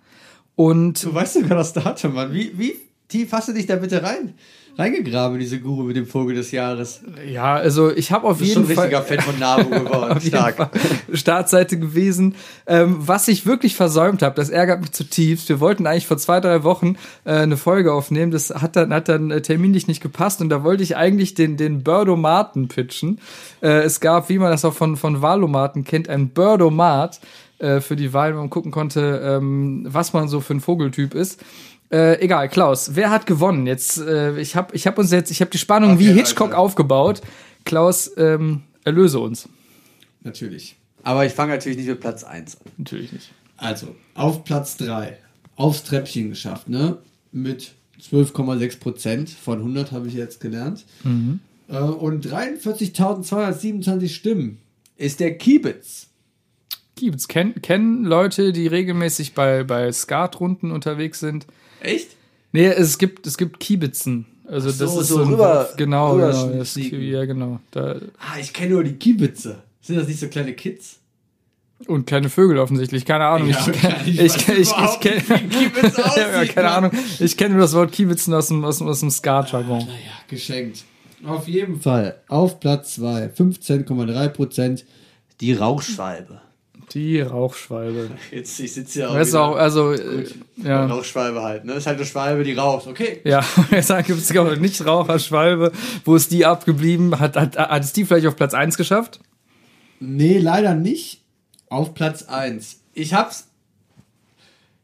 und 0.55 1.03
Du 1.03 1.13
weißt 1.13 1.33
sogar 1.33 1.57
das 1.57 1.73
Datum, 1.73 2.13
Mann. 2.13 2.31
Wie, 2.33 2.57
wie 2.57 2.75
tief 3.07 3.31
hast 3.31 3.47
du 3.49 3.53
dich 3.53 3.65
da 3.65 3.75
bitte 3.75 4.01
rein? 4.03 4.35
Reingegraben 4.77 5.35
in 5.35 5.39
diese 5.39 5.59
Guru 5.59 5.83
mit 5.83 5.95
dem 5.95 6.05
Vogel 6.05 6.35
des 6.35 6.51
Jahres. 6.51 7.01
ja, 7.25 7.55
also 7.55 7.91
ich 7.95 8.11
habe 8.11 8.27
auf 8.27 8.37
Du 8.37 8.43
bist 8.43 8.53
schon 8.53 8.63
jeden 8.67 8.77
ein 8.77 8.79
richtiger 8.79 9.01
Fall 9.03 9.17
Fan 9.17 9.25
von 9.25 9.39
Nabu 9.39 9.69
geworden. 9.85 10.17
jeden 10.19 10.35
Stark. 10.35 10.55
Fall 10.57 10.69
Startseite 11.13 11.79
gewesen. 11.79 12.35
Ähm, 12.67 12.97
was 12.99 13.27
ich 13.29 13.45
wirklich 13.45 13.75
versäumt 13.75 14.21
habe, 14.21 14.35
das 14.35 14.49
ärgert 14.49 14.81
mich 14.81 14.91
zutiefst. 14.91 15.47
Wir 15.47 15.59
wollten 15.61 15.87
eigentlich 15.87 16.07
vor 16.07 16.17
zwei, 16.17 16.41
drei 16.41 16.63
Wochen 16.63 16.97
äh, 17.23 17.31
eine 17.31 17.57
Folge 17.57 17.93
aufnehmen. 17.93 18.31
Das 18.31 18.49
hat 18.49 18.75
dann, 18.75 18.93
hat 18.93 19.07
dann 19.07 19.31
äh, 19.31 19.41
terminlich 19.41 19.87
nicht 19.87 20.01
gepasst 20.01 20.41
und 20.41 20.49
da 20.49 20.63
wollte 20.63 20.83
ich 20.83 20.97
eigentlich 20.97 21.33
den, 21.35 21.55
den 21.55 21.83
Birdomaten 21.83 22.67
pitchen. 22.67 23.19
Äh, 23.61 23.83
es 23.83 24.01
gab, 24.01 24.27
wie 24.29 24.39
man 24.39 24.51
das 24.51 24.65
auch 24.65 24.73
von, 24.73 24.97
von 24.97 25.21
Wahlomaten 25.21 25.85
kennt, 25.85 26.09
ein 26.09 26.29
Birdomat 26.29 27.21
äh, 27.59 27.79
für 27.79 27.95
die 27.95 28.11
Wahl, 28.11 28.35
wo 28.35 28.39
man 28.39 28.49
gucken 28.49 28.71
konnte, 28.71 29.21
ähm, 29.23 29.85
was 29.87 30.11
man 30.11 30.27
so 30.27 30.41
für 30.41 30.53
ein 30.53 30.59
Vogeltyp 30.59 31.13
ist. 31.13 31.41
Äh, 31.91 32.19
egal, 32.21 32.49
Klaus, 32.49 32.95
wer 32.95 33.09
hat 33.11 33.25
gewonnen? 33.25 33.67
Jetzt, 33.67 33.99
äh, 33.99 34.37
ich 34.39 34.55
habe 34.55 34.75
ich 34.75 34.87
hab 34.87 34.97
uns 34.97 35.11
jetzt, 35.11 35.29
ich 35.31 35.41
habe 35.41 35.51
die 35.51 35.57
Spannung 35.57 35.99
wie 35.99 36.09
Okay, 36.09 36.17
Hitchcock 36.19 36.47
Alter. 36.49 36.59
aufgebaut. 36.59 37.21
Klaus, 37.63 38.11
ähm, 38.17 38.63
erlöse 38.83 39.19
uns. 39.19 39.47
Natürlich. 40.23 40.75
Aber 41.03 41.25
ich 41.25 41.33
fange 41.33 41.53
natürlich 41.53 41.77
nicht 41.77 41.87
mit 41.87 41.99
Platz 41.99 42.23
1 42.23 42.55
an. 42.57 42.71
Natürlich 42.77 43.11
nicht. 43.11 43.31
Also, 43.57 43.95
auf 44.15 44.43
Platz 44.43 44.77
3. 44.77 45.17
Aufs 45.55 45.83
Treppchen 45.83 46.29
geschafft, 46.29 46.67
ne? 46.67 46.97
Mit 47.31 47.73
12,6 48.01 48.79
Prozent 48.79 49.29
von 49.29 49.59
100 49.59 49.91
habe 49.91 50.07
ich 50.07 50.13
jetzt 50.15 50.41
gelernt. 50.41 50.83
Äh, 51.69 51.77
und 51.77 52.25
43.227 52.25 54.09
Stimmen 54.09 54.57
ist 54.97 55.19
der 55.19 55.37
Kiebitz. 55.37 56.07
Gibt's. 56.95 57.27
Ken, 57.27 57.61
kennen 57.61 58.05
Leute, 58.05 58.53
die 58.53 58.67
regelmäßig 58.67 59.33
bei, 59.33 59.63
bei 59.63 59.91
Skatrunden 59.91 60.71
unterwegs 60.71 61.19
sind? 61.19 61.45
Echt? 61.85 62.09
Nee, 62.51 62.67
es 62.67 62.97
gibt, 62.97 63.25
es 63.27 63.37
gibt 63.37 63.59
Kiebitzen. 63.59 64.25
Also 64.47 64.69
so, 64.69 64.85
das 64.85 64.95
ist 64.97 65.07
so 65.09 65.21
ein 65.21 65.27
rüber- 65.29 65.69
genau, 65.75 66.13
rüber 66.13 66.31
genau 66.31 66.57
das, 66.59 66.75
ja 66.75 67.25
genau. 67.25 67.59
Da, 67.71 67.95
Ah, 68.19 68.39
ich 68.39 68.53
kenne 68.53 68.73
nur 68.73 68.83
die 68.83 68.93
Kiebitze. 68.93 69.57
Sind 69.81 69.97
das 69.97 70.07
nicht 70.07 70.19
so 70.19 70.27
kleine 70.27 70.53
Kids? 70.53 70.99
und 71.87 72.05
kleine 72.07 72.29
Vögel 72.29 72.57
offensichtlich, 72.59 73.03
keine 73.05 73.25
Ahnung. 73.25 73.49
Ja, 73.49 73.67
ich 74.05 74.07
ich, 74.07 74.19
ich 74.19 74.35
ich, 74.37 74.47
ich, 74.47 74.59
ich, 74.59 74.69
überhaupt 74.69 75.03
kenn- 75.03 75.15
nicht, 75.15 75.29
wie 75.29 75.33
ein 75.33 75.49
Kiebitz 75.49 75.97
ja, 76.15 76.45
keine. 76.45 76.71
Ahnung. 76.71 76.91
Ich 77.19 77.35
kenne 77.37 77.55
nur 77.55 77.61
das 77.63 77.73
Wort 77.73 77.91
Kiebitzen 77.91 78.33
aus 78.33 78.47
dem, 78.47 78.63
aus 78.63 78.77
dem, 78.77 78.87
aus 78.87 79.01
dem 79.01 79.09
Ska-Jargon. 79.11 79.79
Naja, 79.79 79.91
geschenkt. 80.29 80.83
Auf 81.25 81.47
jeden 81.47 81.81
Fall. 81.81 82.21
Auf 82.29 82.59
Platz 82.61 82.95
2. 82.95 83.25
15,3 83.27 84.29
Prozent. 84.29 84.85
Die 85.41 85.53
Rauchschwalbe. 85.53 86.39
Die 86.91 87.19
Rauchschwalbe. 87.19 88.11
Jetzt, 88.31 88.59
ich 88.59 88.73
sitze 88.73 88.99
hier 88.99 89.09
auch. 89.09 89.15
Das 89.15 89.27
ist 89.27 89.33
wieder. 89.33 89.43
auch, 89.43 89.55
also, 89.55 89.91
äh, 89.93 90.27
ja. 90.57 90.85
Rauchschwalbe 90.85 91.41
halt, 91.41 91.65
ne? 91.65 91.73
Ist 91.73 91.87
halt 91.87 91.97
eine 91.97 92.05
Schwalbe, 92.05 92.43
die 92.43 92.53
raucht. 92.53 92.87
Okay. 92.87 93.21
Ja, 93.23 93.43
jetzt 93.71 93.93
gibt 94.05 94.19
es 94.19 94.37
auch 94.37 94.55
nicht 94.55 94.85
Raucherschwalbe. 94.85 95.71
Wo 96.03 96.15
ist 96.15 96.31
die 96.31 96.45
abgeblieben? 96.45 97.19
Hat, 97.19 97.35
hat, 97.35 97.57
hat 97.57 97.83
es 97.83 97.93
die 97.93 98.05
vielleicht 98.05 98.27
auf 98.27 98.35
Platz 98.35 98.53
1 98.53 98.77
geschafft? 98.77 99.19
Nee, 99.99 100.37
leider 100.37 100.75
nicht. 100.75 101.21
Auf 101.69 101.93
Platz 101.93 102.23
1. 102.23 102.81
Ich 102.93 103.13
hab's. 103.13 103.47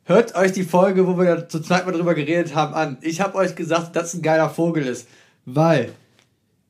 Hört 0.04 0.36
euch 0.36 0.52
die 0.52 0.64
Folge, 0.64 1.08
wo 1.08 1.18
wir 1.18 1.36
da 1.36 1.48
zur 1.48 1.64
Zeit 1.64 1.86
mal 1.86 1.92
drüber 1.92 2.16
geredet 2.16 2.56
haben, 2.56 2.74
an. 2.74 2.98
Ich 3.02 3.22
hab 3.22 3.36
euch 3.36 3.56
gesagt, 3.56 3.96
dass 3.96 4.14
ein 4.14 4.22
geiler 4.22 4.50
Vogel 4.50 4.86
ist. 4.86 5.08
Weil 5.46 5.94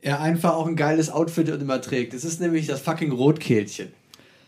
er 0.02 0.20
einfach 0.20 0.54
auch 0.54 0.68
ein 0.68 0.76
geiles 0.76 1.10
Outfit 1.10 1.50
immer 1.50 1.82
trägt. 1.82 2.14
Es 2.14 2.24
ist 2.24 2.42
nämlich 2.42 2.68
das 2.68 2.82
fucking 2.82 3.12
Rotkehlchen. 3.12 3.94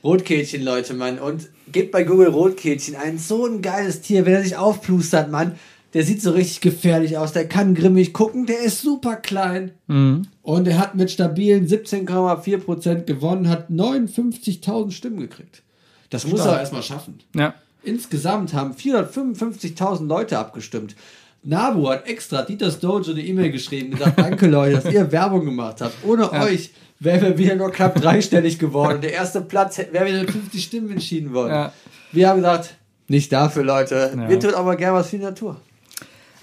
Rotkehlchen, 0.03 0.63
Leute, 0.63 0.93
Mann. 0.93 1.19
Und 1.19 1.49
gebt 1.71 1.91
bei 1.91 2.03
Google 2.03 2.27
Rotkehlchen 2.29 2.95
ein. 2.95 3.17
So 3.17 3.45
ein 3.45 3.61
geiles 3.61 4.01
Tier, 4.01 4.25
wenn 4.25 4.33
er 4.33 4.43
sich 4.43 4.57
aufplustert, 4.57 5.31
Mann. 5.31 5.53
Der 5.93 6.03
sieht 6.03 6.21
so 6.21 6.31
richtig 6.31 6.61
gefährlich 6.61 7.17
aus. 7.17 7.33
Der 7.33 7.47
kann 7.47 7.75
grimmig 7.75 8.13
gucken. 8.13 8.45
Der 8.45 8.59
ist 8.61 8.81
super 8.81 9.15
klein. 9.15 9.71
Und 10.41 10.67
er 10.67 10.79
hat 10.79 10.95
mit 10.95 11.11
stabilen 11.11 11.67
17,4 11.67 12.57
Prozent 12.57 13.07
gewonnen, 13.07 13.47
hat 13.47 13.69
59.000 13.69 14.91
Stimmen 14.91 15.19
gekriegt. 15.19 15.61
Das 16.09 16.27
muss 16.27 16.41
er 16.41 16.59
erstmal 16.59 16.83
schaffen. 16.83 17.19
Ja. 17.35 17.53
Insgesamt 17.83 18.53
haben 18.53 18.73
455.000 18.73 20.07
Leute 20.07 20.39
abgestimmt. 20.39 20.95
Nabu 21.43 21.89
hat 21.89 22.07
extra 22.07 22.41
Dieters 22.41 22.79
Dojo 22.79 23.11
eine 23.11 23.21
E-Mail 23.21 23.51
geschrieben, 23.51 23.91
gesagt, 23.91 24.17
danke 24.17 24.47
Leute, 24.47 24.75
dass 24.79 24.93
ihr 24.93 25.11
Werbung 25.11 25.43
gemacht 25.45 25.81
habt. 25.81 25.95
Ohne 26.05 26.31
euch 26.31 26.71
wären 27.03 27.21
wir 27.21 27.37
wieder 27.37 27.55
nur 27.55 27.71
knapp 27.71 27.95
dreistellig 27.95 28.59
geworden. 28.59 29.01
Der 29.01 29.13
erste 29.13 29.41
Platz 29.41 29.77
wäre 29.77 30.05
wieder 30.05 30.21
mit 30.21 30.31
50 30.31 30.63
Stimmen 30.63 30.91
entschieden 30.91 31.33
worden. 31.33 31.51
Ja. 31.51 31.73
Wir 32.11 32.29
haben 32.29 32.37
gesagt, 32.37 32.75
nicht 33.07 33.31
dafür, 33.31 33.63
Leute. 33.63 34.13
Ja. 34.15 34.29
Wir 34.29 34.39
tun 34.39 34.53
aber 34.53 34.75
gerne 34.75 34.97
was 34.97 35.09
für 35.09 35.17
die 35.17 35.23
Natur. 35.23 35.57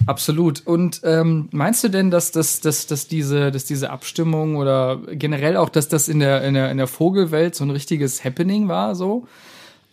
Absolut. 0.05 0.65
Und 0.65 1.01
ähm, 1.03 1.47
meinst 1.51 1.83
du 1.83 1.89
denn, 1.89 2.11
dass, 2.11 2.31
das, 2.31 2.59
dass, 2.59 2.87
dass, 2.87 3.07
diese, 3.07 3.51
dass 3.51 3.65
diese 3.65 3.89
Abstimmung 3.89 4.55
oder 4.55 4.99
generell 5.11 5.57
auch, 5.57 5.69
dass 5.69 5.87
das 5.89 6.07
in 6.07 6.19
der, 6.19 6.43
in 6.43 6.53
der, 6.53 6.71
in 6.71 6.77
der 6.77 6.87
Vogelwelt 6.87 7.55
so 7.55 7.63
ein 7.63 7.69
richtiges 7.69 8.23
Happening 8.23 8.67
war, 8.67 8.95
so? 8.95 9.27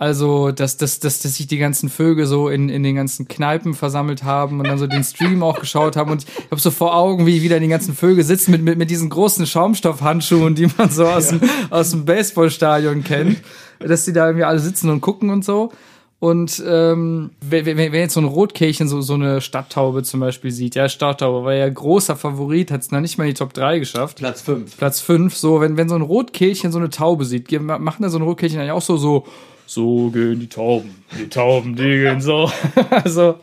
Also, 0.01 0.53
dass, 0.53 0.77
dass, 0.77 1.01
dass, 1.01 1.19
dass 1.19 1.35
sich 1.35 1.49
die 1.49 1.59
ganzen 1.59 1.89
Vögel 1.89 2.27
so 2.27 2.49
in, 2.49 2.69
in 2.69 2.85
den 2.85 2.95
ganzen 2.95 3.27
Kneipen 3.27 3.75
versammelt 3.75 4.23
haben 4.23 4.61
und 4.61 4.69
dann 4.69 4.79
so 4.79 4.87
den 4.87 5.03
Stream 5.03 5.43
auch 5.43 5.59
geschaut 5.59 5.97
haben. 5.97 6.13
Und 6.13 6.25
ich 6.25 6.51
habe 6.53 6.61
so 6.61 6.71
vor 6.71 6.95
Augen, 6.97 7.27
wie 7.27 7.43
wieder 7.43 7.59
die 7.59 7.67
ganzen 7.67 7.95
Vögel 7.95 8.23
sitzen 8.23 8.53
mit, 8.53 8.63
mit, 8.63 8.79
mit 8.79 8.91
diesen 8.91 9.11
großen 9.11 9.45
Schaumstoffhandschuhen, 9.45 10.55
die 10.55 10.69
man 10.79 10.91
so 10.91 11.05
aus, 11.07 11.29
dem, 11.29 11.41
aus 11.71 11.91
dem 11.91 12.05
Baseballstadion 12.05 13.03
kennt. 13.03 13.39
Dass 13.81 14.05
die 14.05 14.13
da 14.13 14.27
irgendwie 14.27 14.45
alle 14.45 14.61
sitzen 14.61 14.89
und 14.89 15.01
gucken 15.01 15.31
und 15.31 15.45
so. 15.45 15.73
Und 16.21 16.63
ähm, 16.67 17.31
wenn, 17.41 17.65
wenn, 17.65 17.77
wenn 17.77 17.95
jetzt 17.95 18.15
so 18.15 18.21
ein 18.21 18.27
Rotkehlchen 18.27 18.89
so, 18.89 19.01
so 19.01 19.15
eine 19.15 19.41
Stadttaube 19.41 20.03
zum 20.03 20.19
Beispiel 20.21 20.51
sieht, 20.51 20.75
ja, 20.75 20.89
Stadttaube 20.89 21.45
war 21.45 21.55
ja 21.55 21.69
großer 21.69 22.17
Favorit, 22.17 22.73
hat 22.73 22.83
es 22.83 22.91
noch 22.91 23.01
nicht 23.01 23.19
mal 23.19 23.25
in 23.25 23.31
die 23.31 23.35
Top 23.35 23.53
3 23.53 23.79
geschafft. 23.79 24.19
Platz 24.19 24.43
5. 24.43 24.77
Platz 24.77 25.01
5, 25.01 25.37
so, 25.37 25.61
wenn, 25.61 25.77
wenn 25.77 25.89
so 25.89 25.95
ein 25.95 26.03
Rotkehlchen 26.03 26.73
so 26.73 26.79
eine 26.79 26.91
Taube 26.91 27.25
sieht, 27.25 27.51
machen 27.61 28.03
da 28.03 28.09
so 28.09 28.19
ein 28.19 28.23
Rotkehlchen 28.23 28.59
eigentlich 28.59 28.73
auch 28.73 28.83
so, 28.83 28.97
so, 28.97 29.27
so 29.69 30.11
gehen 30.11 30.41
die 30.41 30.49
Tauben. 30.49 30.91
Die 31.19 31.29
Tauben, 31.29 31.77
die 31.77 31.83
gehen 31.83 32.21
so. 32.21 32.51
also, 32.91 33.35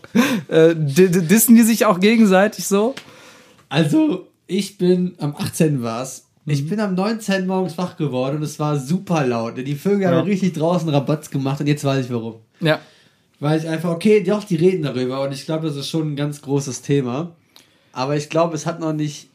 äh, 0.48 0.74
di- 0.76 1.10
di- 1.10 1.22
dissen 1.28 1.56
die 1.56 1.62
sich 1.62 1.86
auch 1.86 2.00
gegenseitig 2.00 2.66
so? 2.68 2.96
Also, 3.70 4.28
ich 4.48 4.78
bin, 4.78 5.14
am 5.20 5.36
18. 5.36 5.82
war 5.84 6.02
es, 6.04 6.26
Ich 6.48 6.68
bin 6.68 6.80
am 6.80 6.96
19. 6.96 7.46
morgens 7.48 7.78
wach 7.78 7.96
geworden 7.98 8.38
und 8.38 8.44
es 8.44 8.60
war 8.60 8.78
super 8.80 9.26
laut. 9.26 9.58
Die 9.58 9.76
Vögel 9.76 10.02
Ja. 10.02 10.12
haben 10.12 10.28
richtig 10.28 10.54
draußen 10.54 10.90
Rabatz 10.90 11.30
gemacht 11.30 11.60
und 11.62 11.68
jetzt 11.68 11.84
weiß 11.84 12.06
ich 12.06 12.12
warum. 12.12 12.36
Ja. 12.60 12.80
weil 13.40 13.60
ich 13.60 13.68
einfach, 13.68 13.90
okay, 13.92 14.24
Doch, 14.24 14.44
die 14.44 14.56
reden 14.56 14.84
darüber 14.84 15.22
und 15.24 15.32
ich 15.34 15.46
glaube, 15.46 15.68
das 15.68 15.76
ist 15.76 15.90
schon 15.90 16.14
ein 16.14 16.16
ganz 16.16 16.42
großes 16.42 16.82
Thema. 16.82 17.36
Aber 17.94 18.16
ich 18.16 18.30
glaube, 18.30 18.56
es 18.56 18.66
hat 18.66 18.80
noch 18.80 18.94
nicht 18.94 19.30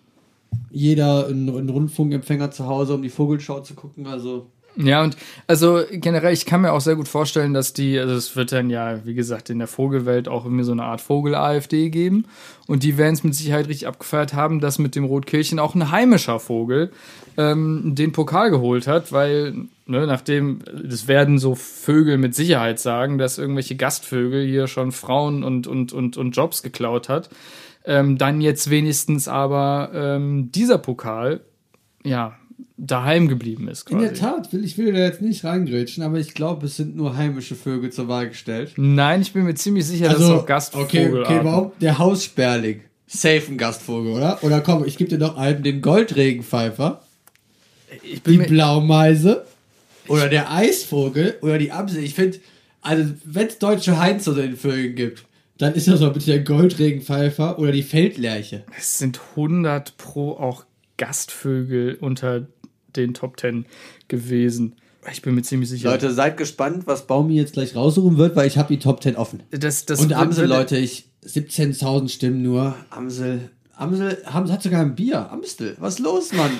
jeder 0.70 1.26
einen, 1.28 1.48
einen 1.48 1.68
Rundfunkempfänger 1.68 2.50
zu 2.50 2.66
Hause, 2.66 2.94
um 2.94 3.02
die 3.02 3.08
Vogelschau 3.08 3.60
zu 3.60 3.74
gucken. 3.74 4.06
Also 4.06 4.46
Ja, 4.76 5.02
und 5.02 5.16
also 5.46 5.82
generell, 5.90 6.32
ich 6.32 6.46
kann 6.46 6.60
mir 6.60 6.72
auch 6.72 6.80
sehr 6.80 6.94
gut 6.94 7.08
vorstellen, 7.08 7.52
dass 7.52 7.72
die, 7.72 7.98
also 7.98 8.14
es 8.14 8.36
wird 8.36 8.52
dann 8.52 8.70
ja, 8.70 9.04
wie 9.04 9.14
gesagt, 9.14 9.50
in 9.50 9.58
der 9.58 9.66
Vogelwelt 9.66 10.28
auch 10.28 10.44
irgendwie 10.44 10.64
so 10.64 10.72
eine 10.72 10.84
Art 10.84 11.00
Vogel-AfD 11.00 11.90
geben. 11.90 12.26
Und 12.66 12.84
die 12.84 12.96
werden 12.96 13.14
es 13.14 13.24
mit 13.24 13.34
Sicherheit 13.34 13.68
richtig 13.68 13.88
abgefeiert 13.88 14.32
haben, 14.32 14.60
dass 14.60 14.78
mit 14.78 14.94
dem 14.94 15.04
Rotkehlchen 15.04 15.58
auch 15.58 15.74
ein 15.74 15.90
heimischer 15.90 16.38
Vogel 16.38 16.92
ähm, 17.36 17.94
den 17.94 18.12
Pokal 18.12 18.50
geholt 18.50 18.86
hat, 18.86 19.12
weil, 19.12 19.52
ne, 19.86 20.06
nachdem, 20.06 20.60
das 20.84 21.08
werden 21.08 21.38
so 21.38 21.56
Vögel 21.56 22.16
mit 22.16 22.34
Sicherheit 22.34 22.78
sagen, 22.78 23.18
dass 23.18 23.38
irgendwelche 23.38 23.76
Gastvögel 23.76 24.46
hier 24.46 24.68
schon 24.68 24.92
Frauen 24.92 25.42
und, 25.42 25.66
und, 25.66 25.92
und, 25.92 26.16
und 26.16 26.30
Jobs 26.36 26.62
geklaut 26.62 27.08
hat. 27.08 27.28
Ähm, 27.84 28.18
dann 28.18 28.40
jetzt 28.40 28.70
wenigstens 28.70 29.26
aber 29.26 29.90
ähm, 29.94 30.52
dieser 30.52 30.78
Pokal, 30.78 31.40
ja, 32.04 32.36
daheim 32.80 33.28
geblieben 33.28 33.68
ist. 33.68 33.90
In 33.90 33.98
Quasi. 33.98 34.08
der 34.08 34.18
Tat, 34.18 34.52
will, 34.52 34.64
ich 34.64 34.78
will 34.78 34.92
da 34.92 35.00
jetzt 35.00 35.20
nicht 35.20 35.44
reingrätschen, 35.44 36.02
aber 36.02 36.18
ich 36.18 36.34
glaube, 36.34 36.66
es 36.66 36.76
sind 36.76 36.96
nur 36.96 37.16
heimische 37.16 37.54
Vögel 37.54 37.90
zur 37.90 38.08
Wahl 38.08 38.28
gestellt. 38.28 38.72
Nein, 38.76 39.20
ich 39.20 39.32
bin 39.32 39.44
mir 39.44 39.54
ziemlich 39.54 39.86
sicher, 39.86 40.08
dass 40.08 40.20
es 40.20 40.30
auch 40.30 40.46
Gastvogel 40.46 41.04
Also, 41.04 41.20
okay, 41.20 41.36
okay, 41.36 41.40
warum? 41.44 41.72
Der 41.80 41.98
Haussperling. 41.98 42.80
Safe 43.06 43.42
ein 43.48 43.58
Gastvogel, 43.58 44.12
oder? 44.12 44.42
Oder 44.42 44.60
komm, 44.60 44.84
ich 44.84 44.96
gebe 44.96 45.10
dir 45.10 45.18
noch 45.18 45.36
einen, 45.36 45.62
den 45.62 45.82
Goldregenpfeifer, 45.82 47.02
die 48.26 48.38
Blaumeise 48.38 49.44
oder 50.06 50.28
der 50.28 50.50
Eisvogel 50.50 51.36
oder 51.42 51.58
die 51.58 51.72
Amsel. 51.72 52.02
Ich 52.02 52.14
finde, 52.14 52.38
also 52.80 53.12
wenn 53.24 53.48
es 53.48 53.58
deutsche 53.58 53.98
Heinz 53.98 54.26
unter 54.26 54.42
den 54.42 54.56
Vögeln 54.56 54.94
gibt, 54.94 55.24
dann 55.58 55.74
ist 55.74 55.88
das 55.88 56.00
doch 56.00 56.12
bitte 56.12 56.26
der 56.26 56.40
Goldregenpfeifer 56.40 57.58
oder 57.58 57.72
die 57.72 57.82
Feldlerche. 57.82 58.64
es 58.78 58.98
sind 58.98 59.20
100 59.36 59.96
pro 59.98 60.32
auch 60.32 60.64
Gastvögel 60.96 61.98
unter 62.00 62.46
den 62.96 63.14
Top 63.14 63.38
10 63.38 63.66
gewesen. 64.08 64.76
Ich 65.10 65.22
bin 65.22 65.34
mir 65.34 65.42
ziemlich 65.42 65.70
sicher. 65.70 65.90
Leute, 65.90 66.12
seid 66.12 66.36
gespannt, 66.36 66.86
was 66.86 67.06
Baum 67.06 67.24
Baumi 67.26 67.36
jetzt 67.36 67.54
gleich 67.54 67.74
raussuchen 67.74 68.18
wird, 68.18 68.36
weil 68.36 68.46
ich 68.46 68.58
habe 68.58 68.74
die 68.74 68.78
Top 68.78 69.02
10 69.02 69.16
offen. 69.16 69.42
das, 69.50 69.86
das 69.86 70.00
Und 70.00 70.12
Amsel, 70.12 70.46
Leute, 70.46 70.76
ich 70.76 71.06
17.000 71.24 72.08
Stimmen 72.08 72.42
nur. 72.42 72.74
Amsel, 72.90 73.50
Amsel 73.74 74.18
haben, 74.26 74.50
hat 74.50 74.62
sogar 74.62 74.80
ein 74.82 74.94
Bier. 74.94 75.30
Amstel, 75.30 75.76
was 75.80 75.94
ist 75.94 76.00
los, 76.00 76.32
Mann? 76.32 76.52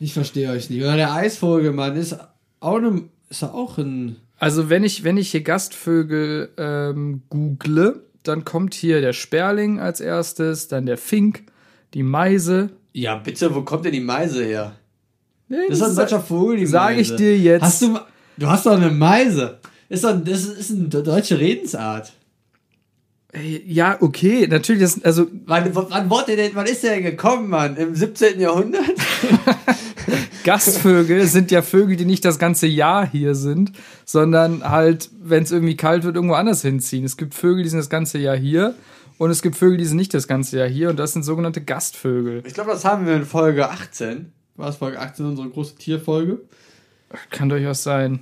Ich 0.00 0.12
verstehe 0.12 0.50
euch 0.50 0.70
nicht. 0.70 0.82
Oder 0.82 0.96
der 0.96 1.14
Eisvogel, 1.14 1.72
Mann, 1.72 1.96
ist 1.96 2.16
auch, 2.60 2.80
ne, 2.80 3.04
ist 3.30 3.44
auch 3.44 3.78
ein. 3.78 4.16
Also 4.38 4.68
wenn 4.68 4.84
ich, 4.84 5.04
wenn 5.04 5.16
ich 5.16 5.30
hier 5.30 5.42
Gastvögel 5.42 6.50
ähm, 6.58 7.22
google, 7.30 8.02
dann 8.22 8.44
kommt 8.44 8.74
hier 8.74 9.00
der 9.00 9.12
Sperling 9.12 9.80
als 9.80 10.00
erstes, 10.00 10.68
dann 10.68 10.84
der 10.84 10.98
Fink, 10.98 11.44
die 11.94 12.02
Meise. 12.02 12.70
Ja, 12.92 13.16
bitte, 13.16 13.54
wo 13.54 13.62
kommt 13.62 13.84
denn 13.84 13.92
die 13.92 14.00
Meise 14.00 14.44
her? 14.44 14.76
Nee, 15.48 15.56
Das 15.68 15.78
ist 15.78 15.82
doch 15.82 15.90
ein 15.90 15.96
deutscher 15.96 16.20
Vogel, 16.20 16.56
die 16.58 16.66
Sag 16.66 16.96
ich 16.96 17.14
dir 17.14 17.38
jetzt. 17.38 17.62
Hast 17.62 17.82
du, 17.82 17.98
du 18.36 18.46
hast 18.46 18.66
doch 18.66 18.72
eine 18.72 18.90
Meise. 18.90 19.58
Ist 19.88 20.04
doch, 20.04 20.18
das 20.22 20.44
ist 20.44 20.70
eine 20.70 20.88
deutsche 20.88 21.38
Redensart. 21.38 22.12
Ja, 23.66 23.98
okay, 24.00 24.46
natürlich, 24.48 24.82
das, 24.82 25.04
also 25.04 25.26
Wann, 25.44 25.68
wann, 25.74 26.08
denn, 26.26 26.50
wann 26.54 26.66
ist 26.66 26.82
der 26.82 26.94
denn 26.94 27.04
gekommen, 27.04 27.50
Mann? 27.50 27.76
Im 27.76 27.94
17. 27.94 28.40
Jahrhundert? 28.40 28.82
Gastvögel 30.44 31.26
sind 31.26 31.50
ja 31.50 31.60
Vögel, 31.60 31.96
die 31.96 32.04
nicht 32.04 32.24
das 32.24 32.38
ganze 32.38 32.66
Jahr 32.66 33.06
hier 33.06 33.34
sind, 33.34 33.72
sondern 34.04 34.62
halt, 34.68 35.10
wenn 35.20 35.42
es 35.42 35.50
irgendwie 35.50 35.76
kalt 35.76 36.04
wird, 36.04 36.14
irgendwo 36.14 36.34
anders 36.34 36.62
hinziehen. 36.62 37.04
Es 37.04 37.16
gibt 37.16 37.34
Vögel, 37.34 37.64
die 37.64 37.68
sind 37.68 37.80
das 37.80 37.90
ganze 37.90 38.18
Jahr 38.18 38.36
hier 38.36 38.74
und 39.18 39.30
es 39.30 39.42
gibt 39.42 39.56
Vögel, 39.56 39.76
die 39.76 39.84
sind 39.84 39.96
nicht 39.96 40.14
das 40.14 40.28
ganze 40.28 40.58
Jahr 40.58 40.68
hier 40.68 40.88
und 40.88 40.98
das 40.98 41.12
sind 41.12 41.24
sogenannte 41.24 41.62
Gastvögel. 41.62 42.42
Ich 42.46 42.54
glaube, 42.54 42.70
das 42.70 42.84
haben 42.84 43.06
wir 43.06 43.16
in 43.16 43.24
Folge 43.24 43.68
18. 43.68 44.32
War 44.56 44.68
es 44.68 44.76
Folge 44.76 45.00
18, 45.00 45.26
unsere 45.26 45.48
große 45.48 45.76
Tierfolge? 45.76 46.40
Kann 47.30 47.48
durchaus 47.48 47.82
sein. 47.82 48.20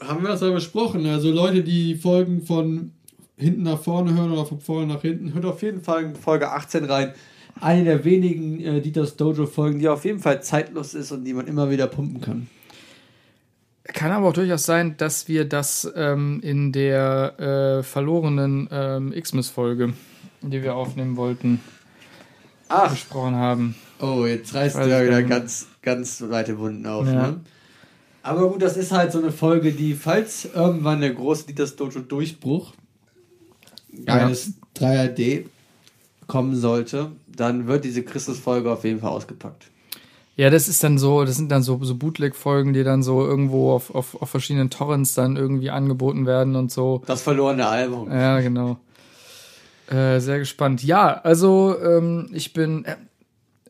Haben 0.00 0.22
wir 0.22 0.30
das 0.30 0.40
ja 0.40 0.50
besprochen. 0.50 1.06
Also 1.06 1.30
Leute, 1.30 1.62
die 1.62 1.94
Folgen 1.94 2.42
von 2.42 2.92
hinten 3.36 3.62
nach 3.62 3.80
vorne 3.80 4.14
hören 4.14 4.32
oder 4.32 4.46
von 4.46 4.60
vorne 4.60 4.86
nach 4.92 5.02
hinten, 5.02 5.34
hört 5.34 5.44
auf 5.44 5.62
jeden 5.62 5.82
Fall 5.82 6.04
In 6.04 6.16
Folge 6.16 6.50
18 6.50 6.84
rein. 6.84 7.12
Eine 7.60 7.84
der 7.84 8.04
wenigen 8.04 8.60
äh, 8.60 8.80
Dieters 8.80 9.16
Dojo-Folgen, 9.16 9.78
die 9.78 9.88
auf 9.88 10.04
jeden 10.04 10.18
Fall 10.18 10.42
zeitlos 10.42 10.94
ist 10.94 11.12
und 11.12 11.24
die 11.24 11.34
man 11.34 11.46
immer 11.46 11.70
wieder 11.70 11.86
pumpen 11.86 12.20
kann. 12.20 12.48
Kann 13.84 14.10
aber 14.10 14.28
auch 14.28 14.32
durchaus 14.32 14.64
sein, 14.64 14.96
dass 14.96 15.28
wir 15.28 15.44
das 15.44 15.90
ähm, 15.94 16.40
in 16.42 16.72
der 16.72 17.78
äh, 17.78 17.82
verlorenen 17.82 18.68
ähm, 18.72 19.12
Xmas-Folge, 19.12 19.92
die 20.42 20.62
wir 20.62 20.74
aufnehmen 20.74 21.16
wollten, 21.16 21.60
Ach, 22.68 22.90
besprochen 22.90 23.36
haben. 23.36 23.74
oh, 24.00 24.24
jetzt 24.26 24.54
reißt 24.54 24.76
du 24.76 24.88
ja 24.88 25.04
wieder 25.04 25.22
ganz, 25.22 25.68
ganz 25.84 26.22
weite 26.28 26.58
Wunden 26.58 26.86
auf. 26.86 27.06
Ja. 27.06 27.28
Ne? 27.28 27.40
Aber 28.22 28.50
gut, 28.50 28.62
das 28.62 28.76
ist 28.76 28.90
halt 28.90 29.12
so 29.12 29.18
eine 29.18 29.30
Folge, 29.30 29.72
die, 29.72 29.94
falls 29.94 30.46
irgendwann 30.46 31.02
der 31.02 31.12
große 31.12 31.46
Dieters 31.46 31.76
Dojo-Durchbruch 31.76 32.72
eines 34.06 34.54
3D 34.76 35.44
kommen 36.26 36.56
sollte, 36.56 37.12
dann 37.28 37.66
wird 37.66 37.84
diese 37.84 38.02
Christus-Folge 38.02 38.72
auf 38.72 38.84
jeden 38.84 39.00
Fall 39.00 39.10
ausgepackt. 39.10 39.66
Ja, 40.36 40.50
das 40.50 40.68
ist 40.68 40.82
dann 40.82 40.98
so, 40.98 41.24
das 41.24 41.36
sind 41.36 41.52
dann 41.52 41.62
so, 41.62 41.78
so 41.84 41.94
Bootleg-Folgen, 41.94 42.72
die 42.72 42.82
dann 42.82 43.02
so 43.02 43.24
irgendwo 43.24 43.72
auf, 43.72 43.94
auf, 43.94 44.20
auf 44.20 44.30
verschiedenen 44.30 44.68
Torrents 44.68 45.14
dann 45.14 45.36
irgendwie 45.36 45.70
angeboten 45.70 46.26
werden 46.26 46.56
und 46.56 46.72
so. 46.72 47.02
Das 47.06 47.22
verlorene 47.22 47.66
Album. 47.66 48.10
Ja, 48.10 48.40
genau. 48.40 48.78
Äh, 49.88 50.18
sehr 50.18 50.38
gespannt. 50.38 50.82
Ja, 50.82 51.20
also 51.20 51.76
ähm, 51.80 52.30
ich 52.32 52.52
bin, 52.52 52.84
äh, 52.84 52.96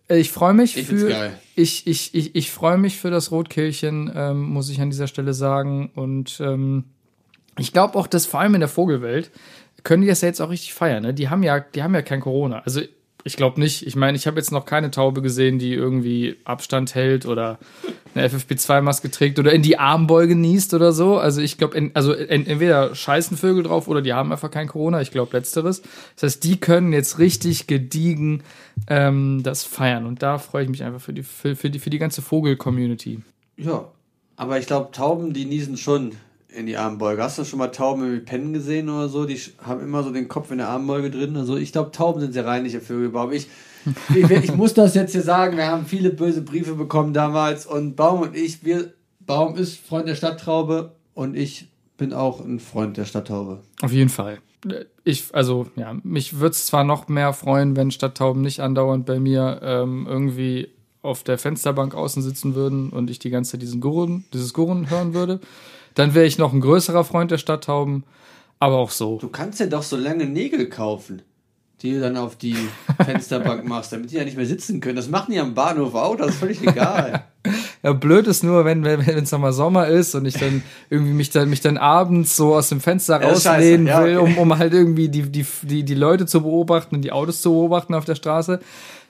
ich 0.09 0.31
freue 0.31 0.55
mich 0.55 0.77
Ich 0.77 0.87
für, 0.87 1.09
geil. 1.09 1.39
ich, 1.57 1.87
ich, 1.87 2.15
ich, 2.15 2.35
ich 2.35 2.51
freue 2.51 2.77
mich 2.77 2.97
für 2.99 3.11
das 3.11 3.31
Rotkehlchen, 3.31 4.13
ähm, 4.15 4.43
muss 4.43 4.69
ich 4.69 4.81
an 4.81 4.91
dieser 4.91 5.07
Stelle 5.07 5.35
sagen. 5.35 5.91
Und 5.95 6.41
ähm, 6.41 6.85
ich 7.59 7.73
glaube 7.73 7.99
auch, 7.99 8.07
dass 8.07 8.27
vor 8.27 8.41
allem 8.41 8.55
in 8.55 8.61
der 8.61 8.69
Vogelwelt 8.69 9.31
können 9.83 10.03
die 10.03 10.09
das 10.09 10.21
ja 10.21 10.29
jetzt 10.29 10.41
auch 10.41 10.51
richtig 10.51 10.75
feiern. 10.75 11.03
Ne? 11.03 11.15
Die 11.15 11.29
haben 11.29 11.43
ja, 11.43 11.61
die 11.61 11.83
haben 11.83 11.95
ja 11.95 12.03
kein 12.03 12.21
Corona. 12.21 12.61
Also 12.61 12.81
ich 13.27 13.37
glaube 13.37 13.59
nicht. 13.59 13.87
Ich 13.87 13.97
meine, 13.97 14.19
ich 14.19 14.27
habe 14.27 14.37
jetzt 14.37 14.53
noch 14.53 14.67
keine 14.67 14.91
Taube 14.91 15.23
gesehen, 15.23 15.59
die 15.59 15.73
irgendwie 15.73 16.37
Abstand 16.45 16.95
hält 16.95 17.25
oder 17.25 17.59
eine 18.15 18.29
FFP2-Maske 18.29 19.11
trägt 19.11 19.39
oder 19.39 19.51
in 19.53 19.63
die 19.63 19.79
Armbeuge 19.79 20.37
niest 20.37 20.75
oder 20.75 20.93
so. 20.93 21.17
Also 21.17 21.41
ich 21.41 21.57
glaube, 21.57 21.91
also 21.95 22.13
en 22.13 22.47
entweder 22.47 22.95
scheißen 22.95 23.39
Vögel 23.39 23.63
drauf 23.63 23.89
oder 23.89 24.03
die 24.03 24.13
haben 24.13 24.31
einfach 24.31 24.51
kein 24.51 24.69
Corona. 24.69 25.01
Ich 25.01 25.11
glaube 25.11 25.35
letzteres. 25.35 25.81
Das 26.17 26.23
heißt, 26.23 26.45
die 26.45 26.61
können 26.61 26.93
jetzt 26.93 27.19
richtig 27.19 27.67
gediegen 27.67 28.43
ähm, 28.89 29.43
das 29.43 29.65
feiern. 29.65 30.05
Und 30.05 30.23
da 30.23 30.37
freue 30.37 30.65
ich 30.65 30.69
mich 30.69 30.85
einfach 30.85 31.01
für 31.01 31.15
die, 31.15 31.23
für, 31.23 31.57
für 31.57 31.71
die, 31.71 31.79
für 31.79 31.91
die 31.91 31.99
ganze 31.99 32.21
Vogel-Community. 32.21 33.23
Ja, 33.57 33.89
aber 34.37 34.59
ich 34.59 34.67
glaube, 34.67 34.91
Tauben, 34.93 35.33
die 35.33 35.47
niesen 35.47 35.79
schon 35.79 36.13
in 36.55 36.67
die 36.67 36.77
Armbeuge. 36.77 37.23
Hast 37.23 37.39
du 37.39 37.45
schon 37.45 37.59
mal 37.59 37.69
Tauben 37.69 38.13
mit 38.13 38.27
Pennen 38.27 38.53
gesehen 38.53 38.89
oder 38.89 39.09
so? 39.09 39.25
Die 39.25 39.39
haben 39.63 39.81
immer 39.81 40.03
so 40.03 40.11
den 40.11 40.29
Kopf 40.29 40.51
in 40.51 40.59
der 40.59 40.69
Armbeuge 40.69 41.11
drin. 41.11 41.37
Also 41.37 41.57
ich 41.57 41.73
glaube, 41.73 41.91
Tauben 41.91 42.21
sind 42.21 42.33
sehr 42.33 42.47
reinliche 42.47 42.81
Vögel. 42.81 43.11
Baum. 43.11 43.33
Ich, 43.33 43.49
ich, 44.15 44.31
ich 44.31 44.55
muss 44.55 44.75
das 44.75 44.95
jetzt 44.95 45.13
hier 45.13 45.23
sagen. 45.23 45.57
Wir 45.57 45.67
haben 45.67 45.87
viele 45.87 46.11
böse 46.11 46.43
Briefe 46.43 46.75
bekommen 46.75 47.13
damals 47.13 47.67
und 47.67 47.97
Baum 47.97 48.21
und 48.21 48.37
ich, 48.37 48.65
wir, 48.65 48.93
Baum 49.21 49.57
ist 49.57 49.79
Freund 49.79 50.09
der 50.09 50.15
Stadttraube 50.15 50.93
und 51.15 51.37
ich 51.37 51.69
bin 51.97 52.13
auch 52.13 52.41
ein 52.41 52.61
Freund 52.61 52.97
der 52.97 53.05
Stadttaube. 53.05 53.61
Auf 53.83 53.93
jeden 53.93 54.11
Fall. 54.11 54.39
Ich, 55.05 55.25
also, 55.33 55.67
ja, 55.77 55.95
mich 56.03 56.39
würde 56.39 56.53
es 56.53 56.67
zwar 56.67 56.85
noch 56.85 57.09
mehr 57.09 57.33
freuen, 57.33 57.77
wenn 57.77 57.91
Stadttauben 57.91 58.43
nicht 58.43 58.61
andauernd 58.61 59.05
bei 59.05 59.21
mir 59.21 59.61
ähm, 59.63 60.07
irgendwie 60.09 60.69
auf 61.03 61.23
der 61.23 61.37
Fensterbank 61.37 61.95
außen 61.95 62.23
sitzen 62.23 62.55
würden 62.55 62.89
und 62.89 63.11
ich 63.11 63.19
die 63.19 63.29
ganze 63.29 63.53
Zeit 63.53 63.63
diesen 63.63 63.83
Gurren, 63.83 64.25
dieses 64.33 64.55
Gurren 64.55 64.89
hören 64.89 65.13
würde. 65.13 65.41
Dann 65.95 66.15
wäre 66.15 66.27
ich 66.27 66.39
noch 66.39 66.53
ein 66.53 66.61
größerer 66.61 67.05
Freund 67.05 67.31
der 67.31 67.39
Stadttauben. 67.39 68.05
Aber 68.59 68.77
auch 68.77 68.91
so. 68.91 69.19
Du 69.19 69.29
kannst 69.29 69.61
ja 69.61 69.67
doch 69.67 69.83
so 69.83 69.97
lange 69.97 70.27
Nägel 70.27 70.69
kaufen, 70.69 71.23
die 71.83 71.93
du 71.93 72.01
dann 72.01 72.17
auf 72.17 72.37
die 72.37 72.57
Fensterbank 73.05 73.65
machst, 73.67 73.93
damit 73.93 74.11
die 74.11 74.17
ja 74.17 74.25
nicht 74.25 74.37
mehr 74.37 74.47
sitzen 74.47 74.81
können. 74.81 74.97
Das 74.97 75.09
machen 75.09 75.33
die 75.33 75.41
am 75.41 75.55
Bahnhof 75.55 75.95
auch, 75.95 76.17
das 76.17 76.31
ist 76.31 76.39
völlig 76.39 76.63
egal. 76.63 77.25
Ja, 77.83 77.93
blöd 77.93 78.27
ist 78.27 78.43
nur, 78.43 78.65
wenn 78.65 78.83
wenn 78.83 79.03
es 79.03 79.31
nochmal 79.31 79.53
Sommer 79.53 79.89
ist 79.89 80.15
und 80.15 80.25
ich 80.25 80.33
dann 80.33 80.63
irgendwie 80.89 81.13
mich 81.13 81.29
dann 81.29 81.51
mich 81.51 81.61
dann 81.61 81.77
abends 81.77 82.35
so 82.35 82.55
aus 82.55 82.71
dem 82.71 82.81
Fenster 82.81 83.21
Ja, 83.21 83.29
rauslehnen. 83.29 83.87
Ja, 83.87 84.03
will, 84.03 84.17
okay. 84.17 84.33
um, 84.39 84.39
um 84.39 84.59
halt 84.59 84.73
irgendwie 84.73 85.11
die, 85.11 85.31
die, 85.31 85.45
die, 85.61 85.83
die 85.83 85.95
Leute 85.95 86.25
zu 86.25 86.41
beobachten 86.41 86.95
und 86.95 87.03
die 87.03 87.13
Autos 87.13 87.43
zu 87.43 87.51
beobachten 87.51 87.93
auf 87.93 88.07
der 88.07 88.15
Straße, 88.15 88.61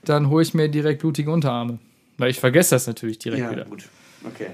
dann 0.05 0.29
hole 0.29 0.43
ich 0.43 0.55
mir 0.55 0.69
direkt 0.69 1.03
blutige 1.03 1.31
Unterarme. 1.31 1.79
Weil 2.19 2.31
ich 2.31 2.41
vergesse 2.41 2.75
das 2.75 2.89
natürlich 2.89 3.21
direkt 3.21 3.45
ja, 3.45 3.53
wieder. 3.53 3.65
gut. 3.67 3.85
Okay. 4.25 4.49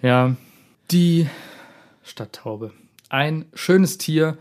Ja, 0.00 0.36
die 0.92 1.26
Stadttaube. 2.06 2.72
Ein 3.08 3.46
schönes 3.54 3.98
Tier. 3.98 4.38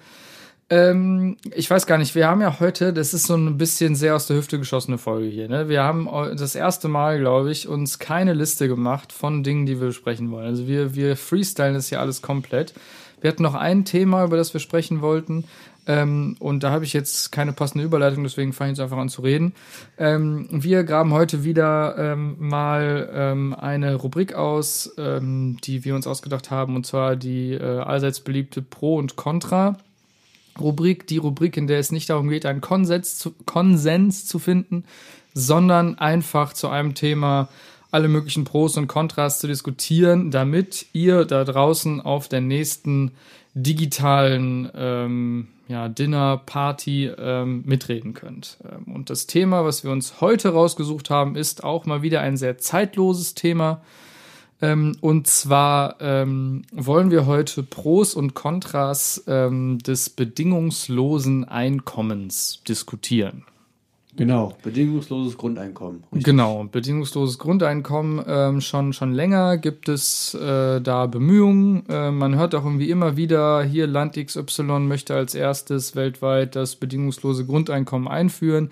Ähm, 0.70 1.38
ich 1.54 1.70
weiß 1.70 1.86
gar 1.86 1.98
nicht, 1.98 2.16
wir 2.16 2.28
haben 2.28 2.42
ja 2.42 2.60
heute, 2.60 2.92
das 2.92 3.14
ist 3.14 3.28
so 3.28 3.36
ein 3.36 3.58
bisschen 3.58 3.96
sehr 3.96 4.16
aus 4.16 4.28
der 4.28 4.38
Hüfte 4.38 4.58
geschossene 4.58 4.98
Folge 4.98 5.28
hier. 5.28 5.48
Ne? 5.48 5.70
Wir 5.70 5.84
haben 5.84 6.08
das 6.38 6.56
erste 6.56 6.88
Mal, 6.88 7.20
glaube 7.20 7.52
ich, 7.52 7.68
uns 7.68 8.00
keine 8.00 8.34
Liste 8.34 8.68
gemacht 8.68 9.12
von 9.12 9.44
Dingen, 9.44 9.66
die 9.66 9.80
wir 9.80 9.88
besprechen 9.88 10.32
wollen. 10.32 10.48
Also 10.48 10.68
wir, 10.68 10.96
wir 10.96 11.18
freestylen 11.18 11.76
das 11.76 11.90
hier 11.90 12.00
alles 12.00 12.22
komplett. 12.22 12.74
Wir 13.22 13.30
hatten 13.30 13.44
noch 13.44 13.56
ein 13.56 13.86
Thema, 13.86 14.24
über 14.24 14.38
das 14.38 14.54
wir 14.54 14.60
sprechen 14.60 15.02
wollten. 15.02 15.46
Ähm, 15.88 16.36
und 16.40 16.64
da 16.64 16.72
habe 16.72 16.86
ich 16.86 16.94
jetzt 16.94 17.32
keine 17.32 17.54
passende 17.54 17.84
Überleitung, 17.84 18.24
deswegen 18.24 18.54
fange 18.54 18.72
ich 18.72 18.78
jetzt 18.78 18.84
einfach 18.84 18.98
an 18.98 19.10
zu 19.10 19.22
reden. 19.22 19.54
Ähm, 19.98 20.48
wir 20.52 20.84
graben 20.84 21.14
heute 21.14 21.44
wieder 21.44 21.96
ähm, 21.98 22.36
mal 22.40 23.10
ähm, 23.14 23.54
eine 23.54 23.96
Rubrik 23.96 24.34
aus, 24.34 24.94
ähm, 24.98 25.58
die 25.64 25.86
wir 25.86 25.96
uns 25.96 26.08
ausgedacht 26.08 26.50
haben, 26.50 26.76
und 26.76 26.86
zwar 26.86 27.16
die 27.16 27.54
äh, 27.54 27.80
allseits 27.80 28.20
beliebte 28.20 28.62
Pro- 28.62 28.98
und 28.98 29.16
Contra-Rubrik. 29.16 31.06
Die 31.08 31.18
Rubrik, 31.18 31.56
in 31.56 31.68
der 31.68 31.80
es 31.80 31.92
nicht 31.92 32.10
darum 32.10 32.30
geht, 32.30 32.46
einen 32.48 32.62
Konsens 32.62 33.20
zu, 33.20 33.36
Konsens 33.46 34.26
zu 34.26 34.40
finden, 34.40 34.86
sondern 35.36 36.00
einfach 36.00 36.54
zu 36.54 36.70
einem 36.70 36.96
Thema 36.96 37.50
alle 37.92 38.08
möglichen 38.08 38.44
Pros 38.44 38.76
und 38.76 38.88
Kontras 38.88 39.40
zu 39.40 39.48
diskutieren, 39.48 40.32
damit 40.32 40.88
ihr 40.94 41.26
da 41.26 41.44
draußen 41.46 42.02
auf 42.02 42.28
der 42.28 42.42
nächsten 42.42 43.12
digitalen 43.56 44.70
ähm, 44.76 45.48
ja, 45.68 45.90
Dinner, 45.90 46.38
Party 46.46 47.08
ähm, 47.08 47.64
mitreden 47.66 48.14
könnt. 48.14 48.58
Ähm, 48.64 48.94
und 48.94 49.10
das 49.10 49.26
Thema, 49.26 49.66
was 49.66 49.84
wir 49.84 49.92
uns 49.92 50.22
heute 50.22 50.50
rausgesucht 50.50 51.10
haben, 51.10 51.36
ist 51.36 51.64
auch 51.64 51.86
mal 51.86 52.02
wieder 52.02 52.22
ein 52.22 52.38
sehr 52.38 52.58
zeitloses 52.58 53.34
Thema. 53.34 53.82
Ähm, 54.62 54.96
und 55.02 55.28
zwar 55.28 55.96
ähm, 56.02 56.64
wollen 56.72 57.12
wir 57.12 57.26
heute 57.26 57.64
Pros 57.64 58.14
und 58.14 58.36
Kontras 58.36 59.24
ähm, 59.28 59.80
des 59.80 60.10
bedingungslosen 60.10 61.46
Einkommens 61.46 62.62
diskutieren. 62.68 63.44
Genau, 64.18 64.54
bedingungsloses 64.64 65.38
Grundeinkommen. 65.38 66.04
Genau, 66.12 66.64
bedingungsloses 66.72 67.38
Grundeinkommen. 67.38 68.24
Ähm, 68.28 68.62
schon, 68.62 68.94
schon 68.94 69.14
länger 69.14 69.58
gibt 69.58 69.90
es 69.90 70.34
äh, 70.36 70.80
da 70.80 71.06
Bemühungen. 71.08 71.84
Äh, 71.90 72.12
man 72.12 72.36
hört 72.36 72.56
auch 72.56 72.64
irgendwie 72.64 72.90
immer 72.90 73.18
wieder, 73.18 73.64
hier 73.64 73.88
Land 73.88 74.16
XY 74.16 74.80
möchte 74.80 75.16
als 75.16 75.36
erstes 75.36 75.96
weltweit 75.96 76.56
das 76.56 76.78
bedingungslose 76.78 77.46
Grundeinkommen 77.46 78.08
einführen. 78.08 78.70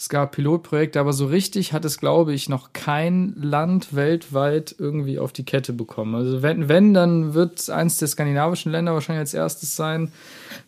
Es 0.00 0.08
gab 0.08 0.32
Pilotprojekte, 0.32 0.98
aber 0.98 1.12
so 1.12 1.26
richtig 1.26 1.74
hat 1.74 1.84
es, 1.84 1.98
glaube 1.98 2.32
ich, 2.32 2.48
noch 2.48 2.72
kein 2.72 3.34
Land 3.36 3.94
weltweit 3.94 4.74
irgendwie 4.78 5.18
auf 5.18 5.30
die 5.30 5.44
Kette 5.44 5.74
bekommen. 5.74 6.14
Also 6.14 6.40
wenn, 6.40 6.70
wenn 6.70 6.94
dann 6.94 7.34
wird 7.34 7.68
eins 7.68 7.98
der 7.98 8.08
skandinavischen 8.08 8.72
Länder 8.72 8.94
wahrscheinlich 8.94 9.20
als 9.20 9.34
erstes 9.34 9.76
sein, 9.76 10.10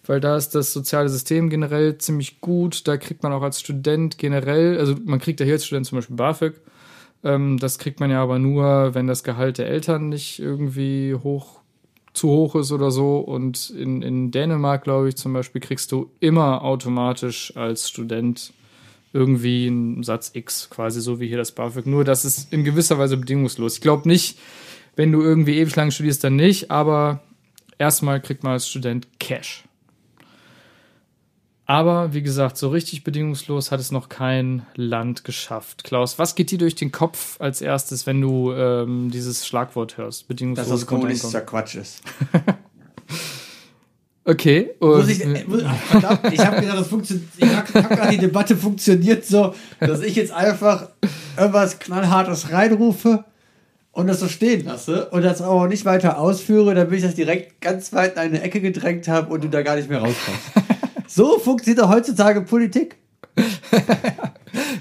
weil 0.05 0.21
da 0.21 0.37
ist 0.37 0.55
das 0.55 0.75
soziale 0.75 1.09
System 1.09 1.49
generell 1.49 1.97
ziemlich 1.97 2.43
gut. 2.43 2.87
Da 2.87 2.99
kriegt 2.99 3.23
man 3.23 3.33
auch 3.33 3.41
als 3.41 3.59
Student 3.59 4.19
generell, 4.19 4.79
also 4.79 4.97
man 5.03 5.19
kriegt 5.19 5.41
ja 5.41 5.47
hier 5.47 5.55
als 5.55 5.65
Student 5.65 5.87
zum 5.87 5.97
Beispiel 5.97 6.17
BAföG. 6.17 6.61
Ähm, 7.25 7.57
das 7.59 7.79
kriegt 7.79 8.01
man 8.01 8.11
ja 8.11 8.23
aber 8.23 8.39
nur, 8.39 8.95
wenn 8.95 9.07
das 9.07 9.25
Gehalt 9.25 9.57
der 9.57 9.69
Eltern 9.69 10.11
nicht 10.11 10.41
irgendwie 10.41 11.15
hoch 11.15 11.61
zu 12.13 12.29
hoch 12.29 12.55
ist 12.57 12.71
oder 12.71 12.91
so. 12.91 13.17
Und 13.17 13.71
in, 13.71 14.03
in 14.03 14.31
Dänemark, 14.31 14.85
glaube 14.85 15.09
ich, 15.09 15.17
zum 15.17 15.33
Beispiel, 15.33 15.63
kriegst 15.63 15.91
du 15.91 16.11
immer 16.21 16.61
automatisch 16.61 17.57
als 17.57 17.89
Student 17.89 18.53
irgendwie 19.13 19.67
ein 19.67 20.03
Satz 20.03 20.31
X, 20.35 20.71
quasi 20.71 21.01
so 21.01 21.21
wie 21.21 21.29
hier 21.29 21.37
das 21.37 21.53
BAföG. 21.53 21.87
Nur, 21.87 22.05
das 22.05 22.25
ist 22.25 22.53
in 22.53 22.65
gewisser 22.65 22.99
Weise 22.99 23.17
bedingungslos. 23.17 23.75
Ich 23.75 23.81
glaube 23.81 24.09
nicht, 24.09 24.39
wenn 24.97 25.13
du 25.13 25.21
irgendwie 25.21 25.59
ewig 25.59 25.75
lang 25.77 25.91
studierst, 25.91 26.25
dann 26.25 26.37
nicht, 26.37 26.71
aber 26.71 27.21
erstmal 27.79 28.21
kriegt 28.21 28.43
man 28.43 28.55
als 28.55 28.69
Student 28.69 29.09
Cash. 29.19 29.65
Aber 31.65 32.13
wie 32.13 32.23
gesagt, 32.23 32.59
so 32.59 32.69
richtig 32.69 33.05
bedingungslos 33.05 33.71
hat 33.71 33.81
es 33.81 33.93
noch 33.93 34.09
kein 34.09 34.67
Land 34.75 35.25
geschafft. 35.25 35.85
Klaus, 35.85 36.19
was 36.19 36.35
geht 36.35 36.51
dir 36.51 36.59
durch 36.59 36.75
den 36.75 36.93
Kopf 36.93 37.41
als 37.41 37.63
erstes, 37.63 38.07
wenn 38.07 38.21
du 38.21 38.53
ähm, 38.53 39.11
dieses 39.11 39.47
Schlagwort 39.47 39.97
hörst? 39.97 40.23
Dass 40.23 40.29
Bedingungsloses 40.29 40.81
das 40.81 40.87
kommunistischer 40.87 41.41
Quatsch 41.41 41.77
ist. 41.77 42.03
Okay. 44.25 44.71
Und- 44.79 45.09
ich, 45.09 45.25
äh, 45.25 45.45
verdammt, 45.89 46.33
ich 46.33 46.39
habe 46.39 46.61
gedacht, 46.61 46.79
das 46.79 46.87
funktioniert. 46.87 47.29
Ich 47.37 47.45
habe 47.45 47.83
hab 47.83 47.89
gerade 47.91 48.11
die 48.13 48.19
Debatte 48.19 48.57
funktioniert 48.57 49.25
so, 49.25 49.55
dass 49.81 50.01
ich 50.01 50.15
jetzt 50.15 50.33
einfach 50.33 50.89
irgendwas 51.37 51.79
knallhartes 51.79 52.53
reinrufe 52.53 53.25
und 53.91 54.07
das 54.07 54.21
so 54.21 54.29
stehen 54.29 54.65
lasse 54.65 55.07
und 55.11 55.23
das 55.23 55.43
auch 55.43 55.67
nicht 55.67 55.85
weiter 55.85 56.19
ausführe, 56.19 56.75
damit 56.75 56.95
ich 56.95 57.03
das 57.03 57.15
direkt 57.15 57.61
ganz 57.61 57.93
weit 57.93 58.13
in 58.13 58.19
eine 58.21 58.43
Ecke 58.43 58.61
gedrängt 58.61 59.09
habe 59.09 59.33
und 59.33 59.43
du 59.45 59.49
da 59.49 59.63
gar 59.63 59.77
nicht 59.77 59.89
mehr 59.91 59.99
rauskommst. 59.99 60.41
so 61.09 61.39
funktioniert 61.39 61.85
doch 61.85 61.91
heutzutage 61.91 62.43
Politik. 62.43 62.97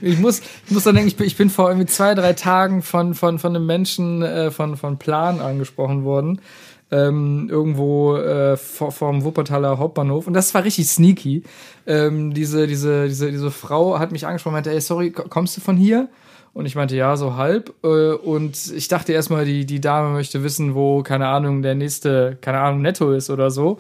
Ich 0.02 0.20
muss, 0.20 0.42
ich 0.66 0.72
muss 0.72 0.84
dann 0.84 0.96
denken, 0.96 1.08
ich 1.08 1.16
bin, 1.16 1.28
ich 1.28 1.38
bin 1.38 1.50
vor 1.50 1.70
irgendwie 1.70 1.88
zwei, 1.88 2.14
drei 2.16 2.34
Tagen 2.34 2.82
von, 2.82 3.14
von, 3.14 3.40
von 3.40 3.56
einem 3.56 3.66
Menschen 3.66 4.22
äh, 4.22 4.52
von, 4.52 4.76
von 4.78 4.98
Plan 4.98 5.40
angesprochen 5.40 6.04
worden. 6.04 6.42
Ähm, 6.94 7.48
irgendwo 7.50 8.18
äh, 8.18 8.58
vor, 8.58 8.92
vorm 8.92 9.24
Wuppertaler 9.24 9.78
Hauptbahnhof. 9.78 10.28
Und 10.28 10.34
das 10.34 10.54
war 10.54 10.66
richtig 10.66 10.90
sneaky. 10.90 11.44
Ähm, 11.88 12.34
diese, 12.34 12.68
diese, 12.68 13.08
diese, 13.08 13.32
diese 13.32 13.50
Frau 13.50 13.98
hat 13.98 14.12
mich 14.12 14.28
angesprochen 14.28 14.56
und 14.56 14.58
meinte, 14.58 14.72
ey, 14.72 14.82
sorry, 14.82 15.12
ko- 15.12 15.24
kommst 15.30 15.56
du 15.56 15.62
von 15.62 15.78
hier? 15.78 16.10
Und 16.54 16.66
ich 16.66 16.76
meinte, 16.76 16.98
ja, 16.98 17.16
so 17.16 17.38
halb. 17.38 17.74
Äh, 17.82 18.12
und 18.12 18.58
ich 18.76 18.90
dachte 18.90 19.14
erstmal, 19.14 19.46
die, 19.46 19.66
die 19.66 19.80
Dame 19.80 20.10
möchte 20.10 20.44
wissen, 20.44 20.76
wo, 20.76 21.02
keine 21.02 21.28
Ahnung, 21.30 21.62
der 21.62 21.76
nächste, 21.76 22.38
keine 22.42 22.60
Ahnung, 22.60 22.82
netto 22.82 23.14
ist 23.14 23.30
oder 23.30 23.52
so. 23.52 23.78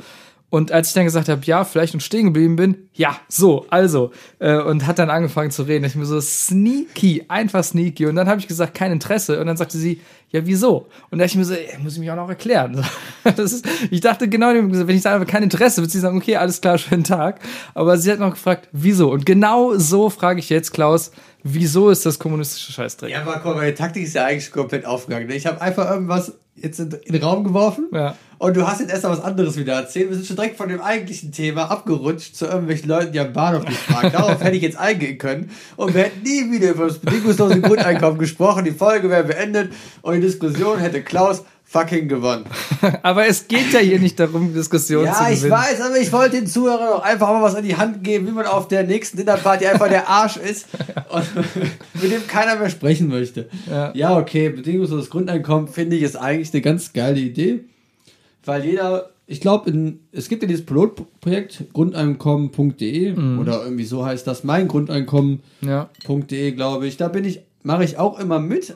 Und 0.51 0.73
als 0.73 0.89
ich 0.89 0.93
dann 0.93 1.05
gesagt 1.05 1.29
habe, 1.29 1.41
ja, 1.45 1.63
vielleicht 1.63 1.93
und 1.93 2.01
stehen 2.01 2.25
geblieben 2.25 2.57
bin, 2.57 2.89
ja, 2.93 3.15
so, 3.29 3.65
also. 3.69 4.11
Äh, 4.39 4.57
und 4.57 4.85
hat 4.85 4.99
dann 4.99 5.09
angefangen 5.09 5.49
zu 5.49 5.63
reden. 5.63 5.85
Ich 5.85 5.95
mir 5.95 6.05
so 6.05 6.19
sneaky, 6.19 7.23
einfach 7.29 7.63
sneaky. 7.63 8.07
Und 8.07 8.17
dann 8.17 8.27
habe 8.27 8.41
ich 8.41 8.49
gesagt, 8.49 8.73
kein 8.73 8.91
Interesse. 8.91 9.39
Und 9.39 9.47
dann 9.47 9.55
sagte 9.55 9.77
sie, 9.77 10.01
ja, 10.29 10.45
wieso? 10.45 10.89
Und 11.09 11.19
da 11.19 11.25
ich 11.25 11.37
mir 11.37 11.45
so, 11.45 11.53
ey, 11.53 11.77
muss 11.81 11.93
ich 11.93 11.99
mich 11.99 12.11
auch 12.11 12.17
noch 12.17 12.29
erklären. 12.29 12.85
Das 13.23 13.53
ist, 13.53 13.67
ich 13.91 14.01
dachte 14.01 14.27
genau, 14.27 14.47
wenn 14.47 14.95
ich 14.95 15.03
sage, 15.03 15.23
kein 15.27 15.43
Interesse, 15.43 15.81
wird 15.81 15.91
sie 15.91 15.99
sagen, 15.99 16.17
okay, 16.17 16.37
alles 16.37 16.59
klar, 16.59 16.79
schönen 16.79 17.03
Tag. 17.03 17.39
Aber 17.75 17.95
sie 17.97 18.11
hat 18.11 18.17
noch 18.17 18.31
gefragt, 18.31 18.67
wieso? 18.71 19.11
Und 19.11 19.27
genau 19.27 19.77
so 19.77 20.09
frage 20.09 20.39
ich 20.39 20.49
jetzt, 20.49 20.73
Klaus, 20.73 21.11
wieso 21.43 21.91
ist 21.91 22.03
das 22.05 22.17
kommunistische 22.17 22.71
Scheißdreck? 22.71 23.11
Ja, 23.11 23.21
aber 23.21 23.41
mal, 23.43 23.55
meine 23.55 23.75
Taktik 23.75 24.03
ist 24.03 24.15
ja 24.15 24.25
eigentlich 24.25 24.51
komplett 24.51 24.85
aufgegangen. 24.85 25.29
Ich 25.29 25.45
habe 25.45 25.61
einfach 25.61 25.89
irgendwas 25.91 26.33
jetzt 26.55 26.79
in, 26.79 26.91
in 27.05 27.13
den 27.13 27.23
Raum 27.23 27.43
geworfen 27.43 27.87
Ja. 27.93 28.15
und 28.37 28.55
du 28.57 28.67
hast 28.67 28.81
jetzt 28.81 28.91
erst 28.91 29.03
mal 29.03 29.11
was 29.11 29.23
anderes 29.23 29.57
wieder 29.57 29.73
erzählt. 29.73 30.09
Wir 30.09 30.15
sind 30.17 30.27
schon 30.27 30.35
direkt 30.35 30.57
von 30.57 30.69
dem 30.69 30.81
eigentlichen 30.81 31.31
Thema 31.31 31.71
abgerutscht 31.71 32.35
zu 32.35 32.45
irgendwelchen 32.45 32.89
Leuten, 32.89 33.13
die 33.13 33.19
am 33.19 33.31
Bahnhof 33.33 33.65
nicht 33.67 33.79
fragen. 33.79 34.11
Darauf 34.13 34.43
hätte 34.43 34.55
ich 34.57 34.61
jetzt 34.63 34.77
eingehen 34.77 35.17
können 35.17 35.49
und 35.77 35.93
wir 35.93 36.03
hätten 36.03 36.21
nie 36.23 36.51
wieder 36.51 36.71
über 36.71 36.87
das 36.87 36.99
bedingungslose 36.99 37.61
Grundeinkommen 37.61 38.19
gesprochen. 38.19 38.65
Die 38.65 38.71
Folge 38.71 39.09
wäre 39.09 39.23
beendet 39.23 39.71
und 40.01 40.15
die 40.15 40.21
Diskussion 40.21 40.77
hätte 40.79 41.01
Klaus 41.01 41.43
fucking 41.71 42.07
gewonnen. 42.09 42.43
Aber 43.01 43.25
es 43.27 43.47
geht 43.47 43.71
ja 43.71 43.79
hier 43.79 43.97
nicht 43.99 44.19
darum, 44.19 44.53
Diskussionen 44.53 45.05
zu 45.05 45.11
Ja, 45.23 45.29
gewinnen. 45.29 45.45
ich 45.45 45.49
weiß, 45.51 45.81
aber 45.81 45.97
ich 45.97 46.11
wollte 46.11 46.37
den 46.37 46.47
Zuhörern 46.47 46.89
auch 46.89 47.03
einfach 47.03 47.29
mal 47.29 47.41
was 47.41 47.55
an 47.55 47.63
die 47.63 47.77
Hand 47.77 48.03
geben, 48.03 48.27
wie 48.27 48.31
man 48.31 48.45
auf 48.45 48.67
der 48.67 48.83
nächsten 48.83 49.15
Dinnerparty 49.17 49.65
einfach 49.67 49.87
der 49.87 50.09
Arsch 50.09 50.35
ist 50.35 50.67
und 51.09 51.23
mit 52.01 52.11
dem 52.11 52.27
keiner 52.27 52.57
mehr 52.57 52.69
sprechen 52.69 53.07
möchte. 53.07 53.47
Ja. 53.95 54.17
okay, 54.17 54.49
bedingungsloses 54.49 55.09
Grundeinkommen 55.09 55.69
finde 55.69 55.95
ich 55.95 56.03
ist 56.03 56.17
eigentlich 56.17 56.51
eine 56.53 56.61
ganz 56.61 56.91
geile 56.91 57.19
Idee, 57.21 57.61
weil 58.43 58.65
jeder, 58.65 59.11
ich 59.27 59.39
glaube, 59.39 59.71
es 60.11 60.27
gibt 60.27 60.43
ja 60.43 60.47
dieses 60.49 60.65
Pilotprojekt 60.65 61.65
grundeinkommen.de 61.73 63.13
oder 63.39 63.63
irgendwie 63.63 63.85
so 63.85 64.05
heißt 64.05 64.27
das, 64.27 64.43
mein 64.43 64.67
Grundeinkommen.de, 64.67 65.39
Ja. 65.69 65.89
glaube 66.51 66.87
ich. 66.87 66.97
Da 66.97 67.07
bin 67.07 67.23
ich, 67.23 67.41
mache 67.63 67.85
ich 67.85 67.97
auch 67.97 68.19
immer 68.19 68.39
mit, 68.39 68.75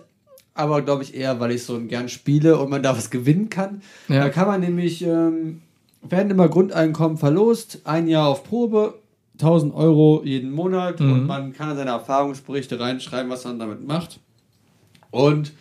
aber 0.55 0.81
glaube 0.81 1.03
ich 1.03 1.13
eher, 1.13 1.39
weil 1.39 1.51
ich 1.51 1.63
so 1.63 1.79
gern 1.81 2.09
spiele 2.09 2.57
und 2.57 2.69
man 2.71 2.81
da 2.81 2.97
was 2.97 3.11
gewinnen 3.11 3.49
kann. 3.49 3.81
Ja. 4.07 4.21
Da 4.23 4.29
kann 4.29 4.47
man 4.47 4.61
nämlich, 4.61 5.03
ähm, 5.03 5.61
werden 6.01 6.31
immer 6.31 6.47
Grundeinkommen 6.49 7.17
verlost, 7.17 7.81
ein 7.83 8.07
Jahr 8.07 8.27
auf 8.27 8.43
Probe, 8.43 8.95
1000 9.37 9.73
Euro 9.75 10.21
jeden 10.23 10.51
Monat 10.51 11.01
und 11.01 11.25
man 11.27 11.51
kann 11.53 11.75
seine 11.75 11.89
Erfahrungsberichte 11.91 12.79
reinschreiben, 12.79 13.29
was 13.29 13.43
man 13.43 13.59
damit 13.59 13.85
macht. 13.85 14.19
Und 15.11 15.51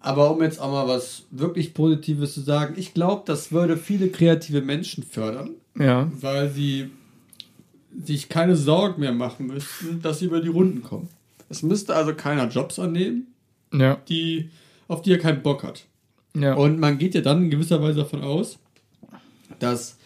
aber 0.00 0.30
um 0.30 0.40
jetzt 0.42 0.60
auch 0.60 0.70
mal 0.70 0.86
was 0.88 1.24
wirklich 1.30 1.74
Positives 1.74 2.32
zu 2.34 2.40
sagen, 2.40 2.74
ich 2.78 2.94
glaube, 2.94 3.22
das 3.26 3.50
würde 3.52 3.76
viele 3.76 4.08
kreative 4.08 4.62
Menschen 4.62 5.02
fördern, 5.02 5.50
Ja. 5.78 6.08
weil 6.20 6.48
sie 6.48 6.90
sich 8.04 8.28
keine 8.28 8.56
Sorgen 8.56 9.00
mehr 9.00 9.12
machen 9.12 9.46
müssten, 9.48 10.00
dass 10.00 10.20
sie 10.20 10.26
über 10.26 10.40
die 10.40 10.48
Runden 10.48 10.82
kommen. 10.82 11.08
Es 11.48 11.62
müsste 11.62 11.94
also 11.94 12.14
keiner 12.14 12.48
Jobs 12.48 12.78
annehmen, 12.78 13.26
Ja. 13.72 13.96
die, 14.08 14.50
auf 14.88 15.02
die 15.02 15.12
er 15.12 15.18
keinen 15.18 15.42
Bock 15.42 15.62
hat. 15.62 15.84
Ja. 16.34 16.54
Und 16.54 16.78
man 16.78 16.98
geht 16.98 17.14
ja 17.14 17.20
dann 17.20 17.44
in 17.44 17.50
gewisser 17.50 17.82
Weise 17.82 18.00
davon 18.00 18.22
aus, 18.22 18.58
dass 19.58 19.96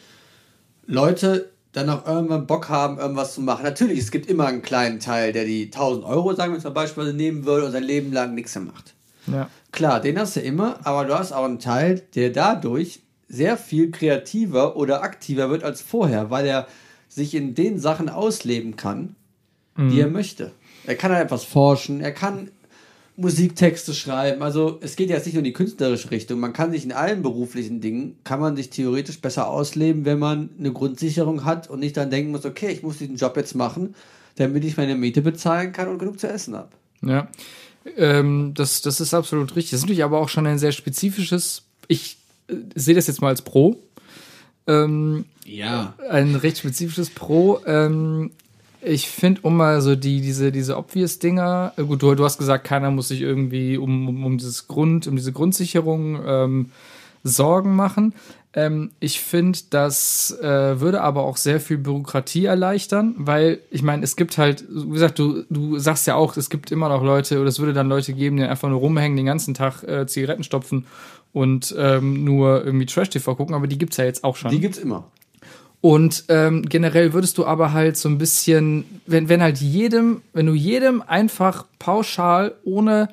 Leute 0.87 1.51
dann 1.73 1.89
auch 1.89 2.07
irgendwann 2.07 2.47
Bock 2.47 2.69
haben, 2.69 2.99
irgendwas 2.99 3.35
zu 3.35 3.43
machen. 3.43 3.63
Natürlich, 3.63 3.99
es 3.99 4.11
gibt 4.11 4.27
immer 4.27 4.47
einen 4.47 4.63
kleinen 4.63 4.99
Teil, 4.99 5.33
der 5.33 5.45
die 5.45 5.67
1000 5.67 6.05
Euro, 6.05 6.35
sagen 6.35 6.53
wir 6.53 6.57
jetzt 6.57 6.65
mal 6.65 6.71
beispielsweise, 6.71 7.17
nehmen 7.17 7.45
will 7.47 7.63
und 7.63 7.73
sein 7.73 7.85
Leben 7.85 8.13
lang 8.13 8.35
nichts 8.35 8.55
mehr 8.55 8.65
macht. 8.65 8.95
ja. 9.27 9.49
Klar, 9.73 10.01
den 10.01 10.19
hast 10.19 10.35
du 10.35 10.41
immer, 10.41 10.81
aber 10.83 11.05
du 11.05 11.17
hast 11.17 11.31
auch 11.31 11.45
einen 11.45 11.61
Teil, 11.61 12.03
der 12.17 12.31
dadurch 12.31 13.03
sehr 13.29 13.57
viel 13.57 13.93
kreativer 13.93 14.75
oder 14.75 15.05
aktiver 15.05 15.49
wird 15.49 15.63
als 15.63 15.81
vorher, 15.81 16.31
weil 16.31 16.45
er 16.45 16.67
sich 17.09 17.37
in 17.37 17.55
den 17.55 17.79
Sachen 17.79 18.09
ausleben 18.09 18.75
kann, 18.75 19.15
die 19.79 20.01
er 20.01 20.09
möchte. 20.09 20.51
Er 20.87 20.97
kann 20.97 21.13
halt 21.13 21.27
etwas 21.27 21.45
forschen, 21.45 22.01
er 22.01 22.13
kann 22.13 22.51
Musiktexte 23.21 23.93
schreiben. 23.95 24.43
Also 24.43 24.79
es 24.83 24.97
geht 24.97 25.11
jetzt 25.11 25.27
nicht 25.27 25.35
nur 25.35 25.41
in 25.41 25.45
die 25.45 25.53
künstlerische 25.53 26.11
Richtung. 26.11 26.41
Man 26.41 26.53
kann 26.53 26.71
sich 26.73 26.85
in 26.85 26.93
allen 26.93 27.23
beruflichen 27.23 27.81
Dingen, 27.81 28.17
kann 28.25 28.41
man 28.41 28.57
sich 28.57 28.71
theoretisch 28.71 29.21
besser 29.21 29.49
ausleben, 29.49 30.05
wenn 30.05 30.19
man 30.19 30.51
eine 30.59 30.73
Grundsicherung 30.73 31.45
hat 31.45 31.69
und 31.69 31.81
nicht 31.81 31.97
dann 31.97 32.11
denken 32.11 32.31
muss, 32.31 32.45
okay, 32.45 32.69
ich 32.71 32.83
muss 32.83 32.99
diesen 32.99 33.17
Job 33.17 33.37
jetzt 33.37 33.55
machen, 33.55 33.95
damit 34.37 34.65
ich 34.65 34.77
meine 34.77 34.95
Miete 34.95 35.23
bezahlen 35.23 35.73
kann 35.73 35.89
und 35.89 35.99
genug 35.99 36.19
zu 36.19 36.29
essen 36.29 36.55
habe. 36.57 36.71
Ja, 37.03 37.29
ähm, 37.97 38.53
das, 38.55 38.83
das 38.83 39.01
ist 39.01 39.15
absolut 39.15 39.55
richtig. 39.57 39.71
Das 39.71 39.79
ist 39.79 39.85
natürlich 39.85 40.05
aber 40.05 40.19
auch 40.19 40.29
schon 40.29 40.47
ein 40.47 40.59
sehr 40.59 40.73
spezifisches, 40.73 41.63
ich 41.89 42.17
äh, 42.49 42.55
sehe 42.75 42.95
das 42.95 43.07
jetzt 43.07 43.21
mal 43.21 43.29
als 43.29 43.43
Pro, 43.43 43.77
ähm, 44.67 45.25
Ja. 45.45 45.95
ein 46.11 46.35
recht 46.37 46.59
spezifisches 46.59 47.11
Pro. 47.11 47.61
Ähm, 47.67 48.31
ich 48.83 49.09
finde, 49.09 49.41
um 49.43 49.57
mal 49.57 49.81
so 49.81 49.97
die, 49.97 50.21
diese, 50.21 50.53
diese 50.53 50.77
Obvious-Dinger, 50.77 51.75
äh, 51.77 51.83
gut, 51.83 52.03
du, 52.03 52.15
du 52.15 52.25
hast 52.25 52.39
gesagt, 52.39 52.65
keiner 52.65 52.91
muss 52.91 53.09
sich 53.09 53.21
irgendwie 53.21 53.77
um, 53.77 54.09
um, 54.09 54.25
um 54.25 54.39
dieses 54.39 54.69
Grund, 54.69 55.07
um 55.07 55.17
diese 55.17 55.33
Grundsicherung 55.33 56.21
ähm, 56.27 56.71
Sorgen 57.23 57.77
machen. 57.77 58.15
Ähm, 58.53 58.91
ich 58.99 59.21
finde, 59.21 59.59
das 59.71 60.37
äh, 60.43 60.81
würde 60.81 61.03
aber 61.03 61.23
auch 61.23 61.37
sehr 61.37 61.61
viel 61.61 61.79
Bürokratie 61.79 62.47
erleichtern, 62.47 63.15
weil 63.17 63.61
ich 63.71 63.83
meine, 63.83 64.03
es 64.03 64.17
gibt 64.17 64.39
halt, 64.39 64.65
wie 64.69 64.91
gesagt, 64.91 65.19
du, 65.19 65.45
du 65.51 65.79
sagst 65.79 66.07
ja 66.07 66.17
auch, 66.17 66.37
es 66.37 66.51
gibt 66.51 66.73
immer 66.73 66.89
noch 66.89 67.05
Leute, 67.05 67.39
oder 67.39 67.49
es 67.49 67.61
würde 67.61 67.73
dann 67.73 67.89
Leute 67.89 68.13
geben, 68.13 68.39
die 68.39 68.43
einfach 68.43 68.69
nur 68.69 68.81
rumhängen, 68.81 69.17
den 69.17 69.27
ganzen 69.27 69.55
Tag 69.55 69.85
äh, 69.85 70.07
Zigaretten 70.07 70.43
stopfen 70.43 70.87
und 71.33 71.75
ähm, 71.79 72.25
nur 72.25 72.65
irgendwie 72.65 72.87
Trash-TV 72.87 73.37
gucken, 73.37 73.55
aber 73.55 73.69
die 73.69 73.79
gibt's 73.79 73.99
ja 73.99 74.05
jetzt 74.05 74.25
auch 74.25 74.35
schon. 74.35 74.51
Die 74.51 74.61
gibt's 74.61 74.79
immer. 74.79 75.05
Und 75.81 76.25
ähm, 76.29 76.63
generell 76.69 77.13
würdest 77.13 77.39
du 77.39 77.47
aber 77.47 77.73
halt 77.73 77.97
so 77.97 78.09
ein 78.09 78.19
bisschen, 78.19 78.85
wenn, 79.07 79.29
wenn 79.29 79.43
halt 79.43 79.59
jedem, 79.59 80.21
wenn 80.35 80.47
du 80.47 80.53
jedem 80.53 81.03
einfach 81.03 81.65
pauschal 81.79 82.55
ohne 82.65 83.09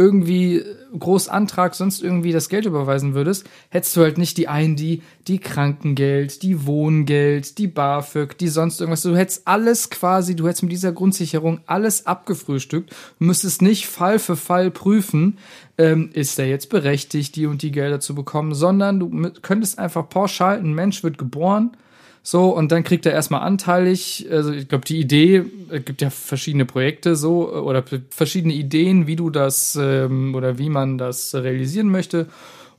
irgendwie 0.00 0.64
groß 0.98 1.28
Antrag 1.28 1.74
sonst 1.74 2.02
irgendwie 2.02 2.32
das 2.32 2.48
Geld 2.48 2.64
überweisen 2.64 3.12
würdest, 3.12 3.46
hättest 3.68 3.94
du 3.94 4.00
halt 4.00 4.16
nicht 4.16 4.38
die 4.38 4.48
einen, 4.48 4.74
die 4.74 5.02
die 5.28 5.38
Krankengeld, 5.38 6.42
die 6.42 6.64
Wohngeld, 6.66 7.58
die 7.58 7.66
BAföG, 7.66 8.38
die 8.38 8.48
sonst 8.48 8.80
irgendwas. 8.80 9.02
Du 9.02 9.14
hättest 9.14 9.46
alles 9.46 9.90
quasi, 9.90 10.34
du 10.34 10.48
hättest 10.48 10.62
mit 10.62 10.72
dieser 10.72 10.92
Grundsicherung 10.92 11.60
alles 11.66 12.06
abgefrühstückt. 12.06 12.96
Müsstest 13.18 13.60
nicht 13.60 13.88
Fall 13.88 14.18
für 14.18 14.36
Fall 14.36 14.70
prüfen, 14.70 15.36
ähm, 15.76 16.08
ist 16.14 16.38
er 16.38 16.48
jetzt 16.48 16.70
berechtigt, 16.70 17.36
die 17.36 17.44
und 17.44 17.60
die 17.60 17.70
Gelder 17.70 18.00
zu 18.00 18.14
bekommen, 18.14 18.54
sondern 18.54 19.00
du 19.00 19.32
könntest 19.42 19.78
einfach 19.78 20.08
pauschal, 20.08 20.58
ein 20.58 20.72
Mensch 20.72 21.02
wird 21.02 21.18
geboren, 21.18 21.76
so, 22.22 22.54
und 22.54 22.70
dann 22.70 22.84
kriegt 22.84 23.06
er 23.06 23.12
erstmal 23.12 23.40
anteilig, 23.40 24.26
also 24.30 24.52
ich 24.52 24.68
glaube, 24.68 24.84
die 24.84 25.00
Idee, 25.00 25.44
es 25.70 25.84
gibt 25.84 26.02
ja 26.02 26.10
verschiedene 26.10 26.66
Projekte 26.66 27.16
so 27.16 27.50
oder 27.52 27.82
verschiedene 28.10 28.52
Ideen, 28.52 29.06
wie 29.06 29.16
du 29.16 29.30
das 29.30 29.78
ähm, 29.80 30.34
oder 30.34 30.58
wie 30.58 30.68
man 30.68 30.98
das 30.98 31.34
realisieren 31.34 31.88
möchte. 31.88 32.26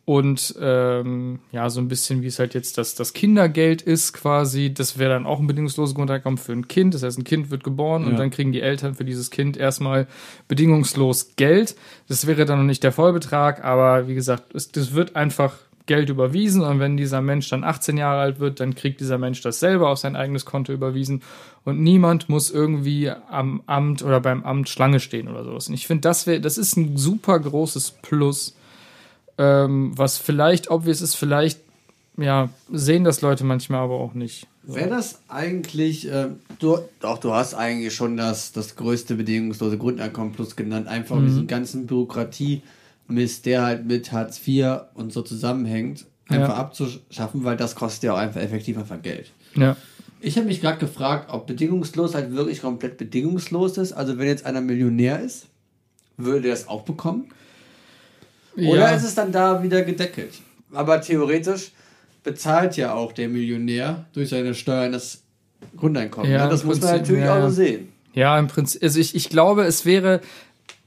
Und 0.03 0.55
ähm, 0.59 1.39
ja, 1.51 1.69
so 1.69 1.79
ein 1.79 1.87
bisschen 1.87 2.21
wie 2.21 2.27
es 2.27 2.39
halt 2.39 2.53
jetzt 2.53 2.77
das, 2.77 2.95
das 2.95 3.13
Kindergeld 3.13 3.81
ist 3.81 4.13
quasi, 4.13 4.73
das 4.73 4.97
wäre 4.97 5.11
dann 5.11 5.25
auch 5.25 5.39
ein 5.39 5.47
bedingungsloses 5.47 5.95
Grundeinkommen 5.95 6.37
für 6.37 6.51
ein 6.53 6.67
Kind. 6.67 6.93
Das 6.93 7.03
heißt, 7.03 7.19
ein 7.19 7.23
Kind 7.23 7.49
wird 7.49 7.63
geboren 7.63 8.03
ja. 8.03 8.09
und 8.09 8.17
dann 8.17 8.29
kriegen 8.29 8.51
die 8.51 8.61
Eltern 8.61 8.95
für 8.95 9.05
dieses 9.05 9.29
Kind 9.29 9.57
erstmal 9.57 10.07
bedingungslos 10.47 11.35
Geld. 11.35 11.75
Das 12.07 12.27
wäre 12.27 12.45
dann 12.45 12.59
noch 12.59 12.65
nicht 12.65 12.83
der 12.83 12.91
Vollbetrag, 12.91 13.63
aber 13.63 14.07
wie 14.07 14.15
gesagt, 14.15 14.53
es, 14.55 14.71
das 14.71 14.93
wird 14.93 15.15
einfach 15.15 15.53
Geld 15.91 16.07
überwiesen 16.07 16.61
und 16.61 16.79
wenn 16.79 16.95
dieser 16.95 17.19
Mensch 17.19 17.49
dann 17.49 17.65
18 17.65 17.97
Jahre 17.97 18.21
alt 18.21 18.39
wird, 18.39 18.61
dann 18.61 18.75
kriegt 18.75 19.01
dieser 19.01 19.17
Mensch 19.17 19.41
das 19.41 19.59
selber 19.59 19.89
auf 19.89 19.97
sein 19.97 20.15
eigenes 20.15 20.45
Konto 20.45 20.71
überwiesen 20.71 21.21
und 21.65 21.81
niemand 21.81 22.29
muss 22.29 22.49
irgendwie 22.49 23.09
am 23.09 23.61
Amt 23.65 24.01
oder 24.01 24.21
beim 24.21 24.45
Amt 24.45 24.69
Schlange 24.69 25.01
stehen 25.01 25.27
oder 25.27 25.43
sowas. 25.43 25.67
Und 25.67 25.73
ich 25.73 25.87
finde, 25.87 26.03
das 26.03 26.23
das 26.23 26.57
ist 26.57 26.77
ein 26.77 26.95
super 26.95 27.37
großes 27.41 27.95
Plus, 28.01 28.55
ähm, 29.37 29.91
was 29.97 30.17
vielleicht 30.17 30.71
obvious 30.71 31.01
ist, 31.01 31.15
vielleicht 31.15 31.59
ja, 32.15 32.47
sehen 32.71 33.03
das 33.03 33.19
Leute 33.19 33.43
manchmal 33.43 33.81
aber 33.81 33.95
auch 33.95 34.13
nicht. 34.13 34.47
Wäre 34.63 34.91
das 34.91 35.19
eigentlich, 35.27 36.09
äh, 36.09 36.27
du, 36.59 36.77
doch, 37.01 37.17
du 37.17 37.33
hast 37.33 37.53
eigentlich 37.53 37.93
schon 37.93 38.15
das, 38.15 38.53
das 38.53 38.77
größte 38.77 39.15
bedingungslose 39.15 39.77
Grundeinkommen 39.77 40.31
plus 40.31 40.55
genannt, 40.55 40.87
einfach 40.87 41.17
mhm. 41.17 41.25
diesen 41.25 41.47
ganzen 41.47 41.85
Bürokratie- 41.85 42.61
Mist, 43.11 43.45
der 43.45 43.63
halt 43.63 43.85
mit 43.85 44.11
Hartz 44.11 44.41
IV 44.45 44.81
und 44.93 45.13
so 45.13 45.21
zusammenhängt, 45.21 46.05
einfach 46.27 46.49
ja. 46.49 46.55
abzuschaffen, 46.55 47.43
weil 47.43 47.57
das 47.57 47.75
kostet 47.75 48.03
ja 48.03 48.13
auch 48.13 48.17
einfach 48.17 48.41
effektiv 48.41 48.77
einfach 48.77 49.01
Geld. 49.01 49.31
Ja. 49.55 49.75
Ich 50.19 50.37
habe 50.37 50.47
mich 50.47 50.61
gerade 50.61 50.77
gefragt, 50.77 51.29
ob 51.31 51.47
bedingungslos 51.47 52.13
halt 52.13 52.33
wirklich 52.33 52.61
komplett 52.61 52.97
bedingungslos 52.97 53.77
ist. 53.77 53.93
Also 53.93 54.17
wenn 54.17 54.27
jetzt 54.27 54.45
einer 54.45 54.61
Millionär 54.61 55.19
ist, 55.19 55.47
würde 56.17 56.47
er 56.47 56.51
das 56.51 56.67
auch 56.67 56.83
bekommen? 56.83 57.25
Oder 58.55 58.65
ja. 58.65 58.89
ist 58.89 59.03
es 59.03 59.15
dann 59.15 59.31
da 59.31 59.63
wieder 59.63 59.81
gedeckelt? 59.81 60.33
Aber 60.71 61.01
theoretisch 61.01 61.71
bezahlt 62.23 62.77
ja 62.77 62.93
auch 62.93 63.13
der 63.13 63.29
Millionär 63.29 64.05
durch 64.13 64.29
seine 64.29 64.53
Steuern 64.53 64.91
das 64.91 65.23
Grundeinkommen. 65.75 66.31
Ja, 66.31 66.45
ne? 66.45 66.51
Das 66.51 66.63
muss 66.63 66.81
man 66.81 66.97
natürlich 66.97 67.23
ja. 67.23 67.37
auch 67.37 67.49
so 67.49 67.55
sehen. 67.55 67.89
Ja, 68.13 68.37
im 68.37 68.47
Prinzip, 68.47 68.83
also 68.83 68.99
ich, 68.99 69.15
ich 69.15 69.29
glaube, 69.29 69.63
es 69.63 69.85
wäre, 69.85 70.21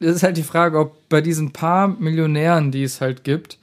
das 0.05 0.16
ist 0.16 0.22
halt 0.22 0.36
die 0.36 0.42
Frage, 0.42 0.78
ob 0.78 1.09
bei 1.09 1.20
diesen 1.20 1.52
paar 1.52 1.88
Millionären, 1.88 2.70
die 2.70 2.82
es 2.82 3.00
halt 3.00 3.24
gibt, 3.24 3.59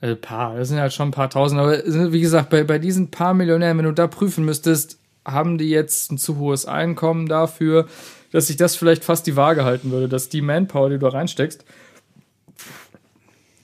äh, 0.00 0.14
paar, 0.14 0.56
das 0.56 0.68
sind 0.68 0.78
halt 0.78 0.92
schon 0.92 1.08
ein 1.08 1.12
paar 1.12 1.30
tausend, 1.30 1.60
aber 1.60 1.82
wie 2.12 2.20
gesagt, 2.20 2.50
bei, 2.50 2.64
bei 2.64 2.78
diesen 2.78 3.10
paar 3.10 3.34
Millionären, 3.34 3.78
wenn 3.78 3.84
du 3.84 3.92
da 3.92 4.06
prüfen 4.06 4.44
müsstest, 4.44 4.98
haben 5.24 5.58
die 5.58 5.70
jetzt 5.70 6.12
ein 6.12 6.18
zu 6.18 6.38
hohes 6.38 6.66
Einkommen 6.66 7.26
dafür, 7.26 7.86
dass 8.32 8.46
sich 8.46 8.56
das 8.56 8.76
vielleicht 8.76 9.04
fast 9.04 9.26
die 9.26 9.36
Waage 9.36 9.64
halten 9.64 9.90
würde, 9.90 10.08
dass 10.08 10.28
die 10.28 10.42
Manpower, 10.42 10.90
die 10.90 10.98
du 10.98 11.06
reinsteckst, 11.06 11.64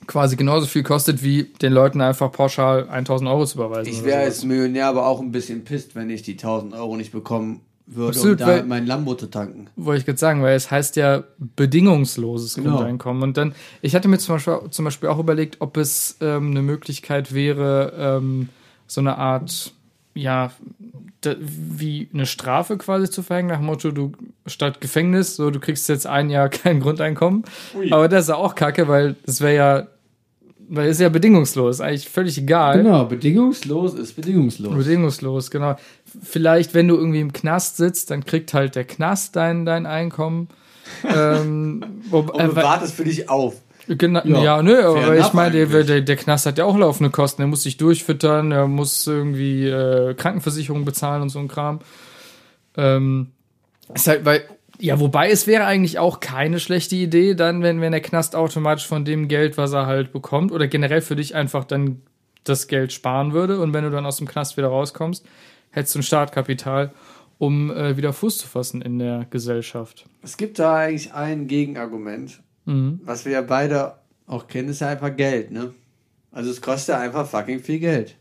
quasi 0.07 0.37
genauso 0.37 0.67
viel 0.67 0.83
kostet, 0.83 1.23
wie 1.23 1.45
den 1.45 1.73
Leuten 1.73 2.01
einfach 2.01 2.31
pauschal 2.31 2.89
1000 2.89 3.31
Euro 3.31 3.47
zu 3.47 3.59
überweisen. 3.59 3.93
Ich 3.93 4.05
wäre 4.05 4.21
als 4.21 4.45
Millionär 4.45 4.89
aber 4.89 5.07
auch 5.07 5.21
ein 5.21 5.33
bisschen 5.33 5.65
pisst, 5.65 5.95
wenn 5.95 6.11
ich 6.11 6.23
die 6.23 6.33
1000 6.33 6.75
Euro 6.75 6.97
nicht 6.97 7.13
bekomme 7.13 7.61
würde, 7.87 8.17
Absolut, 8.17 8.41
um 8.41 8.47
da 8.47 8.47
weil, 8.47 8.65
mein 8.65 8.87
Lambo 8.87 9.15
zu 9.15 9.27
tanken. 9.27 9.69
Wollte 9.77 10.01
ich 10.01 10.07
gerade 10.07 10.19
sagen, 10.19 10.43
weil 10.43 10.57
es 10.57 10.71
heißt 10.71 10.97
ja 10.97 11.25
bedingungsloses 11.39 12.55
genau. 12.55 12.77
Grundeinkommen. 12.77 13.23
Und 13.23 13.37
dann, 13.37 13.55
ich 13.83 13.95
hatte 13.95 14.09
mir 14.09 14.19
zum 14.19 14.37
Beispiel, 14.37 14.59
zum 14.71 14.85
Beispiel 14.87 15.09
auch 15.09 15.19
überlegt, 15.19 15.57
ob 15.61 15.77
es 15.77 16.17
ähm, 16.21 16.51
eine 16.51 16.63
Möglichkeit 16.63 17.35
wäre, 17.35 17.93
ähm, 17.97 18.49
so 18.87 19.01
eine 19.01 19.19
Art, 19.19 19.73
ja, 20.15 20.53
da, 21.21 21.35
wie 21.39 22.09
eine 22.13 22.27
Strafe 22.27 22.79
quasi 22.79 23.11
zu 23.11 23.23
verhängen, 23.23 23.49
nach 23.49 23.59
dem 23.59 23.67
Motto, 23.67 23.91
du 23.91 24.13
statt 24.47 24.81
Gefängnis, 24.81 25.37
so 25.37 25.51
du 25.51 25.61
kriegst 25.61 25.89
jetzt 25.89 26.07
ein 26.07 26.31
Jahr 26.31 26.49
kein 26.51 26.81
Grundeinkommen. 26.81 27.45
Ui. 27.77 27.93
Aber 27.93 28.09
das 28.09 28.25
ist 28.25 28.29
ja 28.29 28.37
auch 28.37 28.55
kacke, 28.55 28.89
weil 28.89 29.17
das 29.27 29.41
wäre 29.41 29.55
ja 29.55 29.87
weil 30.69 30.89
es 30.89 30.97
ist 30.97 31.01
ja 31.01 31.09
bedingungslos, 31.09 31.81
eigentlich 31.81 32.09
völlig 32.09 32.39
egal. 32.39 32.83
Genau, 32.83 33.05
bedingungslos 33.05 33.95
ist 33.95 34.15
bedingungslos. 34.15 34.75
Bedingungslos, 34.75 35.51
genau. 35.51 35.77
Vielleicht, 36.23 36.75
wenn 36.75 36.89
du 36.89 36.97
irgendwie 36.97 37.21
im 37.21 37.33
Knast 37.33 37.77
sitzt, 37.77 38.11
dann 38.11 38.25
kriegt 38.25 38.55
halt 38.55 38.75
der 38.77 38.85
Knast 38.85 39.37
dein, 39.37 39.65
dein 39.65 39.87
Einkommen. 39.87 40.49
ähm, 41.05 42.03
wo, 42.11 42.19
Und 42.33 42.41
äh, 42.41 42.57
wartest 42.57 42.95
für 42.95 43.05
dich 43.05 43.29
auf. 43.29 43.55
Genau, 43.87 44.23
ja, 44.25 44.43
ja 44.43 44.63
nö, 44.63 44.83
aber 44.83 45.19
ich 45.19 45.33
meine, 45.35 45.67
der, 45.67 45.85
der, 45.85 46.01
der 46.01 46.17
Knast 46.17 46.47
hat 46.47 46.57
ja 46.57 46.65
auch 46.65 46.77
laufende 46.77 47.11
Kosten. 47.11 47.43
Er 47.43 47.49
muss 47.49 47.65
sich 47.65 47.77
durchfüttern, 47.77 48.51
er 48.51 48.67
muss 48.67 49.07
irgendwie 49.07 49.69
äh, 49.69 50.15
Krankenversicherung 50.15 50.85
bezahlen 50.87 51.21
und 51.21 51.29
so 51.29 51.39
ein 51.39 51.49
Kram. 51.49 51.81
Ähm, 52.77 53.33
ist 53.93 54.07
halt, 54.07 54.25
weil 54.25 54.45
ja, 54.79 54.99
wobei 54.99 55.31
es 55.31 55.47
wäre 55.47 55.65
eigentlich 55.65 55.99
auch 55.99 56.21
keine 56.21 56.59
schlechte 56.59 56.97
Idee, 56.97 57.35
dann, 57.35 57.63
wenn, 57.63 57.81
wenn 57.81 57.93
der 57.93 58.01
Knast 58.01 58.35
automatisch 58.35 58.87
von 58.87 59.05
dem 59.05 59.29
Geld, 59.29 59.57
was 59.57 59.73
er 59.73 59.87
halt 59.87 60.13
bekommt, 60.13 60.51
oder 60.51 60.67
generell 60.67 61.01
für 61.01 61.17
dich 61.17 61.35
einfach 61.35 61.65
dann 61.65 62.03
das 62.43 62.67
Geld 62.67 62.93
sparen 62.93 63.33
würde 63.33 63.61
und 63.61 63.73
wenn 63.73 63.85
du 63.85 63.91
dann 63.91 64.07
aus 64.07 64.17
dem 64.17 64.27
Knast 64.27 64.57
wieder 64.57 64.69
rauskommst, 64.69 65.25
hättest 65.75 65.95
du 65.95 65.99
ein 65.99 66.05
Startkapital, 66.05 66.93
um 67.39 67.71
äh, 67.71 67.97
wieder 67.97 68.13
Fuß 68.13 68.39
zu 68.39 68.47
fassen 68.47 68.81
in 68.81 68.99
der 68.99 69.27
Gesellschaft. 69.29 70.07
Es 70.23 70.37
gibt 70.37 70.59
da 70.59 70.77
eigentlich 70.77 71.13
ein 71.13 71.47
Gegenargument, 71.47 72.41
mhm. 72.65 73.01
was 73.05 73.25
wir 73.25 73.33
ja 73.33 73.43
beide 73.43 73.97
auch 74.27 74.47
kennen, 74.47 74.69
ist 74.69 74.81
ja 74.81 74.89
einfach 74.89 75.15
Geld, 75.15 75.51
ne? 75.51 75.75
Also 76.31 76.51
es 76.51 76.61
kostet 76.61 76.95
ja 76.95 77.01
einfach 77.01 77.29
fucking 77.29 77.61
viel 77.61 77.79
Geld. 77.79 78.17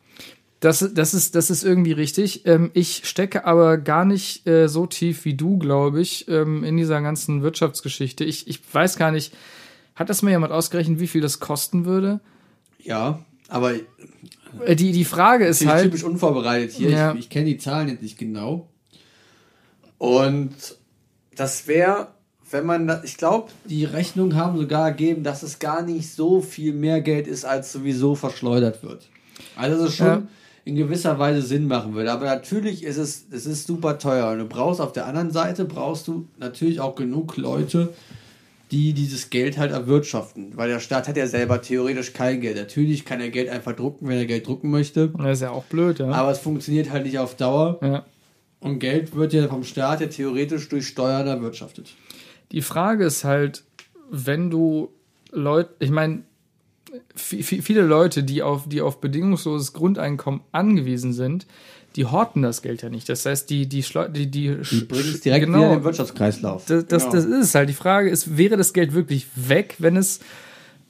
Das, 0.60 0.88
das, 0.94 1.14
ist, 1.14 1.36
das 1.36 1.50
ist 1.50 1.64
irgendwie 1.64 1.92
richtig. 1.92 2.46
Ähm, 2.46 2.72
ich 2.74 3.02
stecke 3.06 3.46
aber 3.46 3.78
gar 3.78 4.06
nicht 4.06 4.48
äh, 4.48 4.68
so 4.70 4.86
tief 4.86 5.26
wie 5.26 5.34
du, 5.34 5.58
glaube 5.58 6.00
ich, 6.00 6.28
ähm, 6.30 6.64
in 6.64 6.78
dieser 6.78 7.02
ganzen 7.02 7.42
Wirtschaftsgeschichte. 7.42 8.24
Ich, 8.24 8.48
ich 8.48 8.62
weiß 8.74 8.98
gar 8.98 9.12
nicht, 9.12 9.34
hat 9.96 10.10
das 10.10 10.22
mir 10.22 10.32
jemand 10.32 10.54
ausgerechnet, 10.54 11.00
wie 11.00 11.08
viel 11.08 11.22
das 11.22 11.40
kosten 11.40 11.86
würde? 11.86 12.22
Ja, 12.80 13.20
aber 13.50 13.74
die, 14.68 14.92
die 14.92 15.06
Frage 15.06 15.46
ist 15.46 15.62
ich 15.62 15.68
halt. 15.68 15.80
Ich 15.80 15.86
typisch 15.86 16.04
unvorbereitet 16.04 16.72
hier. 16.72 16.90
Ja. 16.90 17.14
Ich, 17.14 17.22
ich 17.22 17.30
kenne 17.30 17.46
die 17.46 17.58
Zahlen 17.58 17.90
jetzt 17.90 18.02
nicht 18.02 18.18
genau. 18.18 18.70
Und 19.98 20.54
das 21.36 21.68
wäre, 21.68 22.10
wenn 22.52 22.66
man, 22.66 22.88
da, 22.88 23.02
ich 23.04 23.18
glaube, 23.18 23.52
die 23.66 23.86
Rechnungen 23.86 24.36
haben 24.36 24.58
sogar 24.58 24.88
ergeben, 24.88 25.24
dass 25.24 25.44
es 25.44 25.60
gar 25.60 25.82
nicht 25.82 26.12
so 26.12 26.42
viel 26.42 26.74
mehr 26.74 27.02
Geld 27.02 27.28
ist, 27.28 27.46
als 27.46 27.72
sowieso 27.72 28.16
verschleudert 28.16 28.84
wird. 28.84 29.10
Also 29.56 29.84
es 29.84 29.90
ist 29.92 29.98
schon. 29.98 30.08
Ja 30.08 30.24
in 30.66 30.76
gewisser 30.76 31.20
Weise 31.20 31.42
Sinn 31.42 31.68
machen 31.68 31.94
würde. 31.94 32.12
Aber 32.12 32.26
natürlich 32.26 32.84
ist 32.84 32.98
es, 32.98 33.26
es 33.32 33.46
ist 33.46 33.68
super 33.68 33.98
teuer. 34.00 34.32
Und 34.32 34.40
du 34.40 34.46
brauchst 34.46 34.80
auf 34.80 34.94
der 34.94 35.06
anderen 35.08 35.32
Seite 35.32 35.66
brauchst 35.66 36.08
du 36.08 36.28
natürlich 36.38 36.80
auch 36.80 36.96
genug 36.96 37.38
Leute, 37.38 37.94
die 38.74 38.94
dieses 38.94 39.30
Geld 39.30 39.60
halt 39.60 39.72
erwirtschaften. 39.72 40.58
Weil 40.58 40.68
der 40.68 40.80
Staat 40.80 41.08
hat 41.08 41.16
ja 41.16 41.28
selber 41.28 41.62
theoretisch 41.62 42.12
kein 42.12 42.42
Geld. 42.42 42.58
Natürlich 42.58 43.06
kann 43.06 43.22
er 43.22 43.30
Geld 43.30 43.48
einfach 43.48 43.74
drucken, 43.74 44.08
wenn 44.08 44.18
er 44.18 44.26
Geld 44.26 44.48
drucken 44.48 44.72
möchte. 44.72 45.10
Das 45.10 45.38
ist 45.38 45.42
ja 45.42 45.52
auch 45.52 45.66
blöd, 45.66 46.00
ja. 46.00 46.10
Aber 46.10 46.32
es 46.32 46.40
funktioniert 46.40 46.90
halt 46.90 47.06
nicht 47.06 47.20
auf 47.20 47.36
Dauer. 47.36 47.78
Ja. 47.84 48.06
Und 48.60 48.80
Geld 48.80 49.16
wird 49.16 49.32
ja 49.32 49.48
vom 49.48 49.64
Staat 49.64 50.02
ja 50.02 50.08
theoretisch 50.08 50.70
durch 50.70 50.88
Steuern 50.88 51.28
erwirtschaftet. 51.28 51.94
Die 52.52 52.64
Frage 52.64 53.06
ist 53.06 53.24
halt, 53.24 53.64
wenn 54.10 54.50
du 54.50 54.90
Leute, 55.32 55.76
ich 55.78 55.92
meine, 55.92 56.24
viele 57.14 57.82
Leute, 57.82 58.24
die 58.24 58.42
auf, 58.42 58.68
die 58.68 58.82
auf 58.82 59.00
bedingungsloses 59.02 59.74
Grundeinkommen 59.74 60.42
angewiesen 60.52 61.14
sind, 61.14 61.46
die 61.96 62.06
horten 62.06 62.42
das 62.42 62.62
Geld 62.62 62.82
ja 62.82 62.90
nicht. 62.90 63.08
Das 63.10 63.26
heißt, 63.26 63.50
die, 63.50 63.68
die, 63.68 63.82
die, 63.82 64.28
die, 64.28 64.58
die 64.58 64.82
bringen 64.86 65.10
es 65.14 65.22
direkt 65.22 65.46
genau, 65.46 65.60
wieder 65.60 65.68
in 65.70 65.80
den 65.80 65.84
Wirtschaftskreislauf. 65.84 66.66
Das, 66.66 66.86
das, 66.88 67.04
genau. 67.04 67.16
das 67.16 67.26
ist 67.26 67.46
es 67.46 67.56
halt. 67.56 67.70
Die 67.70 67.74
Frage 67.74 68.10
ist, 68.10 68.38
wäre 68.38 68.58
das 68.58 68.74
Geld 68.74 68.94
wirklich 68.94 69.28
weg, 69.36 69.76
wenn 69.80 69.98
es, 69.98 70.20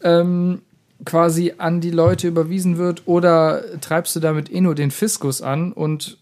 ähm, 0.02 0.62
quasi 1.06 1.54
an 1.58 1.82
die 1.82 1.92
Leute 1.92 2.28
überwiesen 2.28 2.78
wird 2.78 3.04
oder 3.06 3.80
treibst 3.82 4.16
du 4.16 4.20
damit 4.20 4.52
eh 4.52 4.62
nur 4.62 4.76
den 4.76 4.92
Fiskus 4.92 5.42
an 5.42 5.74
und 5.74 6.18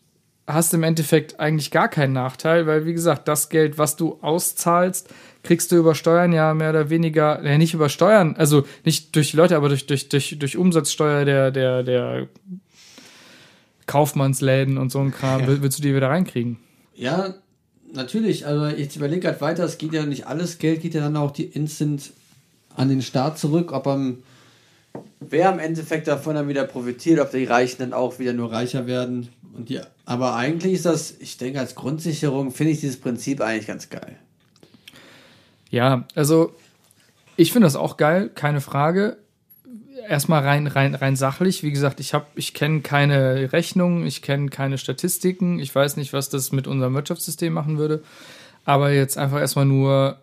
hast 0.47 0.73
im 0.73 0.84
Endeffekt 0.84 1.39
eigentlich 1.39 1.71
gar 1.71 1.88
keinen 1.88 2.13
Nachteil, 2.13 2.67
weil 2.67 2.86
wie 2.86 2.93
gesagt, 2.93 3.27
das 3.27 3.49
Geld, 3.49 3.77
was 3.77 3.95
du 3.95 4.17
auszahlst, 4.21 5.09
kriegst 5.43 5.71
du 5.71 5.77
über 5.77 5.95
Steuern 5.95 6.34
ja 6.34 6.53
mehr 6.53 6.71
oder 6.71 6.89
weniger, 6.89 7.43
ja 7.43 7.57
nicht 7.57 7.73
über 7.73 7.89
Steuern, 7.89 8.36
also 8.38 8.63
nicht 8.84 9.15
durch 9.15 9.32
die 9.32 9.38
Leute, 9.38 9.55
aber 9.55 9.69
durch, 9.69 9.86
durch, 9.86 10.09
durch, 10.09 10.38
durch 10.38 10.57
Umsatzsteuer 10.57 11.25
der, 11.25 11.51
der, 11.51 11.84
der 11.84 12.27
Kaufmannsläden 13.91 14.77
und 14.77 14.89
so 14.89 14.99
ein 14.99 15.11
Kram, 15.11 15.41
ja. 15.41 15.61
willst 15.61 15.77
du 15.77 15.81
die 15.81 15.93
wieder 15.93 16.07
reinkriegen. 16.07 16.57
Ja, 16.95 17.33
natürlich, 17.91 18.47
aber 18.47 18.77
ich 18.77 18.95
überlege 18.95 19.19
gerade 19.19 19.41
weiter, 19.41 19.65
es 19.65 19.77
geht 19.77 19.91
ja 19.91 20.05
nicht 20.05 20.27
alles 20.27 20.59
Geld, 20.59 20.81
geht 20.81 20.93
ja 20.93 21.01
dann 21.01 21.17
auch 21.17 21.31
die 21.31 21.43
instant 21.43 22.11
an 22.77 22.87
den 22.87 23.01
Staat 23.01 23.37
zurück, 23.37 23.73
ob 23.73 23.87
am 23.87 24.19
wer 25.19 25.51
im 25.51 25.59
Endeffekt 25.59 26.07
davon 26.07 26.35
dann 26.35 26.47
wieder 26.47 26.63
profitiert, 26.63 27.19
ob 27.19 27.31
die 27.31 27.43
Reichen 27.43 27.79
dann 27.79 27.93
auch 27.93 28.17
wieder 28.17 28.31
nur 28.31 28.53
reicher 28.53 28.87
werden. 28.87 29.27
Und 29.57 29.67
die, 29.67 29.81
aber 30.05 30.35
eigentlich 30.35 30.73
ist 30.73 30.85
das, 30.85 31.13
ich 31.19 31.37
denke, 31.37 31.59
als 31.59 31.75
Grundsicherung 31.75 32.51
finde 32.51 32.71
ich 32.71 32.79
dieses 32.79 32.97
Prinzip 32.97 33.41
eigentlich 33.41 33.67
ganz 33.67 33.89
geil. 33.89 34.15
Ja, 35.69 36.05
also 36.15 36.53
ich 37.35 37.51
finde 37.51 37.65
das 37.65 37.75
auch 37.75 37.97
geil, 37.97 38.29
keine 38.29 38.61
Frage. 38.61 39.17
Erstmal 40.08 40.43
rein, 40.43 40.68
rein, 40.68 40.95
rein 40.95 41.16
sachlich. 41.16 41.64
Wie 41.64 41.72
gesagt, 41.72 41.99
ich 41.99 42.14
habe, 42.14 42.26
ich 42.36 42.54
kenne 42.54 42.82
keine 42.82 43.54
Rechnungen, 43.54 44.06
ich 44.06 44.22
kenne 44.22 44.49
keine 44.49 44.78
Statistiken, 44.78 45.60
ich 45.60 45.74
weiß 45.74 45.97
nicht, 45.97 46.14
was 46.14 46.30
das 46.30 46.52
mit 46.52 46.68
unserem 46.68 46.93
Wirtschaftssystem 46.93 47.54
machen 47.54 47.78
würde. 47.78 48.04
Aber 48.66 48.91
jetzt 48.91 49.18
einfach 49.18 49.39
erstmal 49.39 49.66
nur 49.66 50.20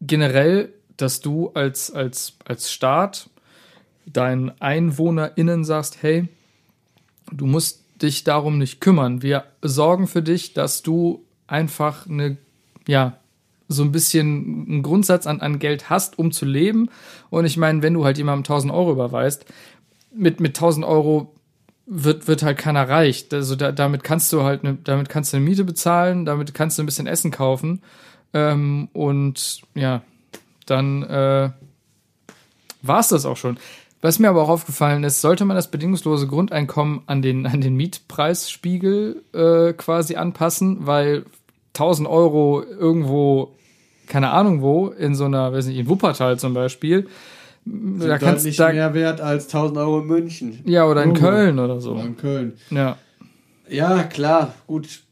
generell, 0.00 0.72
dass 0.96 1.20
du 1.20 1.50
als, 1.54 1.90
als, 1.90 2.34
als 2.44 2.72
Staat 2.72 3.28
deinen 4.06 4.52
EinwohnerInnen 4.60 5.64
sagst, 5.64 6.02
hey, 6.02 6.28
du 7.30 7.46
musst 7.46 7.84
dich 8.02 8.24
darum 8.24 8.58
nicht 8.58 8.80
kümmern. 8.80 9.22
Wir 9.22 9.44
sorgen 9.62 10.06
für 10.06 10.22
dich, 10.22 10.54
dass 10.54 10.82
du 10.82 11.24
einfach 11.46 12.06
eine, 12.08 12.36
ja, 12.86 13.18
so 13.68 13.82
ein 13.82 13.92
bisschen 13.92 14.66
einen 14.68 14.82
Grundsatz 14.82 15.26
an, 15.26 15.40
an 15.40 15.58
Geld 15.58 15.90
hast, 15.90 16.18
um 16.18 16.32
zu 16.32 16.44
leben. 16.44 16.90
Und 17.30 17.44
ich 17.44 17.56
meine, 17.56 17.82
wenn 17.82 17.94
du 17.94 18.04
halt 18.04 18.18
jemandem 18.18 18.42
1000 18.42 18.72
Euro 18.72 18.92
überweist, 18.92 19.44
mit, 20.14 20.40
mit 20.40 20.56
1000 20.56 20.84
Euro 20.84 21.34
wird, 21.86 22.28
wird 22.28 22.42
halt 22.42 22.58
keiner 22.58 22.88
reich. 22.88 23.26
Also 23.32 23.56
da, 23.56 23.72
damit 23.72 24.04
kannst 24.04 24.32
du 24.32 24.42
halt, 24.42 24.64
ne, 24.64 24.78
damit 24.84 25.08
kannst 25.08 25.32
du 25.32 25.36
eine 25.36 25.46
Miete 25.46 25.64
bezahlen, 25.64 26.24
damit 26.24 26.54
kannst 26.54 26.78
du 26.78 26.82
ein 26.82 26.86
bisschen 26.86 27.06
Essen 27.06 27.30
kaufen. 27.30 27.82
Ähm, 28.34 28.88
und 28.92 29.62
ja, 29.74 30.02
dann 30.66 31.02
äh, 31.02 31.50
war 32.82 33.00
es 33.00 33.08
das 33.08 33.26
auch 33.26 33.36
schon. 33.36 33.58
Was 34.00 34.18
mir 34.18 34.28
aber 34.28 34.42
auch 34.42 34.48
aufgefallen 34.48 35.04
ist, 35.04 35.20
sollte 35.20 35.44
man 35.44 35.54
das 35.54 35.70
bedingungslose 35.70 36.26
Grundeinkommen 36.26 37.02
an 37.06 37.22
den, 37.22 37.46
an 37.46 37.60
den 37.60 37.76
Mietpreisspiegel 37.76 39.22
äh, 39.32 39.72
quasi 39.74 40.16
anpassen, 40.16 40.86
weil 40.86 41.24
1000 41.74 42.08
Euro 42.08 42.62
irgendwo, 42.62 43.54
keine 44.06 44.30
Ahnung 44.30 44.62
wo, 44.62 44.88
in 44.88 45.14
so 45.14 45.24
einer, 45.24 45.52
weiß 45.52 45.66
nicht, 45.66 45.78
in 45.78 45.88
Wuppertal 45.88 46.38
zum 46.38 46.54
Beispiel, 46.54 47.08
sind 47.64 48.00
da 48.00 48.18
kannst 48.18 48.44
nicht 48.44 48.58
da, 48.58 48.72
mehr 48.72 48.92
wert 48.92 49.20
als 49.20 49.46
1000 49.46 49.78
Euro 49.78 50.00
in 50.00 50.06
München. 50.06 50.60
Ja, 50.64 50.86
oder 50.86 51.04
in 51.04 51.12
oh. 51.12 51.14
Köln 51.14 51.58
oder 51.58 51.80
so. 51.80 51.92
Oder 51.92 52.04
in 52.04 52.16
Köln. 52.16 52.54
Ja. 52.70 52.98
Ja, 53.68 54.02
klar, 54.02 54.54
gut. 54.66 54.86
Ist, 54.86 55.04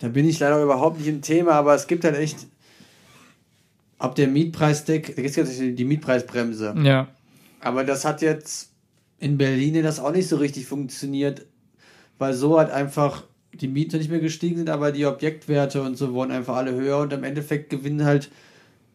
da 0.00 0.08
bin 0.08 0.26
ich 0.26 0.40
leider 0.40 0.62
überhaupt 0.62 0.98
nicht 0.98 1.08
im 1.08 1.20
Thema, 1.20 1.52
aber 1.52 1.74
es 1.74 1.86
gibt 1.86 2.04
halt 2.04 2.16
echt, 2.16 2.46
ab 3.98 4.14
der 4.14 4.28
Mietpreisdeck, 4.28 5.14
da 5.14 5.22
gibt 5.22 5.36
es 5.36 5.58
die 5.58 5.84
Mietpreisbremse. 5.84 6.74
Ja. 6.82 7.08
Aber 7.60 7.84
das 7.84 8.04
hat 8.04 8.22
jetzt 8.22 8.70
in 9.18 9.36
Berlin 9.36 9.82
das 9.82 10.00
auch 10.00 10.12
nicht 10.12 10.28
so 10.28 10.36
richtig 10.36 10.66
funktioniert, 10.66 11.44
weil 12.18 12.32
so 12.32 12.58
halt 12.58 12.70
einfach 12.70 13.24
die 13.60 13.68
Miete 13.68 13.98
nicht 13.98 14.10
mehr 14.10 14.20
gestiegen 14.20 14.56
sind, 14.56 14.70
aber 14.70 14.92
die 14.92 15.06
Objektwerte 15.06 15.82
und 15.82 15.96
so 15.96 16.12
wurden 16.12 16.32
einfach 16.32 16.56
alle 16.56 16.72
höher 16.72 16.98
und 16.98 17.12
im 17.12 17.24
Endeffekt 17.24 17.70
gewinnen 17.70 18.04
halt 18.04 18.30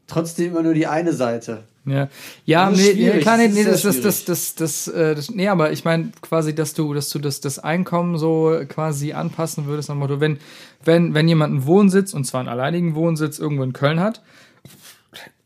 trotzdem 0.08 0.52
immer 0.52 0.64
nur 0.64 0.74
die 0.74 0.88
eine 0.88 1.14
Seite. 1.14 1.64
Ja, 1.86 2.08
ja, 2.46 2.70
nee, 2.70 2.94
nee, 2.94 3.20
klar, 3.20 3.36
nee, 3.36 3.50
nee, 3.50 3.66
das, 3.66 3.82
das, 3.82 4.00
das, 4.00 4.24
das, 4.24 4.56
das, 4.56 4.88
äh, 4.88 5.16
das, 5.16 5.30
nee, 5.32 5.50
aber 5.50 5.74
ich 5.74 5.84
meine 5.84 6.12
quasi, 6.22 6.56
dass 6.56 6.74
du, 6.74 6.94
dass 6.94 7.10
du 7.10 7.20
das, 7.20 7.42
das 7.42 7.60
Einkommen 7.60 8.18
so 8.18 8.58
quasi 8.70 9.12
anpassen 9.12 9.66
würdest 9.66 9.90
am 9.90 10.00
Motto, 10.00 10.22
wenn, 10.22 10.40
wenn, 10.86 11.14
wenn 11.14 11.28
jemand 11.28 11.52
einen 11.52 11.66
Wohnsitz, 11.66 12.14
und 12.14 12.24
zwar 12.24 12.40
einen 12.40 12.50
alleinigen 12.50 12.96
Wohnsitz 12.96 13.38
irgendwo 13.38 13.64
in 13.64 13.74
Köln 13.74 14.00
hat, 14.00 14.22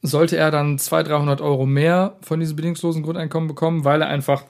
sollte 0.03 0.37
er 0.37 0.51
dann 0.51 0.77
200, 0.77 1.11
300 1.11 1.41
Euro 1.41 1.65
mehr 1.65 2.17
von 2.21 2.39
diesem 2.39 2.55
bedingungslosen 2.55 3.01
Grundeinkommen 3.01 3.47
bekommen, 3.47 3.83
weil 3.83 4.01
er 4.01 4.07
einfach 4.07 4.43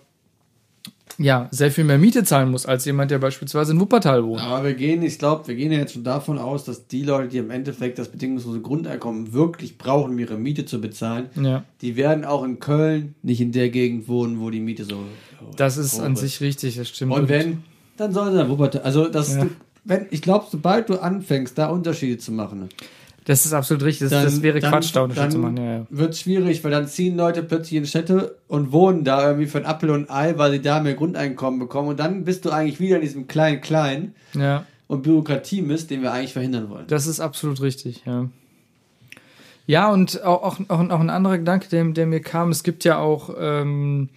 ja, 1.17 1.47
sehr 1.51 1.71
viel 1.71 1.83
mehr 1.83 1.97
Miete 1.97 2.23
zahlen 2.23 2.51
muss 2.51 2.65
als 2.65 2.85
jemand, 2.85 3.09
der 3.09 3.17
beispielsweise 3.17 3.71
in 3.71 3.79
Wuppertal 3.79 4.23
wohnt. 4.23 4.41
Aber 4.41 4.65
wir 4.65 4.73
gehen, 4.75 5.01
ich 5.01 5.17
glaube, 5.17 5.47
wir 5.47 5.55
gehen 5.55 5.71
ja 5.71 5.79
jetzt 5.79 5.93
schon 5.93 6.03
davon 6.03 6.37
aus, 6.37 6.63
dass 6.63 6.87
die 6.87 7.03
Leute, 7.03 7.29
die 7.29 7.37
im 7.39 7.49
Endeffekt 7.49 7.97
das 7.97 8.09
bedingungslose 8.09 8.61
Grundeinkommen 8.61 9.33
wirklich 9.33 9.77
brauchen, 9.77 10.11
um 10.11 10.19
ihre 10.19 10.37
Miete 10.37 10.65
zu 10.65 10.79
bezahlen, 10.79 11.29
ja. 11.35 11.63
die 11.81 11.95
werden 11.95 12.23
auch 12.23 12.43
in 12.43 12.59
Köln 12.59 13.15
nicht 13.23 13.41
in 13.41 13.51
der 13.51 13.69
Gegend 13.69 14.07
wohnen, 14.07 14.39
wo 14.39 14.49
die 14.49 14.59
Miete 14.59 14.85
so. 14.85 14.99
Das 15.55 15.77
ist 15.77 15.99
an 15.99 16.13
ist. 16.13 16.19
sich 16.19 16.41
richtig, 16.41 16.77
das 16.77 16.89
stimmt. 16.89 17.13
Und 17.13 17.29
wenn, 17.29 17.63
dann 17.97 18.13
sollen 18.13 18.33
sie 18.33 18.41
in 18.41 18.49
Wuppertal. 18.49 18.81
Also, 18.81 19.07
das, 19.07 19.35
ja. 19.35 19.47
wenn, 19.85 20.05
ich 20.11 20.21
glaube, 20.21 20.45
sobald 20.51 20.89
du 20.89 21.01
anfängst, 21.01 21.57
da 21.57 21.67
Unterschiede 21.67 22.19
zu 22.19 22.31
machen, 22.31 22.69
das 23.27 23.45
ist 23.45 23.51
absolut 23.51 23.83
richtig. 23.83 24.09
Das, 24.09 24.11
dann, 24.11 24.23
das 24.23 24.41
wäre 24.41 24.61
Quatsch, 24.61 24.95
da 24.95 25.01
Unterschied 25.01 25.33
zu 25.33 25.37
machen. 25.37 25.57
Ja, 25.57 25.63
ja. 25.79 25.87
Wird 25.89 26.15
schwierig, 26.15 26.63
weil 26.63 26.71
dann 26.71 26.87
ziehen 26.87 27.17
Leute 27.17 27.43
plötzlich 27.43 27.77
in 27.77 27.85
Städte 27.85 28.37
und 28.47 28.71
wohnen 28.71 29.03
da 29.03 29.21
irgendwie 29.27 29.47
für 29.47 29.57
ein 29.57 29.65
Apfel 29.65 29.89
und 29.89 30.09
Ei, 30.09 30.37
weil 30.37 30.53
sie 30.53 30.61
da 30.61 30.79
mehr 30.79 30.93
Grundeinkommen 30.93 31.59
bekommen. 31.59 31.89
Und 31.89 31.99
dann 31.99 32.23
bist 32.23 32.45
du 32.45 32.51
eigentlich 32.51 32.79
wieder 32.79 32.95
in 32.95 33.01
diesem 33.01 33.27
kleinen 33.27 33.59
Klein 33.59 34.15
ja. 34.33 34.65
und 34.87 35.03
Bürokratie-Mist, 35.03 35.89
den 35.89 36.03
wir 36.03 36.13
eigentlich 36.13 36.31
verhindern 36.31 36.69
wollen. 36.69 36.85
Das 36.87 37.05
ist 37.05 37.19
absolut 37.19 37.59
richtig, 37.59 38.03
ja. 38.05 38.29
Ja, 39.65 39.91
und 39.91 40.23
auch, 40.23 40.41
auch, 40.43 40.59
auch, 40.69 40.99
ein 41.01 41.09
anderer 41.09 41.37
Gedanke, 41.37 41.67
der, 41.67 41.83
der 41.83 42.05
mir 42.05 42.21
kam, 42.21 42.51
es 42.51 42.63
gibt 42.63 42.85
ja 42.85 42.97
auch 42.97 43.35
ähm, 43.37 44.07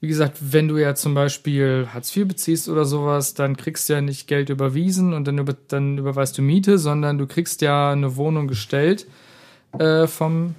wie 0.00 0.08
gesagt, 0.08 0.38
wenn 0.40 0.66
du 0.66 0.78
ja 0.78 0.94
zum 0.94 1.12
Beispiel 1.12 1.88
Hartz 1.92 2.16
IV 2.16 2.26
beziehst 2.26 2.68
oder 2.70 2.86
sowas, 2.86 3.34
dann 3.34 3.56
kriegst 3.56 3.88
du 3.88 3.92
ja 3.92 4.00
nicht 4.00 4.26
Geld 4.26 4.48
überwiesen 4.48 5.12
und 5.12 5.26
dann, 5.26 5.38
über, 5.38 5.54
dann 5.68 5.98
überweist 5.98 6.38
du 6.38 6.42
Miete, 6.42 6.78
sondern 6.78 7.18
du 7.18 7.26
kriegst 7.26 7.60
ja 7.60 7.92
eine 7.92 8.16
Wohnung 8.16 8.48
gestellt 8.48 9.06
äh, 9.78 10.06
vom 10.06 10.54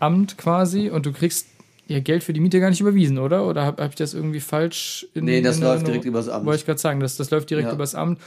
Amt 0.00 0.38
quasi 0.38 0.88
und 0.88 1.04
du 1.04 1.12
kriegst 1.12 1.46
ja 1.88 2.00
Geld 2.00 2.24
für 2.24 2.32
die 2.32 2.40
Miete 2.40 2.58
gar 2.58 2.70
nicht 2.70 2.80
überwiesen, 2.80 3.18
oder? 3.18 3.46
Oder 3.46 3.66
habe 3.66 3.82
hab 3.82 3.90
ich 3.90 3.96
das 3.96 4.14
irgendwie 4.14 4.40
falsch 4.40 5.06
in 5.12 5.26
Nee, 5.26 5.42
das 5.42 5.58
in 5.58 5.64
läuft 5.64 5.86
direkt 5.86 6.06
übers 6.06 6.28
Amt. 6.28 6.46
Wollte 6.46 6.60
ich 6.60 6.66
gerade 6.66 6.80
sagen, 6.80 7.00
das, 7.00 7.16
das 7.18 7.30
läuft 7.30 7.50
direkt 7.50 7.68
ja. 7.68 7.74
übers 7.74 7.94
Amt. 7.94 8.18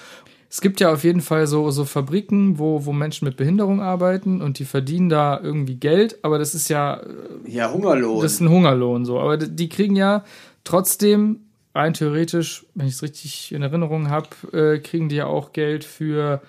Es 0.52 0.62
gibt 0.62 0.80
ja 0.80 0.92
auf 0.92 1.04
jeden 1.04 1.22
Fall 1.22 1.46
so, 1.46 1.70
so 1.70 1.86
Fabriken, 1.86 2.58
wo, 2.58 2.86
wo 2.86 2.92
Menschen 2.92 3.26
mit 3.26 3.38
Behinderung 3.38 3.82
arbeiten 3.82 4.42
und 4.42 4.58
die 4.58 4.66
verdienen 4.66 5.08
da 5.08 5.40
irgendwie 5.40 5.76
Geld, 5.76 6.18
aber 6.24 6.40
das 6.40 6.56
ist 6.56 6.70
ja. 6.70 7.02
Ja, 7.46 7.72
Hungerlohn. 7.72 8.24
Das 8.24 8.34
ist 8.34 8.40
ein 8.40 8.50
Hungerlohn 8.50 9.06
so. 9.06 9.20
Aber 9.20 9.38
die 9.38 9.70
kriegen 9.70 9.96
ja 9.96 10.24
Trotzdem, 10.70 11.40
rein 11.74 11.96
theoretisch, 11.96 12.64
wenn 12.76 12.86
ich 12.86 12.94
es 12.94 13.02
richtig 13.02 13.52
in 13.52 13.64
Erinnerung 13.64 14.12
habe, 14.12 14.30
äh, 14.54 14.78
kriegen 14.78 15.10
die 15.10 15.16
ja 15.16 15.26
auch 15.26 15.52
Geld 15.52 15.84
für 15.84 16.44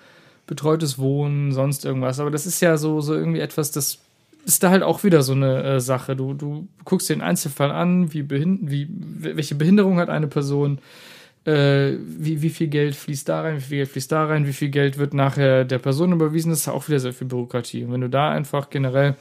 betreutes 0.46 0.98
Wohnen, 0.98 1.52
sonst 1.52 1.86
irgendwas. 1.86 2.20
Aber 2.20 2.30
das 2.30 2.44
ist 2.44 2.60
ja 2.60 2.76
so, 2.76 3.00
so 3.00 3.14
irgendwie 3.14 3.40
etwas, 3.40 3.70
das 3.70 4.00
ist 4.44 4.62
da 4.62 4.68
halt 4.68 4.82
auch 4.82 5.04
wieder 5.04 5.22
so 5.22 5.32
eine 5.32 5.62
äh, 5.62 5.80
Sache. 5.80 6.16
Du, 6.16 6.34
du 6.34 6.68
guckst 6.84 7.08
dir 7.08 7.14
den 7.14 7.22
Einzelfall 7.22 7.70
an, 7.70 8.12
wie, 8.12 8.20
behind 8.20 8.70
wie 8.70 8.88
welche 8.90 9.54
Behinderung 9.54 9.98
hat 9.98 10.10
eine 10.10 10.26
Person, 10.26 10.80
äh, 11.46 11.92
wie, 12.02 12.42
wie 12.42 12.50
viel 12.50 12.68
Geld 12.68 12.96
fließt 12.96 13.26
da 13.26 13.40
rein, 13.40 13.56
wie 13.56 13.62
viel 13.62 13.78
Geld 13.78 13.88
fließt 13.88 14.12
da 14.12 14.26
rein, 14.26 14.46
wie 14.46 14.52
viel 14.52 14.68
Geld 14.68 14.98
wird 14.98 15.14
nachher 15.14 15.64
der 15.64 15.78
Person 15.78 16.12
überwiesen, 16.12 16.50
das 16.50 16.60
ist 16.60 16.68
auch 16.68 16.88
wieder 16.88 17.00
sehr 17.00 17.14
viel 17.14 17.26
Bürokratie. 17.26 17.84
Und 17.84 17.92
wenn 17.92 18.02
du 18.02 18.10
da 18.10 18.30
einfach 18.30 18.68
generell 18.68 19.16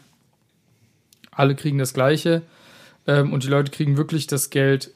alle 1.32 1.56
kriegen 1.56 1.78
das 1.78 1.94
Gleiche, 1.94 2.42
ähm, 3.10 3.34
und 3.34 3.44
die 3.44 3.48
Leute 3.48 3.72
kriegen 3.72 3.98
wirklich 3.98 4.28
das 4.28 4.52
Geld 4.52 4.92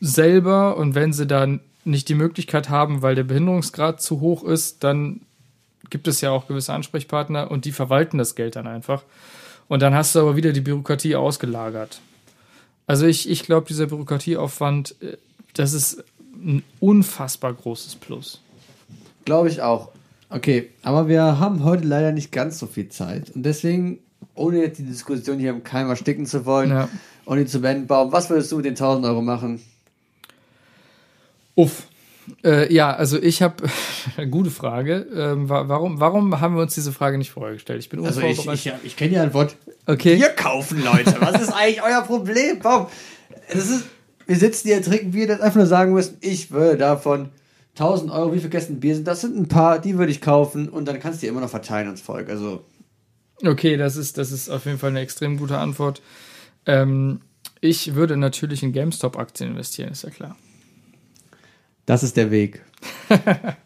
selber 0.00 0.76
und 0.78 0.94
wenn 0.94 1.12
sie 1.12 1.26
dann 1.26 1.60
nicht 1.84 2.08
die 2.08 2.14
Möglichkeit 2.14 2.70
haben, 2.70 3.02
weil 3.02 3.14
der 3.14 3.24
Behinderungsgrad 3.24 4.00
zu 4.00 4.20
hoch 4.20 4.42
ist, 4.42 4.82
dann 4.82 5.20
gibt 5.90 6.08
es 6.08 6.22
ja 6.22 6.30
auch 6.30 6.48
gewisse 6.48 6.72
Ansprechpartner 6.72 7.50
und 7.50 7.66
die 7.66 7.72
verwalten 7.72 8.16
das 8.16 8.34
Geld 8.34 8.56
dann 8.56 8.66
einfach. 8.66 9.02
Und 9.68 9.82
dann 9.82 9.94
hast 9.94 10.14
du 10.14 10.20
aber 10.20 10.34
wieder 10.34 10.52
die 10.52 10.60
Bürokratie 10.60 11.14
ausgelagert. 11.14 12.00
Also 12.86 13.06
ich, 13.06 13.28
ich 13.28 13.42
glaube, 13.42 13.68
dieser 13.68 13.86
Bürokratieaufwand, 13.86 14.96
äh, 15.02 15.16
das 15.54 15.74
ist 15.74 16.02
ein 16.34 16.64
unfassbar 16.80 17.52
großes 17.52 17.96
Plus. 17.96 18.40
Glaube 19.24 19.48
ich 19.48 19.60
auch. 19.60 19.90
Okay, 20.30 20.70
aber 20.82 21.08
wir 21.08 21.38
haben 21.38 21.62
heute 21.62 21.86
leider 21.86 22.12
nicht 22.12 22.32
ganz 22.32 22.58
so 22.58 22.66
viel 22.66 22.88
Zeit 22.88 23.30
und 23.30 23.42
deswegen, 23.42 23.98
ohne 24.34 24.62
jetzt 24.62 24.78
die 24.78 24.84
Diskussion 24.84 25.38
hier 25.38 25.50
im 25.50 25.62
Keim 25.62 25.90
ersticken 25.90 26.24
zu 26.24 26.46
wollen, 26.46 26.70
ja 26.70 26.88
und 27.32 27.38
ihn 27.38 27.46
zu 27.46 27.60
beenden. 27.60 27.86
Baum, 27.86 28.12
was 28.12 28.30
würdest 28.30 28.52
du 28.52 28.56
mit 28.56 28.64
den 28.64 28.72
1000 28.72 29.06
Euro 29.06 29.22
machen? 29.22 29.62
Uff. 31.54 31.84
Äh, 32.44 32.72
ja, 32.72 32.94
also 32.94 33.20
ich 33.20 33.42
habe 33.42 33.64
eine 34.16 34.28
gute 34.30 34.50
Frage. 34.50 35.06
Ähm, 35.14 35.48
warum, 35.48 35.98
warum 35.98 36.40
haben 36.40 36.54
wir 36.54 36.62
uns 36.62 36.74
diese 36.74 36.92
Frage 36.92 37.18
nicht 37.18 37.30
vorher 37.30 37.54
gestellt? 37.54 37.80
Ich 37.80 37.88
bin 37.88 38.04
also 38.04 38.20
ich, 38.20 38.46
ich, 38.46 38.72
ich 38.84 38.96
kenne 38.96 39.10
die 39.10 39.18
Antwort. 39.18 39.56
Okay. 39.86 40.18
Wir 40.18 40.28
kaufen, 40.28 40.82
Leute. 40.84 41.16
Was 41.20 41.42
ist 41.42 41.52
eigentlich 41.52 41.82
euer 41.82 42.02
Problem? 42.02 42.58
Warum? 42.62 42.86
das 43.52 43.68
ist, 43.68 43.84
wir 44.26 44.36
sitzen 44.36 44.68
hier, 44.68 44.82
trinken 44.82 45.10
Bier, 45.10 45.26
das 45.26 45.40
einfach 45.40 45.56
nur 45.56 45.66
sagen 45.66 45.92
müssen, 45.92 46.16
ich 46.20 46.50
würde 46.50 46.78
davon 46.78 47.30
1000 47.74 48.10
Euro, 48.12 48.34
wie 48.34 48.38
viel 48.38 48.50
Kästen 48.50 48.80
Bier 48.80 48.94
sind, 48.94 49.06
das 49.08 49.22
sind 49.22 49.36
ein 49.36 49.48
paar, 49.48 49.78
die 49.78 49.98
würde 49.98 50.12
ich 50.12 50.20
kaufen 50.20 50.68
und 50.68 50.86
dann 50.86 51.00
kannst 51.00 51.20
du 51.20 51.26
die 51.26 51.28
immer 51.28 51.40
noch 51.40 51.50
verteilen 51.50 51.86
ans 51.86 52.00
Volk. 52.00 52.28
Also, 52.28 52.64
Okay, 53.44 53.76
das 53.76 53.96
ist, 53.96 54.18
das 54.18 54.30
ist 54.30 54.48
auf 54.50 54.66
jeden 54.66 54.78
Fall 54.78 54.90
eine 54.90 55.00
extrem 55.00 55.36
gute 55.36 55.58
Antwort. 55.58 56.00
Ähm, 56.66 57.20
ich 57.60 57.94
würde 57.94 58.16
natürlich 58.16 58.62
in 58.62 58.72
GameStop-Aktien 58.72 59.50
investieren, 59.50 59.92
ist 59.92 60.02
ja 60.02 60.10
klar. 60.10 60.36
das 61.86 62.02
ist 62.02 62.16
der 62.16 62.30
Weg. 62.30 62.62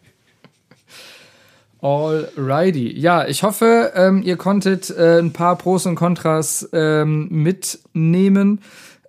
Alrighty. 1.80 2.98
Ja, 2.98 3.26
ich 3.26 3.42
hoffe, 3.42 3.92
ähm, 3.94 4.22
ihr 4.22 4.36
konntet 4.36 4.90
äh, 4.90 5.18
ein 5.18 5.32
paar 5.32 5.56
Pros 5.56 5.86
und 5.86 5.94
Kontras 5.94 6.68
ähm, 6.72 7.28
mitnehmen. 7.30 8.60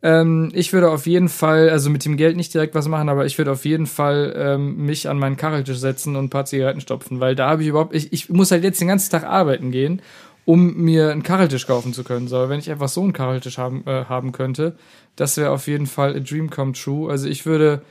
Ähm, 0.03 0.51
ich 0.53 0.73
würde 0.73 0.91
auf 0.91 1.07
jeden 1.07 1.29
Fall, 1.29 1.69
also 1.69 1.89
mit 1.89 2.05
dem 2.05 2.17
Geld 2.17 2.37
nicht 2.37 2.53
direkt 2.53 2.75
was 2.75 2.87
machen, 2.87 3.09
aber 3.09 3.25
ich 3.25 3.37
würde 3.37 3.51
auf 3.51 3.65
jeden 3.65 3.87
Fall 3.87 4.33
ähm, 4.37 4.85
mich 4.85 5.09
an 5.09 5.17
meinen 5.17 5.37
Kacheltisch 5.37 5.79
setzen 5.79 6.15
und 6.15 6.25
ein 6.25 6.29
paar 6.29 6.45
Zigaretten 6.45 6.81
stopfen, 6.81 7.19
weil 7.19 7.35
da 7.35 7.49
habe 7.49 7.63
ich 7.63 7.69
überhaupt, 7.69 7.95
ich, 7.95 8.13
ich 8.13 8.29
muss 8.29 8.51
halt 8.51 8.63
jetzt 8.63 8.79
den 8.79 8.89
ganzen 8.89 9.11
Tag 9.11 9.23
arbeiten 9.23 9.71
gehen, 9.71 10.01
um 10.47 10.77
mir 10.77 11.11
einen 11.11 11.23
Kacheltisch 11.23 11.67
kaufen 11.67 11.93
zu 11.93 12.05
können. 12.05 12.29
So, 12.29 12.47
wenn 12.47 12.59
ich 12.59 12.71
einfach 12.71 12.87
so 12.87 13.01
einen 13.03 13.11
Kacheltisch 13.11 13.57
haben, 13.57 13.83
äh, 13.85 14.05
haben 14.05 14.31
könnte, 14.31 14.77
das 15.17 15.35
wäre 15.35 15.51
auf 15.51 15.67
jeden 15.67 15.87
Fall 15.87 16.15
a 16.15 16.19
dream 16.19 16.49
come 16.49 16.71
true. 16.71 17.11
Also 17.11 17.27
ich 17.27 17.45
würde 17.45 17.81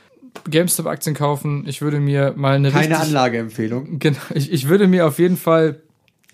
GameStop-Aktien 0.49 1.15
kaufen, 1.15 1.65
ich 1.67 1.83
würde 1.83 1.99
mir 1.99 2.33
mal 2.35 2.55
eine 2.55 2.71
Keine 2.71 2.95
richtig, 2.95 3.09
Anlageempfehlung. 3.09 3.99
Genau, 3.99 4.17
ich, 4.33 4.51
ich 4.51 4.67
würde 4.67 4.87
mir 4.87 5.05
auf 5.05 5.19
jeden 5.19 5.37
Fall 5.37 5.81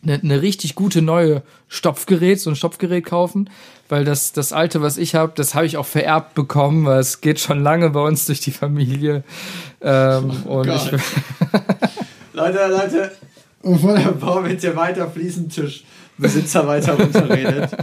eine, 0.02 0.14
eine 0.14 0.42
richtig 0.42 0.76
gute 0.76 1.02
neue 1.02 1.44
Stopfgerät, 1.68 2.40
so 2.40 2.50
ein 2.50 2.56
Stopfgerät 2.56 3.04
kaufen, 3.04 3.50
weil 3.90 4.06
das, 4.06 4.32
das 4.32 4.54
alte, 4.54 4.82
was 4.82 4.98
ich 4.98 5.16
habe, 5.16 5.34
das 5.36 5.56
habe 5.56 5.66
ich 5.66 5.76
auch 5.76 5.86
vererbt 5.86 6.36
bekommen, 6.36 6.86
weil 6.86 7.02
es 7.02 7.20
geht 7.20 7.42
schon 7.42 7.62
lange 7.62 7.90
bei 7.90 8.00
uns 8.00 8.28
durch 8.28 8.40
die 8.40 8.52
Familie. 8.52 9.26
Ähm, 9.82 10.32
und 10.46 10.70
ich, 10.70 10.90
Gott. 10.90 11.02
Leute, 12.34 12.68
Leute, 12.70 13.12
Bevor 13.64 13.98
der 13.98 14.12
bevor 14.12 14.44
wir 14.44 14.52
jetzt 14.52 14.62
hier 14.62 14.76
weiter 14.76 15.10
Fliesentisch 15.10 15.86
Besitzer 16.18 16.68
weiter 16.68 16.94
runterredet. 16.94 17.72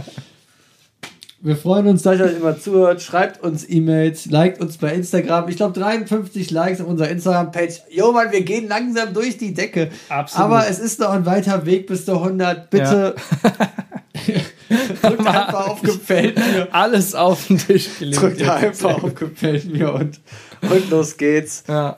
Wir 1.43 1.55
freuen 1.55 1.87
uns, 1.87 2.03
Dass 2.03 2.19
ihr 2.19 2.25
euch 2.25 2.35
immer 2.35 2.59
zuhört, 2.59 3.01
schreibt 3.01 3.41
uns 3.41 3.67
E-Mails, 3.67 4.27
liked 4.27 4.61
uns 4.61 4.77
bei 4.77 4.93
Instagram. 4.93 5.49
Ich 5.49 5.55
glaube 5.55 5.77
53 5.79 6.51
Likes 6.51 6.81
auf 6.81 6.87
unserer 6.87 7.09
Instagram-Page. 7.09 7.81
Jo 7.89 8.11
Mann, 8.11 8.31
wir 8.31 8.43
gehen 8.43 8.67
langsam 8.67 9.11
durch 9.11 9.39
die 9.39 9.51
Decke. 9.51 9.89
Absolut. 10.07 10.45
Aber 10.45 10.67
es 10.69 10.77
ist 10.77 10.99
noch 10.99 11.09
ein 11.09 11.25
weiter 11.25 11.65
Weg 11.65 11.87
bis 11.87 12.05
zur 12.05 12.21
100. 12.23 12.69
Bitte 12.69 13.15
drückt 15.01 15.25
einfach 15.27 15.67
auf 15.67 15.81
Gefällt 15.81 16.37
mir. 16.37 16.67
alles 16.71 17.15
auf 17.15 17.47
den 17.47 17.57
Tisch 17.57 17.89
gelegt. 17.97 18.21
Drückt 18.21 18.47
einfach 18.47 19.03
auf 19.03 19.15
Gefällt 19.15 19.65
mir 19.65 19.93
und, 19.95 20.19
und 20.61 20.89
los 20.91 21.17
geht's. 21.17 21.63
Ja. 21.67 21.97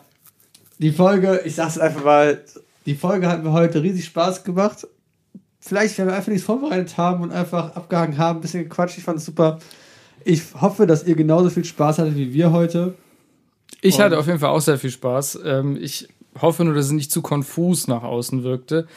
Die 0.80 0.92
Folge, 0.92 1.42
ich 1.44 1.56
sag's 1.56 1.78
einfach 1.78 2.06
mal, 2.06 2.42
die 2.86 2.96
Folge 2.96 3.28
hat 3.28 3.44
mir 3.44 3.52
heute 3.52 3.84
riesig 3.84 4.06
Spaß 4.06 4.46
gemacht. 4.46 4.88
Vielleicht, 5.66 5.98
wenn 5.98 6.08
wir 6.08 6.14
einfach 6.14 6.28
nichts 6.28 6.46
vorbereitet 6.46 6.98
haben 6.98 7.24
und 7.24 7.32
einfach 7.32 7.74
abgehangen 7.78 8.18
haben, 8.18 8.40
ein 8.40 8.42
bisschen 8.42 8.64
gequatscht, 8.64 8.98
ich 8.98 9.04
fand's 9.06 9.24
super. 9.24 9.60
Ich 10.26 10.42
hoffe, 10.60 10.86
dass 10.86 11.06
ihr 11.06 11.16
genauso 11.16 11.50
viel 11.50 11.64
Spaß 11.64 12.00
hattet 12.00 12.18
wie 12.18 12.34
wir 12.34 12.52
heute. 12.52 12.96
Ich 13.80 14.02
hatte 14.02 14.18
auf 14.18 14.28
jeden 14.28 14.40
Fall 14.40 14.50
auch 14.50 14.60
sehr 14.60 14.78
viel 14.78 14.92
Spaß. 14.92 15.40
Ähm, 15.46 15.78
ich 15.80 16.10
hoffe 16.42 16.66
nur, 16.66 16.74
dass 16.74 16.88
es 16.88 16.92
nicht 16.92 17.12
zu 17.14 17.22
konfus 17.22 17.88
nach 17.88 18.04
außen 18.04 18.44
wirkte. 18.44 18.88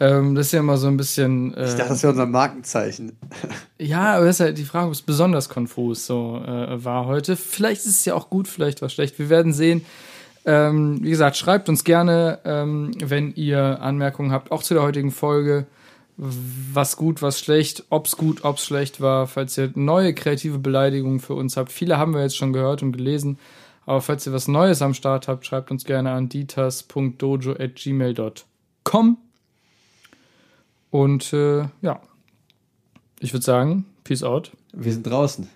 Ähm, 0.00 0.34
das 0.34 0.46
ist 0.46 0.52
ja 0.52 0.60
immer 0.60 0.78
so 0.78 0.88
ein 0.88 0.96
bisschen. 0.96 1.50
Ich 1.50 1.74
dachte, 1.74 1.90
das 1.90 2.02
wäre 2.02 2.12
unser 2.12 2.26
Markenzeichen. 2.26 3.12
Ja, 3.78 4.14
aber 4.14 4.24
das 4.24 4.36
ist 4.36 4.40
halt 4.40 4.56
die 4.56 4.64
Frage, 4.64 4.86
ob 4.86 4.94
es 4.94 5.02
besonders 5.02 5.50
konfus 5.50 6.06
so 6.06 6.42
äh, 6.46 6.82
war 6.82 7.04
heute. 7.04 7.36
Vielleicht 7.36 7.82
ist 7.82 7.88
es 7.88 8.04
ja 8.06 8.14
auch 8.14 8.30
gut, 8.30 8.48
vielleicht 8.48 8.80
war 8.80 8.86
es 8.86 8.94
schlecht. 8.94 9.18
Wir 9.18 9.28
werden 9.28 9.52
sehen. 9.52 9.84
Ähm, 10.46 11.00
wie 11.02 11.10
gesagt, 11.10 11.36
schreibt 11.36 11.68
uns 11.68 11.84
gerne, 11.84 12.38
ähm, 12.46 12.92
wenn 13.04 13.34
ihr 13.34 13.82
Anmerkungen 13.82 14.32
habt, 14.32 14.50
auch 14.50 14.62
zu 14.62 14.72
der 14.72 14.82
heutigen 14.82 15.10
Folge. 15.10 15.66
Was 16.18 16.96
gut, 16.96 17.20
was 17.20 17.40
schlecht, 17.40 17.84
ob's 17.90 18.16
gut, 18.16 18.42
ob's 18.44 18.64
schlecht 18.64 19.02
war. 19.02 19.26
Falls 19.26 19.58
ihr 19.58 19.70
neue 19.74 20.14
kreative 20.14 20.58
Beleidigungen 20.58 21.20
für 21.20 21.34
uns 21.34 21.56
habt. 21.56 21.70
Viele 21.70 21.98
haben 21.98 22.14
wir 22.14 22.22
jetzt 22.22 22.36
schon 22.36 22.54
gehört 22.54 22.82
und 22.82 22.92
gelesen. 22.92 23.38
Aber 23.84 24.00
falls 24.00 24.26
ihr 24.26 24.32
was 24.32 24.48
Neues 24.48 24.80
am 24.82 24.94
Start 24.94 25.28
habt, 25.28 25.46
schreibt 25.46 25.70
uns 25.70 25.84
gerne 25.84 26.10
an 26.12 26.28
ditas.dojo.gmail.com. 26.28 29.18
Und 30.90 31.32
äh, 31.32 31.68
ja, 31.82 32.00
ich 33.20 33.32
würde 33.32 33.44
sagen, 33.44 33.84
peace 34.02 34.22
out. 34.22 34.52
Wir 34.72 34.92
sind 34.92 35.06
draußen. 35.06 35.48